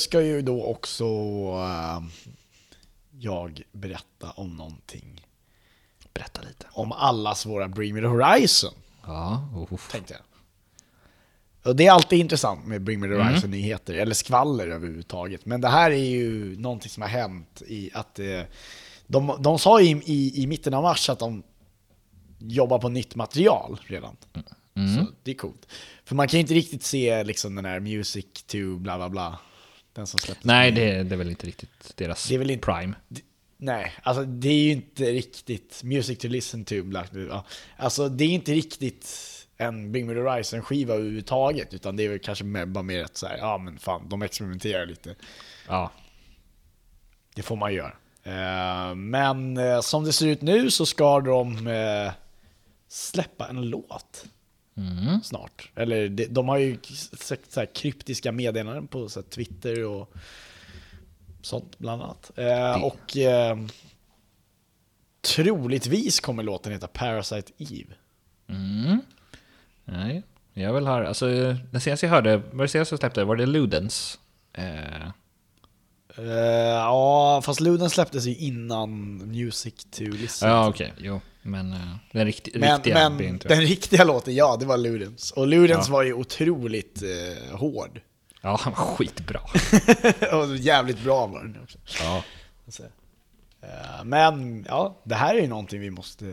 ska 0.00 0.22
ju 0.22 0.42
då 0.42 0.64
också 0.64 1.04
eh, 1.04 2.02
jag 3.10 3.62
berätta 3.72 4.30
om 4.30 4.56
någonting. 4.56 5.26
Berätta 6.14 6.40
lite. 6.42 6.66
Om 6.72 6.92
allas 6.92 7.46
våra 7.46 7.68
Bring 7.68 7.94
Me 7.94 8.00
The 8.00 8.06
Horizon, 8.06 8.74
Ja, 9.06 9.48
oh. 9.54 9.78
tänkte 9.90 10.14
jag. 10.14 10.22
Och 11.70 11.76
det 11.76 11.86
är 11.86 11.92
alltid 11.92 12.18
intressant 12.18 12.66
med 12.66 12.82
Bring 12.82 13.00
Me 13.00 13.08
The 13.08 13.14
Horizon-nyheter, 13.14 13.94
eller 13.94 14.14
skvaller 14.14 14.68
överhuvudtaget. 14.68 15.46
Men 15.46 15.60
det 15.60 15.68
här 15.68 15.90
är 15.90 16.04
ju 16.04 16.58
någonting 16.58 16.90
som 16.90 17.02
har 17.02 17.08
hänt 17.08 17.62
i 17.66 17.90
att 17.94 18.18
eh, 18.18 18.42
de, 19.06 19.36
de 19.40 19.58
sa 19.58 19.80
i, 19.80 20.02
i, 20.04 20.42
i 20.42 20.46
mitten 20.46 20.74
av 20.74 20.82
mars 20.82 21.08
att 21.08 21.18
de 21.18 21.42
jobbar 22.38 22.78
på 22.78 22.88
nytt 22.88 23.14
material 23.14 23.78
redan. 23.86 24.16
Så 24.74 25.06
det 25.22 25.30
är 25.30 25.34
coolt. 25.34 25.66
För 26.04 26.14
man 26.14 26.28
kan 26.28 26.38
ju 26.38 26.40
inte 26.40 26.54
riktigt 26.54 26.82
se 26.82 27.24
liksom 27.24 27.54
den 27.54 27.64
här 27.64 27.80
Music 27.80 28.26
to 28.46 28.76
bla 28.76 28.96
bla 28.96 29.08
bla. 29.08 29.38
Den 29.92 30.06
som 30.06 30.20
släpptes. 30.20 30.44
Nej, 30.44 30.72
det, 30.72 31.02
det 31.02 31.14
är 31.14 31.16
väl 31.16 31.30
inte 31.30 31.46
riktigt 31.46 31.92
deras 31.96 32.28
Det 32.28 32.34
är 32.34 32.38
väl 32.38 32.50
inte- 32.50 32.64
prime. 32.66 32.94
Nej, 33.58 33.92
alltså 34.02 34.24
det 34.24 34.48
är 34.48 34.62
ju 34.64 34.72
inte 34.72 35.04
riktigt 35.12 35.80
Music 35.84 36.18
to 36.18 36.28
listen 36.28 36.64
to. 36.64 36.82
Bla, 36.82 37.04
bla. 37.12 37.44
Alltså 37.76 38.08
det 38.08 38.24
är 38.24 38.28
inte 38.28 38.52
riktigt 38.52 39.08
en 39.56 39.92
Bring 39.92 40.06
Me 40.06 40.14
The 40.14 40.20
Horizon-skiva 40.20 40.94
överhuvudtaget, 40.94 41.74
utan 41.74 41.96
det 41.96 42.04
är 42.04 42.08
väl 42.08 42.18
kanske 42.18 42.44
mer, 42.44 42.66
bara 42.66 42.82
mer 42.82 43.04
ett 43.04 43.16
så 43.16 43.26
här, 43.26 43.36
ja 43.38 43.58
men 43.58 43.78
fan, 43.78 44.08
de 44.08 44.22
experimenterar 44.22 44.86
lite. 44.86 45.14
Ja. 45.68 45.90
Det 47.34 47.42
får 47.42 47.56
man 47.56 47.74
göra. 47.74 47.92
Eh, 48.22 48.94
men 48.94 49.56
eh, 49.56 49.80
som 49.80 50.04
det 50.04 50.12
ser 50.12 50.26
ut 50.26 50.42
nu 50.42 50.70
så 50.70 50.86
ska 50.86 51.20
de 51.20 51.66
eh, 51.66 52.12
släppa 52.88 53.48
en 53.48 53.62
låt 53.70 54.24
Mm. 54.78 55.22
snart. 55.22 55.70
Eller 55.74 56.08
de, 56.08 56.26
de 56.26 56.48
har 56.48 56.56
ju 56.58 56.78
så 57.48 57.66
kryptiska 57.66 58.32
meddelanden 58.32 58.86
på 58.86 59.08
så 59.08 59.22
Twitter 59.22 59.84
och 59.84 60.12
sånt 61.42 61.78
bland 61.78 62.02
annat. 62.02 62.30
Eh, 62.36 62.84
och 62.84 63.16
eh, 63.16 63.56
troligtvis 65.20 66.20
kommer 66.20 66.42
låten 66.42 66.72
heta 66.72 66.86
Parasite 66.86 67.52
Eve. 67.58 67.94
Nej, 69.84 70.22
jag 70.52 70.72
vill 70.72 70.86
höra, 70.86 71.08
alltså 71.08 71.26
den 71.70 71.80
senaste 71.80 72.06
jag 72.06 72.10
hörde, 72.10 72.36
vad 72.36 72.64
det 72.64 72.68
senaste 72.68 72.92
jag 72.92 73.00
släppte, 73.00 73.24
var 73.24 73.36
det 73.36 73.46
Ludens? 73.46 74.18
Eh, 74.52 75.08
Eh, 76.18 76.24
ja, 76.24 77.42
fast 77.44 77.60
Luden 77.60 77.90
släpptes 77.90 78.24
ju 78.26 78.34
innan 78.36 78.90
Music 79.16 79.74
to 79.90 80.02
Listen. 80.04 80.48
ja 80.48 80.68
okej, 80.68 80.92
jo. 80.98 81.20
Men 81.46 81.72
uh, 81.72 81.96
den 82.12 82.24
rikti, 82.26 82.50
Men, 82.54 82.74
riktiga 82.76 82.94
men 82.94 83.16
blir 83.16 83.28
inte 83.28 83.48
den 83.48 83.60
riktiga 83.60 84.04
låten, 84.04 84.34
ja 84.34 84.56
det 84.56 84.66
var 84.66 84.76
Ludens. 84.76 85.30
Och 85.30 85.46
Ludens 85.46 85.86
Ja. 85.88 85.92
var 85.92 86.02
ju 86.02 86.12
otroligt 86.12 87.02
eh, 87.02 87.56
hård. 87.56 88.00
Ja, 88.42 88.58
han 88.62 88.72
var 88.72 88.84
skitbra. 88.84 89.40
och 90.38 90.56
jävligt 90.56 91.00
bra 91.04 91.26
var 91.26 91.42
den 91.42 91.62
också. 91.62 91.78
ja. 92.02 92.22
Så, 92.68 92.82
eh, 93.62 94.04
Men 94.04 94.64
ja, 94.68 95.00
det 95.04 95.14
här 95.14 95.34
är 95.34 95.40
ju 95.40 95.46
någonting 95.46 95.80
vi 95.80 95.90
måste... 95.90 96.24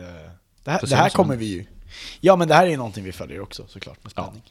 Det 0.64 0.70
här, 0.70 0.80
det 0.86 0.96
här 0.96 1.08
kommer 1.10 1.36
vi 1.36 1.46
ju... 1.46 1.64
Ja 2.20 2.36
men 2.36 2.48
det 2.48 2.54
här 2.54 2.66
är 2.66 2.70
ju 2.70 2.76
någonting 2.76 3.04
vi 3.04 3.12
följer 3.12 3.40
också 3.40 3.66
såklart 3.68 3.98
med 4.02 4.12
spänning. 4.12 4.42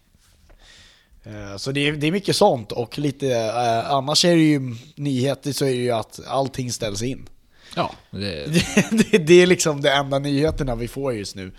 Eh, 1.24 1.58
Så 1.58 1.72
det 1.72 1.88
är, 1.88 1.92
det 1.94 2.08
är 2.08 2.12
mycket 2.12 2.36
sånt 2.36 2.72
och 2.72 2.98
lite, 2.98 3.54
annars 3.88 4.26
är 4.26 4.36
det 4.36 4.42
ju 4.42 4.76
nyheter 4.96 5.52
så 5.52 5.66
är 5.66 5.70
det 5.70 5.76
ju 5.76 5.92
att 5.92 6.20
allting 6.28 6.72
ställs 6.72 7.02
in. 7.02 7.28
Ja, 7.76 7.96
det, 8.12 8.46
Det, 8.92 9.18
det, 9.18 9.42
är 9.42 9.48
liksom 9.48 9.82
de 9.82 9.90
enda 9.90 10.20
nyheterna 10.20 10.76
vi 10.76 10.88
får 10.88 11.14
just 11.14 11.36
nu. 11.36 11.52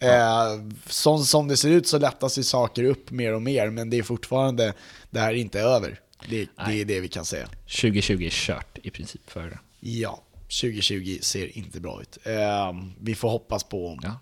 Eh, 0.00 0.46
som, 0.86 1.24
som 1.24 1.48
det 1.48 1.56
ser 1.56 1.70
ut 1.70 1.88
så 1.88 1.98
lättas 1.98 2.38
ju 2.38 2.42
saker 2.42 2.84
upp 2.84 3.10
mer 3.10 3.34
och 3.34 3.42
mer, 3.42 3.70
men 3.70 3.90
det 3.90 3.98
är 3.98 4.02
fortfarande, 4.02 4.74
det 5.10 5.20
här 5.20 5.28
är 5.28 5.34
inte 5.34 5.60
över. 5.60 6.00
Det, 6.28 6.48
det 6.66 6.80
är 6.80 6.84
det 6.84 7.00
vi 7.00 7.08
kan 7.08 7.24
säga. 7.24 7.46
2020 7.46 8.22
är 8.22 8.30
kört 8.30 8.78
i 8.82 8.90
princip 8.90 9.30
för... 9.30 9.58
Ja, 9.80 10.22
2020 10.60 11.18
ser 11.22 11.58
inte 11.58 11.80
bra 11.80 12.00
ut. 12.02 12.18
Eh, 12.24 12.72
vi 13.00 13.14
får 13.14 13.30
hoppas 13.30 13.64
på... 13.64 13.98
Ja. 14.02 14.20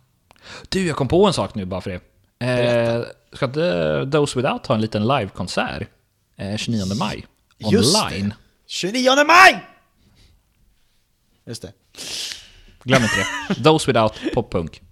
Du, 0.68 0.86
jag 0.86 0.96
kom 0.96 1.08
på 1.08 1.26
en 1.26 1.32
sak 1.32 1.54
nu 1.54 1.64
bara 1.64 1.80
för 1.80 1.90
det. 1.90 2.00
Eh, 2.46 3.04
ska 3.32 3.44
inte 3.44 4.08
Those 4.12 4.38
Without 4.38 4.66
ha 4.66 4.74
en 4.74 4.80
liten 4.80 5.06
livekonsert 5.06 5.88
eh, 6.36 6.56
29 6.56 6.94
maj? 6.98 7.26
Just 7.58 7.96
Online. 7.96 8.28
det! 8.28 8.34
29 8.66 9.10
maj! 9.26 9.75
Just 11.46 11.62
det. 11.62 11.72
Glöm 12.82 13.02
inte 13.02 13.14
det. 13.16 13.64
Those 13.64 13.86
Without 13.86 14.12
poppunk. 14.34 14.82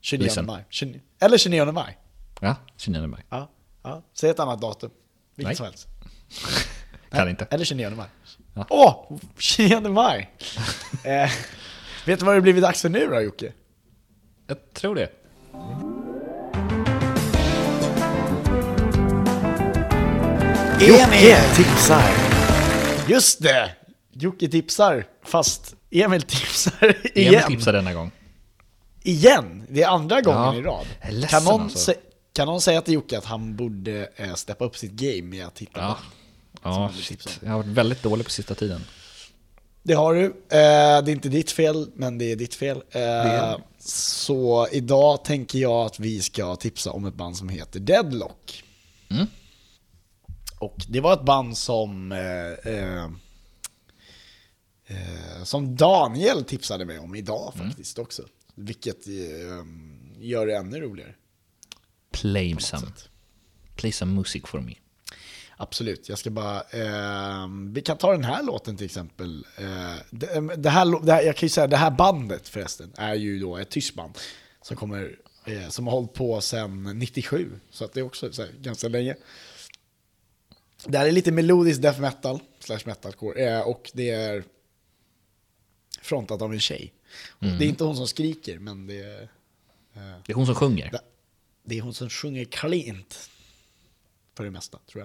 29 0.00 0.24
Listen. 0.24 0.46
maj. 0.46 0.64
29, 0.68 1.00
eller 1.20 1.38
29 1.38 1.72
maj. 1.72 1.98
Ja, 2.40 2.56
29 2.76 3.06
maj. 3.06 3.24
Ja, 3.30 3.50
ja. 3.82 4.02
Säg 4.14 4.30
ett 4.30 4.40
annat 4.40 4.60
datum. 4.60 4.90
Vilket 5.34 5.48
Nej. 5.48 5.56
som 5.56 5.66
helst. 5.66 5.88
Kan 7.10 7.28
inte. 7.28 7.46
Eller 7.50 7.64
29 7.64 7.90
maj. 7.96 8.06
Ja. 8.54 8.66
Åh! 8.70 9.18
29 9.38 9.88
maj! 9.88 10.30
eh, 11.04 11.30
vet 12.06 12.18
du 12.20 12.26
vad 12.26 12.34
det 12.34 12.40
blivit 12.40 12.62
dags 12.62 12.82
för 12.82 12.88
nu 12.88 13.06
då 13.06 13.20
Jocke? 13.20 13.52
Jag 14.46 14.72
tror 14.72 14.94
det. 14.94 15.10
Jocke 20.80 21.40
tipsar! 21.56 22.10
Just 23.08 23.42
det! 23.42 23.70
Jocke 24.12 24.48
tipsar, 24.48 25.06
fast 25.22 25.74
Emil 26.02 26.22
tipsar 26.22 26.96
igen. 27.18 27.34
Emil 27.34 27.46
tipsar 27.46 27.72
denna 27.72 27.94
gång. 27.94 28.10
Igen! 29.02 29.64
Det 29.68 29.82
är 29.82 29.88
andra 29.88 30.20
gången 30.20 30.42
Ja. 30.42 30.54
i 30.56 30.62
rad. 30.62 31.28
Kan 31.28 31.44
någon, 31.44 31.60
alltså. 31.62 31.90
sä- 31.92 31.96
kan 32.32 32.46
någon 32.46 32.60
säga 32.60 32.80
till 32.80 32.94
Jocke 32.94 33.18
att 33.18 33.24
han 33.24 33.56
borde 33.56 34.08
eh, 34.16 34.34
steppa 34.34 34.64
upp 34.64 34.76
sitt 34.76 34.92
game 34.92 35.22
med 35.22 35.46
att 35.46 35.54
titta 35.54 35.80
Ja. 35.80 35.98
Ja, 36.62 36.90
shit. 37.00 37.40
Jag 37.42 37.50
har 37.50 37.56
varit 37.56 37.66
väldigt 37.68 38.02
dålig 38.02 38.24
på 38.26 38.30
sista 38.30 38.54
tiden. 38.54 38.80
Det 39.82 39.94
har 39.94 40.14
du. 40.14 40.24
Eh, 40.24 40.30
det 40.48 40.56
är 40.56 41.08
inte 41.08 41.28
ditt 41.28 41.50
fel, 41.50 41.90
men 41.94 42.18
det 42.18 42.32
är 42.32 42.36
ditt 42.36 42.54
fel. 42.54 42.82
Eh, 42.90 43.00
är- 43.02 43.60
så 43.86 44.68
idag 44.72 45.24
tänker 45.24 45.58
jag 45.58 45.86
att 45.86 45.98
vi 46.00 46.20
ska 46.22 46.56
tipsa 46.56 46.90
om 46.90 47.04
ett 47.04 47.14
band 47.14 47.36
som 47.36 47.48
heter 47.48 47.80
Deadlock. 47.80 48.62
Mm. 49.10 49.26
Och 50.58 50.76
det 50.88 51.00
var 51.00 51.12
ett 51.12 51.24
band 51.24 51.56
som 51.58 52.12
eh, 52.12 53.10
eh, 54.86 55.36
eh, 55.36 55.44
som 55.44 55.76
Daniel 55.76 56.44
tipsade 56.44 56.84
mig 56.84 56.98
om 56.98 57.14
idag 57.14 57.52
Mm. 57.54 57.68
faktiskt 57.68 57.98
också. 57.98 58.22
Vilket 58.54 59.06
eh, 59.06 59.12
gör 60.18 60.46
det 60.46 60.56
ännu 60.56 60.80
roligare. 60.80 61.14
Play 62.10 62.56
some. 62.60 62.86
Play 63.76 63.92
some 63.92 64.12
music 64.14 64.42
for 64.46 64.60
me. 64.60 64.74
Absolut, 65.56 66.08
jag 66.08 66.18
ska 66.18 66.30
bara... 66.30 66.60
Eh, 66.60 67.48
vi 67.72 67.82
kan 67.82 67.96
ta 67.98 68.12
den 68.12 68.24
här 68.24 68.42
låten 68.42 68.76
till 68.76 68.84
exempel. 68.84 69.46
Eh, 69.58 69.94
det, 70.10 70.56
det, 70.56 70.70
här, 70.70 71.04
det 71.06 71.12
här, 71.12 71.22
jag 71.22 71.36
kan 71.36 71.46
ju 71.46 71.50
säga 71.50 71.66
det 71.66 71.76
här 71.76 71.90
bandet 71.90 72.48
förresten 72.48 72.92
är 72.96 73.14
ju 73.14 73.38
då 73.38 73.56
ett 73.56 73.70
tyskt 73.70 73.94
band 73.94 74.18
som, 74.62 74.76
kommer, 74.76 75.18
eh, 75.46 75.68
som 75.68 75.86
har 75.86 75.94
hållit 75.94 76.12
på 76.12 76.40
sedan 76.40 76.98
97. 76.98 77.50
Så 77.70 77.84
att 77.84 77.92
det 77.92 78.00
är 78.00 78.04
också 78.04 78.32
så 78.32 78.42
här, 78.42 78.50
ganska 78.60 78.88
länge. 78.88 79.16
Det 80.86 80.98
här 80.98 81.06
är 81.06 81.12
lite 81.12 81.32
melodisk 81.32 81.82
death 81.82 82.00
metal, 82.00 82.40
slash 82.60 82.80
metalcore, 82.84 83.48
eh, 83.50 83.60
och 83.60 83.90
det 83.94 84.10
är 84.10 84.44
frontat 86.04 86.42
av 86.42 86.52
en 86.52 86.60
tjej. 86.60 86.92
Och 87.28 87.46
Det 87.46 87.64
är 87.64 87.68
inte 87.68 87.84
hon 87.84 87.96
som 87.96 88.08
skriker, 88.08 88.58
men 88.58 88.86
det 88.86 89.00
är, 89.02 89.28
Det 90.26 90.32
är 90.32 90.34
hon 90.34 90.46
som 90.46 90.54
sjunger. 90.54 90.90
Det- 90.90 91.00
det 91.66 91.78
är 91.78 91.82
hon 91.82 91.94
som 91.94 92.10
sjunger 92.10 92.44
cleant. 92.44 93.30
För 94.36 94.44
det 94.44 94.50
mesta, 94.50 94.78
tror 94.92 95.00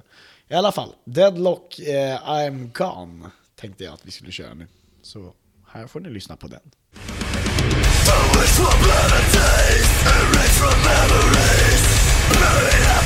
jag. 0.47 0.55
I 0.55 0.57
alla 0.57 0.71
fall, 0.71 0.95
Deadlock 1.05 1.79
eh, 1.79 2.21
I'm 2.29 2.71
Gone 2.73 3.29
tänkte 3.55 3.83
jag 3.83 3.93
att 3.93 4.05
vi 4.05 4.11
skulle 4.11 4.31
köra 4.31 4.53
nu. 4.53 4.67
Så 5.01 5.33
här 5.67 5.87
får 5.87 5.99
ni 5.99 6.09
lyssna 6.09 6.35
på 6.35 6.47
den. 6.47 6.61
Today 12.29 12.98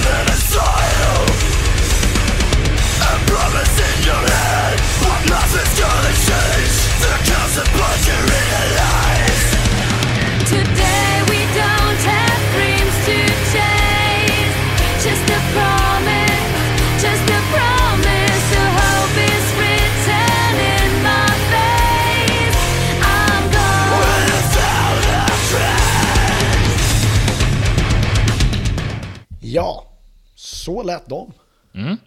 så 30.63 30.83
lät 30.83 31.09
de. 31.09 31.31
Mm. 31.73 31.97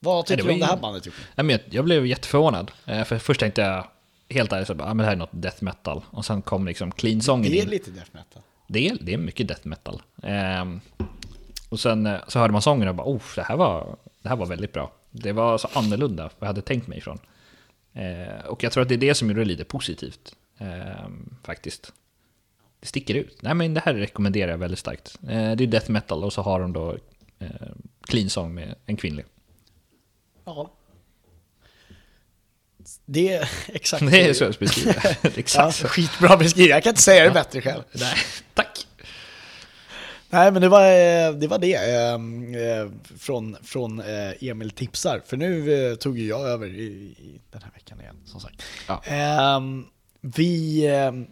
Vad 0.00 0.26
tycker 0.26 0.44
du 0.44 0.52
om 0.52 0.58
det 0.60 0.66
här 0.66 0.76
bandet 0.76 1.06
jag, 1.36 1.60
jag 1.70 1.84
blev 1.84 2.06
jätteförvånad. 2.06 2.70
Eh, 2.86 3.04
För 3.04 3.18
först 3.18 3.40
tänkte 3.40 3.60
jag, 3.62 3.86
helt 4.28 4.52
ärligt, 4.52 4.76
bara, 4.76 4.90
ah, 4.90 4.94
det 4.94 5.04
här 5.04 5.12
är 5.12 5.16
något 5.16 5.30
death 5.32 5.64
metal. 5.64 6.04
Och 6.10 6.24
sen 6.24 6.42
kom 6.42 6.66
liksom 6.66 6.92
clean-sången 6.92 7.50
Det 7.52 7.58
är 7.58 7.62
in. 7.62 7.68
lite 7.70 7.90
death 7.90 8.10
metal. 8.12 8.42
Det 8.68 8.88
är, 8.88 8.96
det 9.00 9.14
är 9.14 9.18
mycket 9.18 9.48
death 9.48 9.66
metal. 9.66 10.02
Ehm, 10.22 10.80
och 11.68 11.80
sen 11.80 12.06
eh, 12.06 12.20
så 12.28 12.38
hörde 12.38 12.52
man 12.52 12.62
sången 12.62 12.88
och 12.88 12.94
bara, 12.94 13.06
oh, 13.06 13.22
det 13.36 13.42
här 13.42 13.56
var, 13.56 13.96
det 14.22 14.28
här 14.28 14.36
var 14.36 14.46
väldigt 14.46 14.72
bra. 14.72 14.92
Det 15.10 15.32
var 15.32 15.58
så 15.58 15.68
annorlunda 15.72 16.22
vad 16.22 16.32
jag 16.40 16.46
hade 16.46 16.62
tänkt 16.62 16.86
mig 16.86 16.98
ifrån. 16.98 17.18
Eh, 17.92 18.46
och 18.46 18.64
jag 18.64 18.72
tror 18.72 18.82
att 18.82 18.88
det 18.88 18.94
är 18.94 18.98
det 18.98 19.14
som 19.14 19.28
gjorde 19.28 19.40
det 19.40 19.44
lite 19.44 19.64
positivt, 19.64 20.34
ehm, 20.58 21.36
faktiskt. 21.42 21.92
Det 22.80 22.86
sticker 22.86 23.14
ut. 23.14 23.42
Nej 23.42 23.54
men 23.54 23.74
det 23.74 23.80
här 23.84 23.94
rekommenderar 23.94 24.50
jag 24.50 24.58
väldigt 24.58 24.78
starkt. 24.78 25.18
Eh, 25.22 25.52
det 25.52 25.64
är 25.64 25.66
death 25.66 25.90
metal 25.90 26.24
och 26.24 26.32
så 26.32 26.42
har 26.42 26.60
de 26.60 26.72
då 26.72 26.96
eh, 27.38 27.48
clean 28.02 28.30
sång 28.30 28.54
med 28.54 28.74
en 28.86 28.96
kvinnlig. 28.96 29.24
Ja. 30.44 30.72
Det 33.04 33.32
är 33.32 33.50
exakt 33.68 34.10
Det 34.10 34.28
är 34.28 34.34
så 34.34 34.44
jag 34.44 34.54
beskriver 34.54 34.92
det. 34.92 35.16
Ja, 35.22 35.30
Exakt 35.36 35.76
så. 35.76 35.88
skitbra 35.88 36.36
beskrivet, 36.36 36.70
jag 36.70 36.82
kan 36.82 36.90
inte 36.90 37.02
säga 37.02 37.24
det 37.24 37.30
bättre 37.30 37.62
själv. 37.62 37.82
Nej, 37.92 38.16
tack. 38.54 38.86
Nej, 40.30 40.52
men 40.52 40.62
det 40.62 40.68
var 40.68 40.82
eh, 40.82 41.32
det, 41.32 41.46
var 41.46 41.58
det 41.58 41.74
eh, 41.74 42.12
eh, 42.12 42.88
från, 43.18 43.56
från 43.62 44.02
Emil 44.40 44.70
Tipsar. 44.70 45.22
För 45.26 45.36
nu 45.36 45.96
tog 45.96 46.18
ju 46.18 46.26
jag 46.26 46.48
över 46.48 46.66
i, 46.66 46.84
i 47.18 47.40
den 47.50 47.62
här 47.62 47.70
veckan 47.70 48.00
igen, 48.00 48.16
som 48.24 48.40
sagt. 48.40 48.62
Ja. 48.88 49.02
Ehm, 49.04 49.86
vi 50.20 50.86
ehm, 50.86 51.26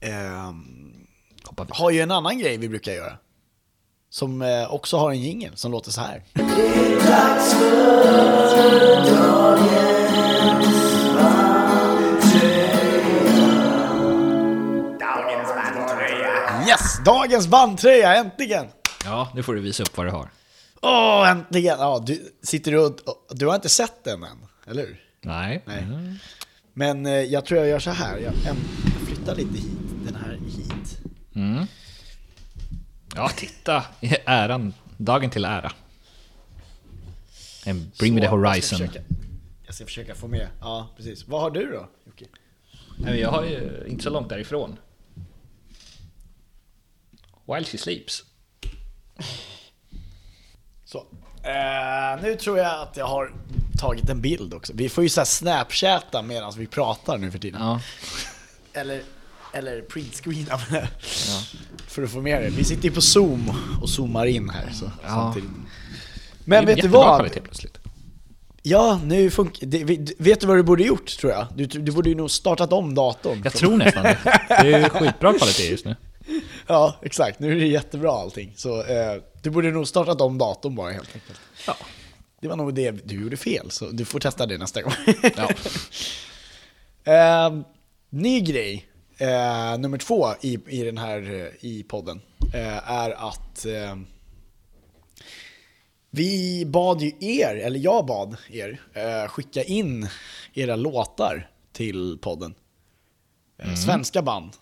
vi. 0.00 1.64
har 1.68 1.90
ju 1.90 2.00
en 2.00 2.10
annan 2.10 2.38
grej 2.38 2.56
vi 2.56 2.68
brukar 2.68 2.92
göra. 2.92 3.18
Som 4.10 4.42
eh, 4.42 4.74
också 4.74 4.96
har 4.96 5.10
en 5.10 5.20
jingel 5.20 5.56
som 5.56 5.72
låter 5.72 5.90
så 5.90 6.00
här. 6.00 6.22
Yes! 16.68 16.98
Dagens 17.04 17.48
bandtröja, 17.48 18.14
äntligen! 18.14 18.66
Ja, 19.04 19.32
nu 19.34 19.42
får 19.42 19.54
du 19.54 19.60
visa 19.60 19.82
upp 19.82 19.96
vad 19.96 20.06
du 20.06 20.10
har. 20.10 20.30
Åh, 20.82 21.30
äntligen! 21.30 21.78
Ja, 21.78 22.02
du, 22.06 22.32
sitter 22.42 22.72
du, 22.72 22.78
och, 22.78 22.96
du 23.30 23.46
har 23.46 23.54
inte 23.54 23.68
sett 23.68 24.04
den 24.04 24.22
än, 24.22 24.38
eller 24.66 24.82
hur? 24.82 25.00
Nej. 25.20 25.62
Nej. 25.66 25.78
Mm. 25.78 26.14
Men 26.74 27.06
eh, 27.06 27.12
jag 27.12 27.44
tror 27.44 27.60
jag 27.60 27.68
gör 27.68 27.78
så 27.78 27.90
här. 27.90 28.18
Jag, 28.18 28.32
jag 28.46 28.56
flyttar 29.06 29.34
lite 29.34 29.58
hit, 29.58 29.78
den 30.04 30.14
här 30.14 30.38
hit. 30.46 30.98
Mm. 31.34 31.66
Ja, 33.16 33.28
titta! 33.36 33.84
Äran, 34.24 34.74
dagen 34.96 35.30
till 35.30 35.44
ära. 35.44 35.72
And 37.66 37.90
bring 37.98 38.14
me 38.14 38.20
Så, 38.20 38.22
the 38.22 38.24
Jag 38.24 38.30
horizon. 38.30 38.78
ska, 38.78 38.86
försöka, 38.86 39.04
jag 39.66 39.74
ska 39.74 39.84
försöka 39.84 40.14
få 40.14 40.28
med, 40.28 40.48
ja 40.60 40.88
precis. 40.96 41.28
Vad 41.28 41.40
har 41.40 41.50
du 41.50 41.72
då 41.72 41.88
Jocke? 42.06 42.24
Nej, 42.98 43.10
men 43.12 43.18
Jag 43.20 43.30
har 43.30 43.44
ju 43.44 43.84
inte 43.88 44.02
så 44.04 44.10
långt 44.10 44.28
därifrån. 44.28 44.76
While 47.46 47.64
she 47.64 47.78
sleeps. 47.78 48.24
Så. 50.84 50.98
Eh, 51.42 52.22
nu 52.22 52.36
tror 52.36 52.58
jag 52.58 52.80
att 52.82 52.96
jag 52.96 53.06
har 53.06 53.32
tagit 53.78 54.08
en 54.08 54.20
bild 54.20 54.54
också. 54.54 54.72
Vi 54.76 54.88
får 54.88 55.04
ju 55.04 55.08
såhär 55.10 55.24
snapchatta 55.26 56.22
medan 56.22 56.52
vi 56.56 56.66
pratar 56.66 57.18
nu 57.18 57.30
för 57.30 57.38
tiden. 57.38 57.60
Ja. 57.62 57.80
Eller, 58.72 59.02
eller 59.52 59.82
printscreena 59.82 60.60
med 60.70 60.82
det. 60.82 60.88
För 61.86 62.02
att 62.02 62.10
få 62.10 62.20
med 62.20 62.42
det. 62.42 62.50
Vi 62.50 62.64
sitter 62.64 62.84
ju 62.84 62.90
på 62.90 63.00
zoom 63.00 63.52
och 63.82 63.90
zoomar 63.90 64.26
in 64.26 64.50
här 64.50 64.70
så, 64.72 64.90
samtidigt. 65.08 65.50
Men 66.44 66.66
vet 66.66 66.82
du 66.82 66.88
vad? 66.88 67.18
kvalitet 67.18 67.40
plötsligt. 67.40 67.78
Ja, 68.62 69.00
nu 69.04 69.30
funkar 69.30 69.66
det. 69.66 69.84
Vet 70.18 70.40
du 70.40 70.46
vad 70.46 70.56
du 70.56 70.62
borde 70.62 70.82
gjort 70.82 71.18
tror 71.18 71.32
jag? 71.32 71.46
Du, 71.54 71.66
du 71.66 71.92
borde 71.92 72.08
ju 72.08 72.14
nog 72.14 72.30
startat 72.30 72.72
om 72.72 72.94
datorn. 72.94 73.40
Jag 73.44 73.52
tror 73.52 73.76
nästan 73.76 74.02
det. 74.02 74.18
Det 74.48 74.72
är 74.72 74.88
skitbra 74.88 75.32
kvalitet 75.32 75.70
just 75.70 75.84
nu. 75.84 75.96
Ja, 76.66 76.96
exakt. 77.02 77.40
Nu 77.40 77.52
är 77.52 77.56
det 77.56 77.66
jättebra 77.66 78.12
allting. 78.12 78.52
Så 78.56 78.82
eh, 78.82 79.14
du 79.42 79.50
borde 79.50 79.70
nog 79.70 79.88
startat 79.88 80.20
om 80.20 80.38
datorn 80.38 80.74
bara 80.74 80.90
helt 80.90 81.14
enkelt. 81.14 81.40
Ja. 81.66 81.76
Det 82.40 82.48
var 82.48 82.56
nog 82.56 82.74
det 82.74 82.90
du 82.90 83.22
gjorde 83.22 83.36
fel, 83.36 83.70
så 83.70 83.86
du 83.90 84.04
får 84.04 84.20
testa 84.20 84.46
det 84.46 84.58
nästa 84.58 84.82
gång. 84.82 84.92
Ja. 85.36 85.48
Eh, 87.04 87.50
ny 88.10 88.40
grej, 88.40 88.89
eh, 89.20 89.78
nummer 89.78 89.98
två 89.98 90.26
i, 90.40 90.58
i 90.68 90.82
den 90.84 90.98
här 90.98 91.22
eh, 91.22 91.64
i 91.64 91.82
podden, 91.88 92.20
eh, 92.54 92.90
är 92.90 93.10
att 93.28 93.66
eh, 93.66 93.96
vi 96.10 96.64
bad 96.66 97.00
ju 97.02 97.12
er, 97.20 97.54
eller 97.56 97.80
jag 97.80 98.06
bad 98.06 98.36
er, 98.50 98.80
eh, 98.94 99.28
skicka 99.28 99.62
in 99.62 100.08
era 100.54 100.76
låtar 100.76 101.50
till 101.72 102.18
podden. 102.22 102.54
Eh, 103.58 103.74
Svenska 103.74 104.22
band. 104.22 104.52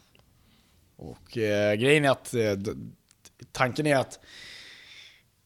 Och 0.97 1.29
grejen 1.79 2.05
är 2.05 2.11
att 2.11 2.35
tanken 3.53 3.87
är 3.87 3.97
att 3.97 4.21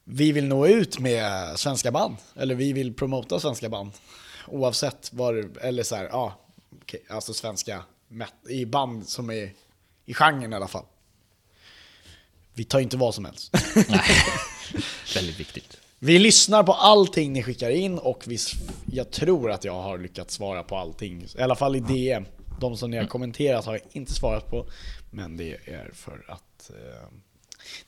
vi 0.03 0.31
vill 0.31 0.47
nå 0.47 0.67
ut 0.67 0.99
med 0.99 1.59
svenska 1.59 1.91
band. 1.91 2.15
Eller 2.35 2.55
vi 2.55 2.73
vill 2.73 2.93
promota 2.93 3.39
svenska 3.39 3.69
band. 3.69 3.91
Oavsett 4.47 5.09
vad 5.13 5.35
det- 5.35 5.59
eller 5.61 5.83
så 5.83 5.95
här, 5.95 6.05
ja, 6.11 6.39
okej, 6.81 7.03
alltså 7.09 7.33
svenska 7.33 7.83
i 8.49 8.65
band 8.65 9.07
som 9.07 9.29
är 9.29 9.51
i 10.05 10.13
genren 10.13 10.53
i 10.53 10.55
alla 10.55 10.67
fall. 10.67 10.85
Vi 12.53 12.63
tar 12.63 12.79
inte 12.79 12.97
vad 12.97 13.15
som 13.15 13.25
helst. 13.25 13.55
Nej. 13.75 14.01
Väldigt 15.15 15.39
viktigt. 15.39 15.77
Vi 15.99 16.19
lyssnar 16.19 16.63
på 16.63 16.73
allting 16.73 17.33
ni 17.33 17.43
skickar 17.43 17.69
in 17.69 17.99
och 17.99 18.23
vi, 18.27 18.37
jag 18.91 19.11
tror 19.11 19.51
att 19.51 19.63
jag 19.63 19.81
har 19.81 19.97
lyckats 19.97 20.33
svara 20.33 20.63
på 20.63 20.77
allting. 20.77 21.27
I 21.37 21.41
alla 21.41 21.55
fall 21.55 21.75
i 21.75 21.79
DM. 21.79 22.25
De 22.59 22.77
som 22.77 22.91
ni 22.91 22.97
har 22.97 23.05
kommenterat 23.05 23.65
har 23.65 23.73
jag 23.73 23.81
inte 23.91 24.13
svarat 24.13 24.49
på. 24.49 24.65
Men 25.11 25.37
det 25.37 25.51
är 25.51 25.91
för 25.93 26.25
att 26.27 26.69
eh, 26.69 27.07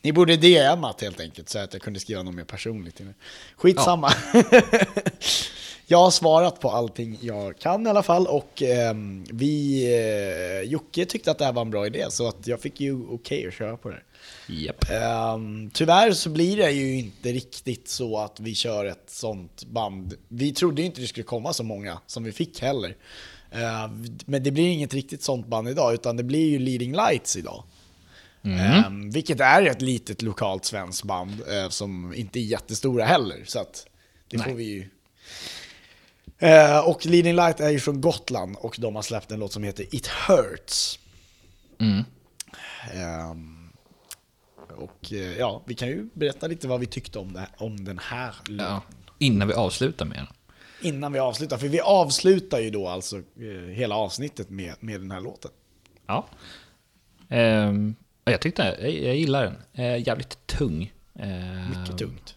ni 0.02 0.14
borde 0.14 0.38
DMat 0.38 1.02
helt 1.02 1.20
enkelt 1.20 1.50
så 1.50 1.60
att 1.60 1.74
jag 1.74 1.82
kunde 1.82 2.00
skriva 2.00 2.24
något 2.24 2.36
mer 2.36 2.44
personligt. 2.44 2.96
till 2.96 3.06
er. 3.08 3.14
Jag 5.88 5.98
har 5.98 6.12
svarat 6.12 6.60
på 6.60 6.70
allting 6.70 7.18
jag 7.22 7.60
kan 7.60 7.88
i 7.88 7.90
alla 7.90 8.04
fall 8.04 8.28
och 8.28 8.62
ehm, 8.62 9.26
vi, 9.32 9.84
eh, 9.94 10.70
Jocke 10.72 11.06
tyckte 11.06 11.32
att 11.32 11.38
det 11.38 11.46
här 11.46 11.54
var 11.54 11.62
en 11.62 11.70
bra 11.70 11.86
idé 11.86 12.06
så 12.10 12.28
att 12.28 12.48
jag 12.48 12.62
fick 12.62 12.82
ju 12.82 13.06
okej 13.10 13.48
att 13.48 13.54
köra 13.54 13.78
på 13.78 13.90
det. 13.90 14.02
Japp. 14.48 14.86
Ehm, 14.92 15.70
tyvärr 15.74 16.12
så 16.12 16.30
blir 16.30 16.58
det 16.58 16.72
ju 16.72 16.96
inte 16.96 17.32
riktigt 17.32 17.88
så 17.88 18.18
att 18.18 18.40
vi 18.40 18.56
kör 18.56 18.86
ett 18.86 19.04
sånt 19.08 19.66
band. 19.66 20.14
Vi 20.28 20.54
trodde 20.54 20.82
ju 20.82 20.86
inte 20.86 21.02
det 21.02 21.08
skulle 21.08 21.24
komma 21.24 21.54
så 21.54 21.64
många 21.64 22.00
som 22.08 22.24
vi 22.24 22.32
fick 22.32 22.62
heller. 22.62 22.96
Ehm, 23.52 24.18
men 24.26 24.44
det 24.44 24.52
blir 24.52 24.68
inget 24.68 24.94
riktigt 24.94 25.24
sånt 25.24 25.48
band 25.48 25.70
idag, 25.70 25.94
utan 25.94 26.18
det 26.18 26.24
blir 26.24 26.50
ju 26.50 26.60
Leading 26.60 26.96
Lights 26.96 27.36
idag. 27.38 27.64
Ehm, 28.44 29.12
vilket 29.12 29.40
är 29.40 29.66
ett 29.66 29.82
litet 29.82 30.22
lokalt 30.22 30.66
svenskt 30.66 31.04
band 31.04 31.42
eh, 31.52 31.70
som 31.70 32.14
inte 32.14 32.40
är 32.40 32.44
jättestora 32.44 33.06
heller. 33.06 33.44
Så 33.46 33.60
att 33.60 33.88
det 34.30 34.38
får 34.38 34.46
Nej. 34.46 34.56
vi 34.56 34.64
ju... 34.64 34.90
Eh, 36.46 36.90
och 36.90 37.06
Leading 37.06 37.36
Light 37.36 37.60
är 37.60 37.70
ju 37.70 37.80
från 37.80 38.02
Gotland 38.02 38.56
och 38.60 38.76
de 38.80 38.96
har 38.96 39.02
släppt 39.02 39.32
en 39.32 39.40
låt 39.40 39.54
som 39.54 39.64
heter 39.64 39.96
It 39.96 40.08
Hurts. 40.08 41.00
Mm. 41.80 42.04
Ehm, 42.94 43.70
och 44.78 45.14
eh, 45.14 45.38
ja, 45.38 45.64
vi 45.66 45.76
kan 45.76 45.88
ju 45.88 46.10
berätta 46.14 46.48
lite 46.48 46.68
vad 46.68 46.80
vi 46.80 46.86
tyckte 46.86 47.20
om, 47.20 47.34
det 47.34 47.48
om 47.58 47.86
den 47.86 48.00
här 48.00 48.36
låten. 48.46 48.66
Ja. 48.66 48.82
Innan 49.20 49.48
vi 49.48 49.54
avslutar 49.54 50.06
med 50.06 50.18
den. 50.18 50.28
Innan 50.82 51.14
vi 51.14 51.20
avslutar, 51.20 51.58
för 51.58 51.68
vi 51.68 51.80
avslutar 51.80 52.60
ju 52.60 52.70
då 52.70 52.88
alltså 52.88 53.18
eh, 53.18 53.70
hela 53.74 53.96
avsnittet 53.96 54.50
med, 54.50 54.74
med 54.80 55.02
den 55.02 55.12
här 55.12 55.22
låten. 55.22 55.52
Ja. 56.08 56.28
Ja, 57.28 58.32
jag 58.32 58.42
tyckte, 58.42 58.78
jag, 58.82 58.92
jag 58.92 59.16
gillar 59.16 59.44
den. 59.44 59.86
Eh, 59.86 60.08
jävligt 60.08 60.48
tung. 60.48 60.94
Ehm, 61.20 61.70
Mycket 61.70 61.98
tungt. 61.98 62.36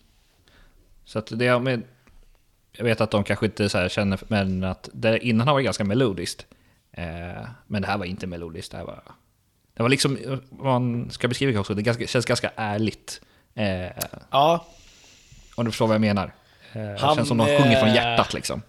Så 1.05 1.19
att 1.19 1.39
det 1.39 1.47
är 1.47 1.59
med, 1.59 1.83
jag 2.79 2.85
vet 2.85 3.01
att 3.01 3.11
de 3.11 3.24
kanske 3.24 3.47
inte 3.47 3.68
så 3.68 3.79
här 3.79 3.89
känner, 3.89 4.20
men 4.29 4.64
att 4.64 4.89
det 4.93 5.18
innan 5.26 5.47
varit 5.47 5.64
ganska 5.64 5.85
melodiskt. 5.85 6.47
Eh, 6.93 7.49
men 7.66 7.83
det 7.83 7.89
här 7.89 7.99
var 7.99 8.05
inte 8.05 8.26
melodiskt, 8.26 8.70
det 8.70 8.76
här 8.79 8.85
var, 8.85 9.03
det 9.74 9.83
var 9.83 9.89
liksom, 9.91 10.41
man 10.51 11.11
ska 11.11 11.29
beskriva 11.29 11.53
det 11.53 11.59
också, 11.59 11.74
det 11.74 11.83
ganska, 11.83 12.07
känns 12.07 12.26
ganska 12.26 12.53
ärligt. 12.57 13.20
Eh, 13.55 13.87
Ja, 14.31 14.66
om 15.55 15.64
du 15.64 15.70
förstår 15.70 15.87
vad 15.87 15.95
jag 15.95 16.01
menar. 16.01 16.35
Eh, 16.72 16.83
det 16.83 16.99
Han, 17.01 17.16
känns 17.16 17.29
som 17.29 17.39
de 17.39 17.47
sjunger 17.47 17.79
från 17.81 17.89
eh, 17.89 17.95
hjärtat 17.95 18.35
liksom. 18.35 18.62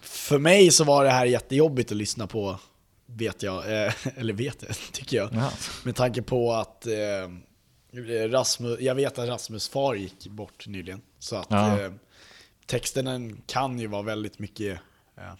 för 0.00 0.38
mig 0.38 0.70
så 0.70 0.84
var 0.84 1.04
det 1.04 1.10
här 1.10 1.26
jättejobbigt 1.26 1.90
att 1.90 1.96
lyssna 1.96 2.26
på, 2.26 2.58
vet 3.06 3.42
jag. 3.42 3.84
Eh, 3.84 3.92
eller 4.16 4.32
vet 4.32 4.64
jag, 4.68 4.76
tycker 4.92 5.16
jag. 5.16 5.28
Ja. 5.32 5.50
Med 5.82 5.96
tanke 5.96 6.22
på 6.22 6.52
att 6.52 6.86
eh, 6.86 8.28
Rasmus, 8.30 8.80
jag 8.80 8.94
vet 8.94 9.18
att 9.18 9.28
Rasmus 9.28 9.68
far 9.68 9.94
gick 9.94 10.26
bort 10.26 10.66
nyligen. 10.66 11.00
Så 11.18 11.36
att 11.36 11.46
Ja. 11.50 11.78
Eh, 12.62 12.66
texten 12.66 13.42
kan 13.46 13.78
ju 13.78 13.86
vara 13.86 14.02
väldigt 14.02 14.38
mycket... 14.38 14.80
Eh, 15.16 15.32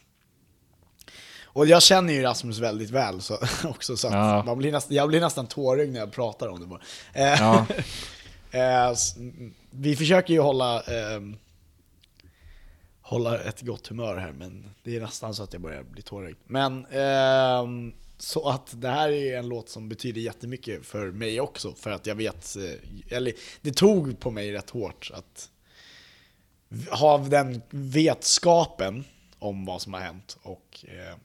och 1.55 1.67
jag 1.67 1.83
känner 1.83 2.13
ju 2.13 2.23
Rasmus 2.23 2.59
väldigt 2.59 2.91
väl 2.91 3.21
så, 3.23 3.39
också, 3.65 3.97
så 3.97 4.07
att 4.07 4.13
Ja. 4.15 4.43
man 4.47 4.59
blir 4.59 4.73
nästan, 4.73 4.97
jag 4.97 5.09
blir 5.09 5.21
nästan 5.21 5.47
tårögd 5.47 5.93
när 5.93 6.01
jag 6.01 6.13
pratar 6.13 6.49
om 6.49 6.61
det 6.61 6.67
bara. 6.67 6.81
Eh, 7.13 7.41
Ja. 7.41 7.67
eh, 8.91 8.95
vi 9.71 9.97
försöker 9.97 10.35
ju 10.35 10.41
hålla, 10.41 10.81
ehm, 10.83 11.37
hålla 13.03 13.39
ett 13.39 13.61
gott 13.63 13.87
humör 13.87 14.17
här, 14.17 14.33
men 14.33 14.75
det 14.83 14.97
är 14.97 15.01
nästan 15.01 15.35
så 15.35 15.43
att 15.43 15.53
jag 15.53 15.63
börjar 15.63 15.83
bli 15.83 16.03
tårögd. 16.03 16.39
Men 16.47 16.87
ehm, 16.87 17.93
så 18.19 18.49
att 18.49 18.75
det 18.81 18.89
här 18.89 19.09
är 19.11 19.39
en 19.39 19.49
låt 19.49 19.69
som 19.69 19.89
betyder 19.89 20.21
jättemycket 20.21 20.87
för 20.87 21.11
mig 21.11 21.41
också, 21.41 21.73
för 21.75 21.91
att 21.91 22.07
jag 22.07 22.15
vet, 22.15 22.57
eh, 22.57 23.17
eller 23.17 23.33
det 23.61 23.73
tog 23.73 24.21
på 24.21 24.31
mig 24.31 24.53
rätt 24.53 24.71
hårt 24.71 25.11
att 25.15 25.49
ha 26.91 27.19
den 27.19 27.63
vetskapen 27.71 29.05
om 29.39 29.65
vad 29.65 29.83
som 29.83 29.95
har 29.95 30.01
hänt 30.01 30.37
och 30.43 30.85
eh, 30.89 31.17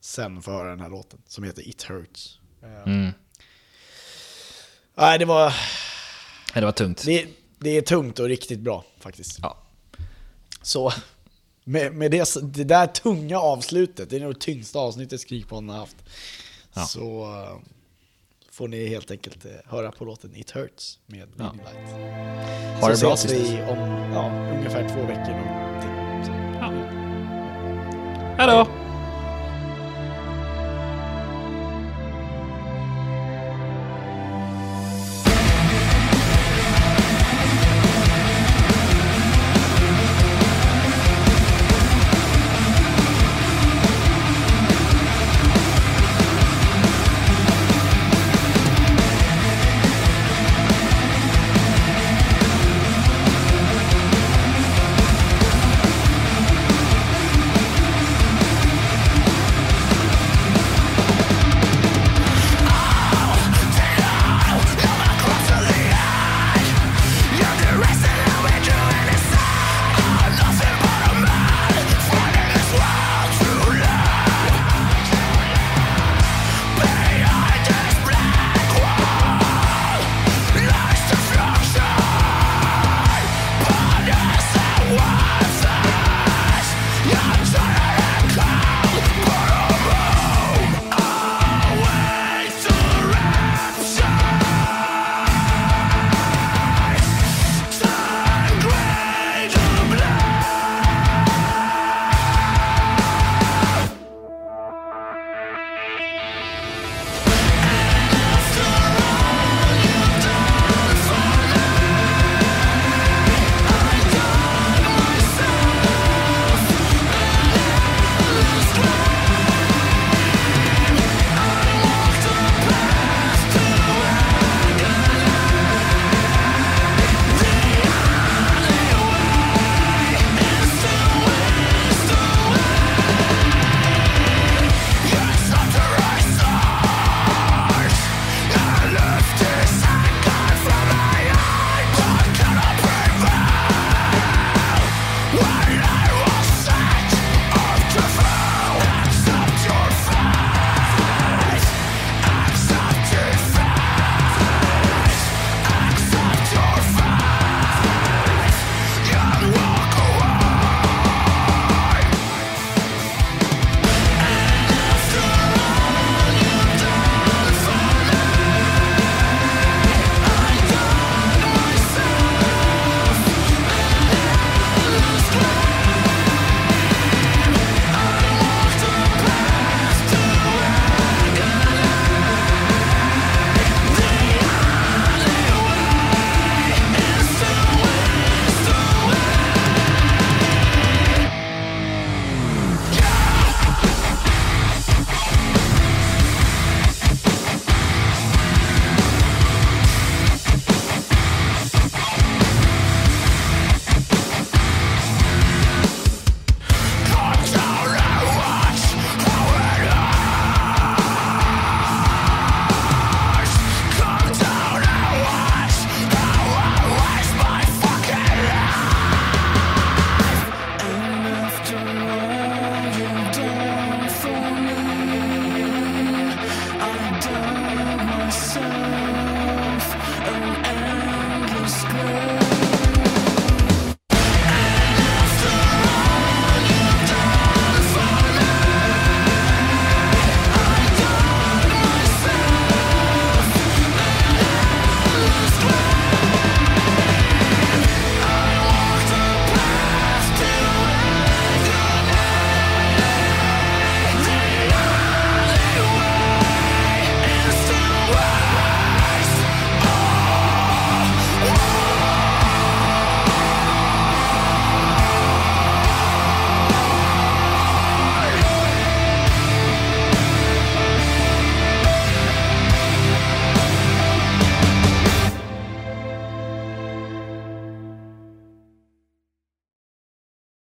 sen 0.00 0.42
få 0.42 0.50
höra 0.50 0.70
den 0.70 0.80
här 0.80 0.88
låten 0.88 1.18
som 1.26 1.44
heter 1.44 1.68
It 1.68 1.82
Hurts. 1.82 2.38
Eh, 2.62 2.82
Mm. 2.92 3.12
Nej, 4.94 5.18
det 5.18 5.24
var... 5.24 5.54
Ja, 6.54 6.60
Det 6.60 6.64
var 6.66 6.72
tungt. 6.72 7.02
Det, 7.06 7.26
det 7.58 7.70
är 7.70 7.82
tungt 7.82 8.18
och 8.18 8.26
riktigt 8.28 8.60
bra 8.60 8.84
faktiskt. 9.00 9.38
Ja. 9.42 9.56
Så 10.62 10.92
med, 11.64 11.94
med 11.94 12.10
det, 12.10 12.34
det 12.42 12.64
där 12.64 12.86
tunga 12.86 13.38
avslutet, 13.38 14.10
det 14.10 14.16
är 14.16 14.20
nog 14.20 14.34
det 14.34 14.40
tyngsta 14.40 14.78
avsnittet 14.78 15.20
Skrikpodden 15.20 15.68
har 15.68 15.76
haft. 15.78 15.96
Ja. 16.74 16.84
Så 16.86 17.34
eh, 17.34 17.58
får 18.56 18.68
ni 18.68 18.86
helt 18.88 19.10
enkelt 19.10 19.44
eh, 19.44 19.50
höra 19.64 19.92
på 19.92 20.04
låten 20.04 20.36
It 20.36 20.50
Hurts 20.50 20.98
med 21.06 21.28
Ja. 21.38 21.52
Light. 21.52 22.80
Ha 22.80 22.88
det 22.88 23.00
bra 23.00 23.16
tills 23.16 23.32
vi 23.32 23.62
om 23.68 23.78
ja, 24.14 24.30
ungefär 24.56 24.88
två 24.88 25.02
veckor. 25.02 25.32
någonting. 25.32 26.24
Så, 26.24 26.32
Hej 28.38 28.46
då! 28.46 28.85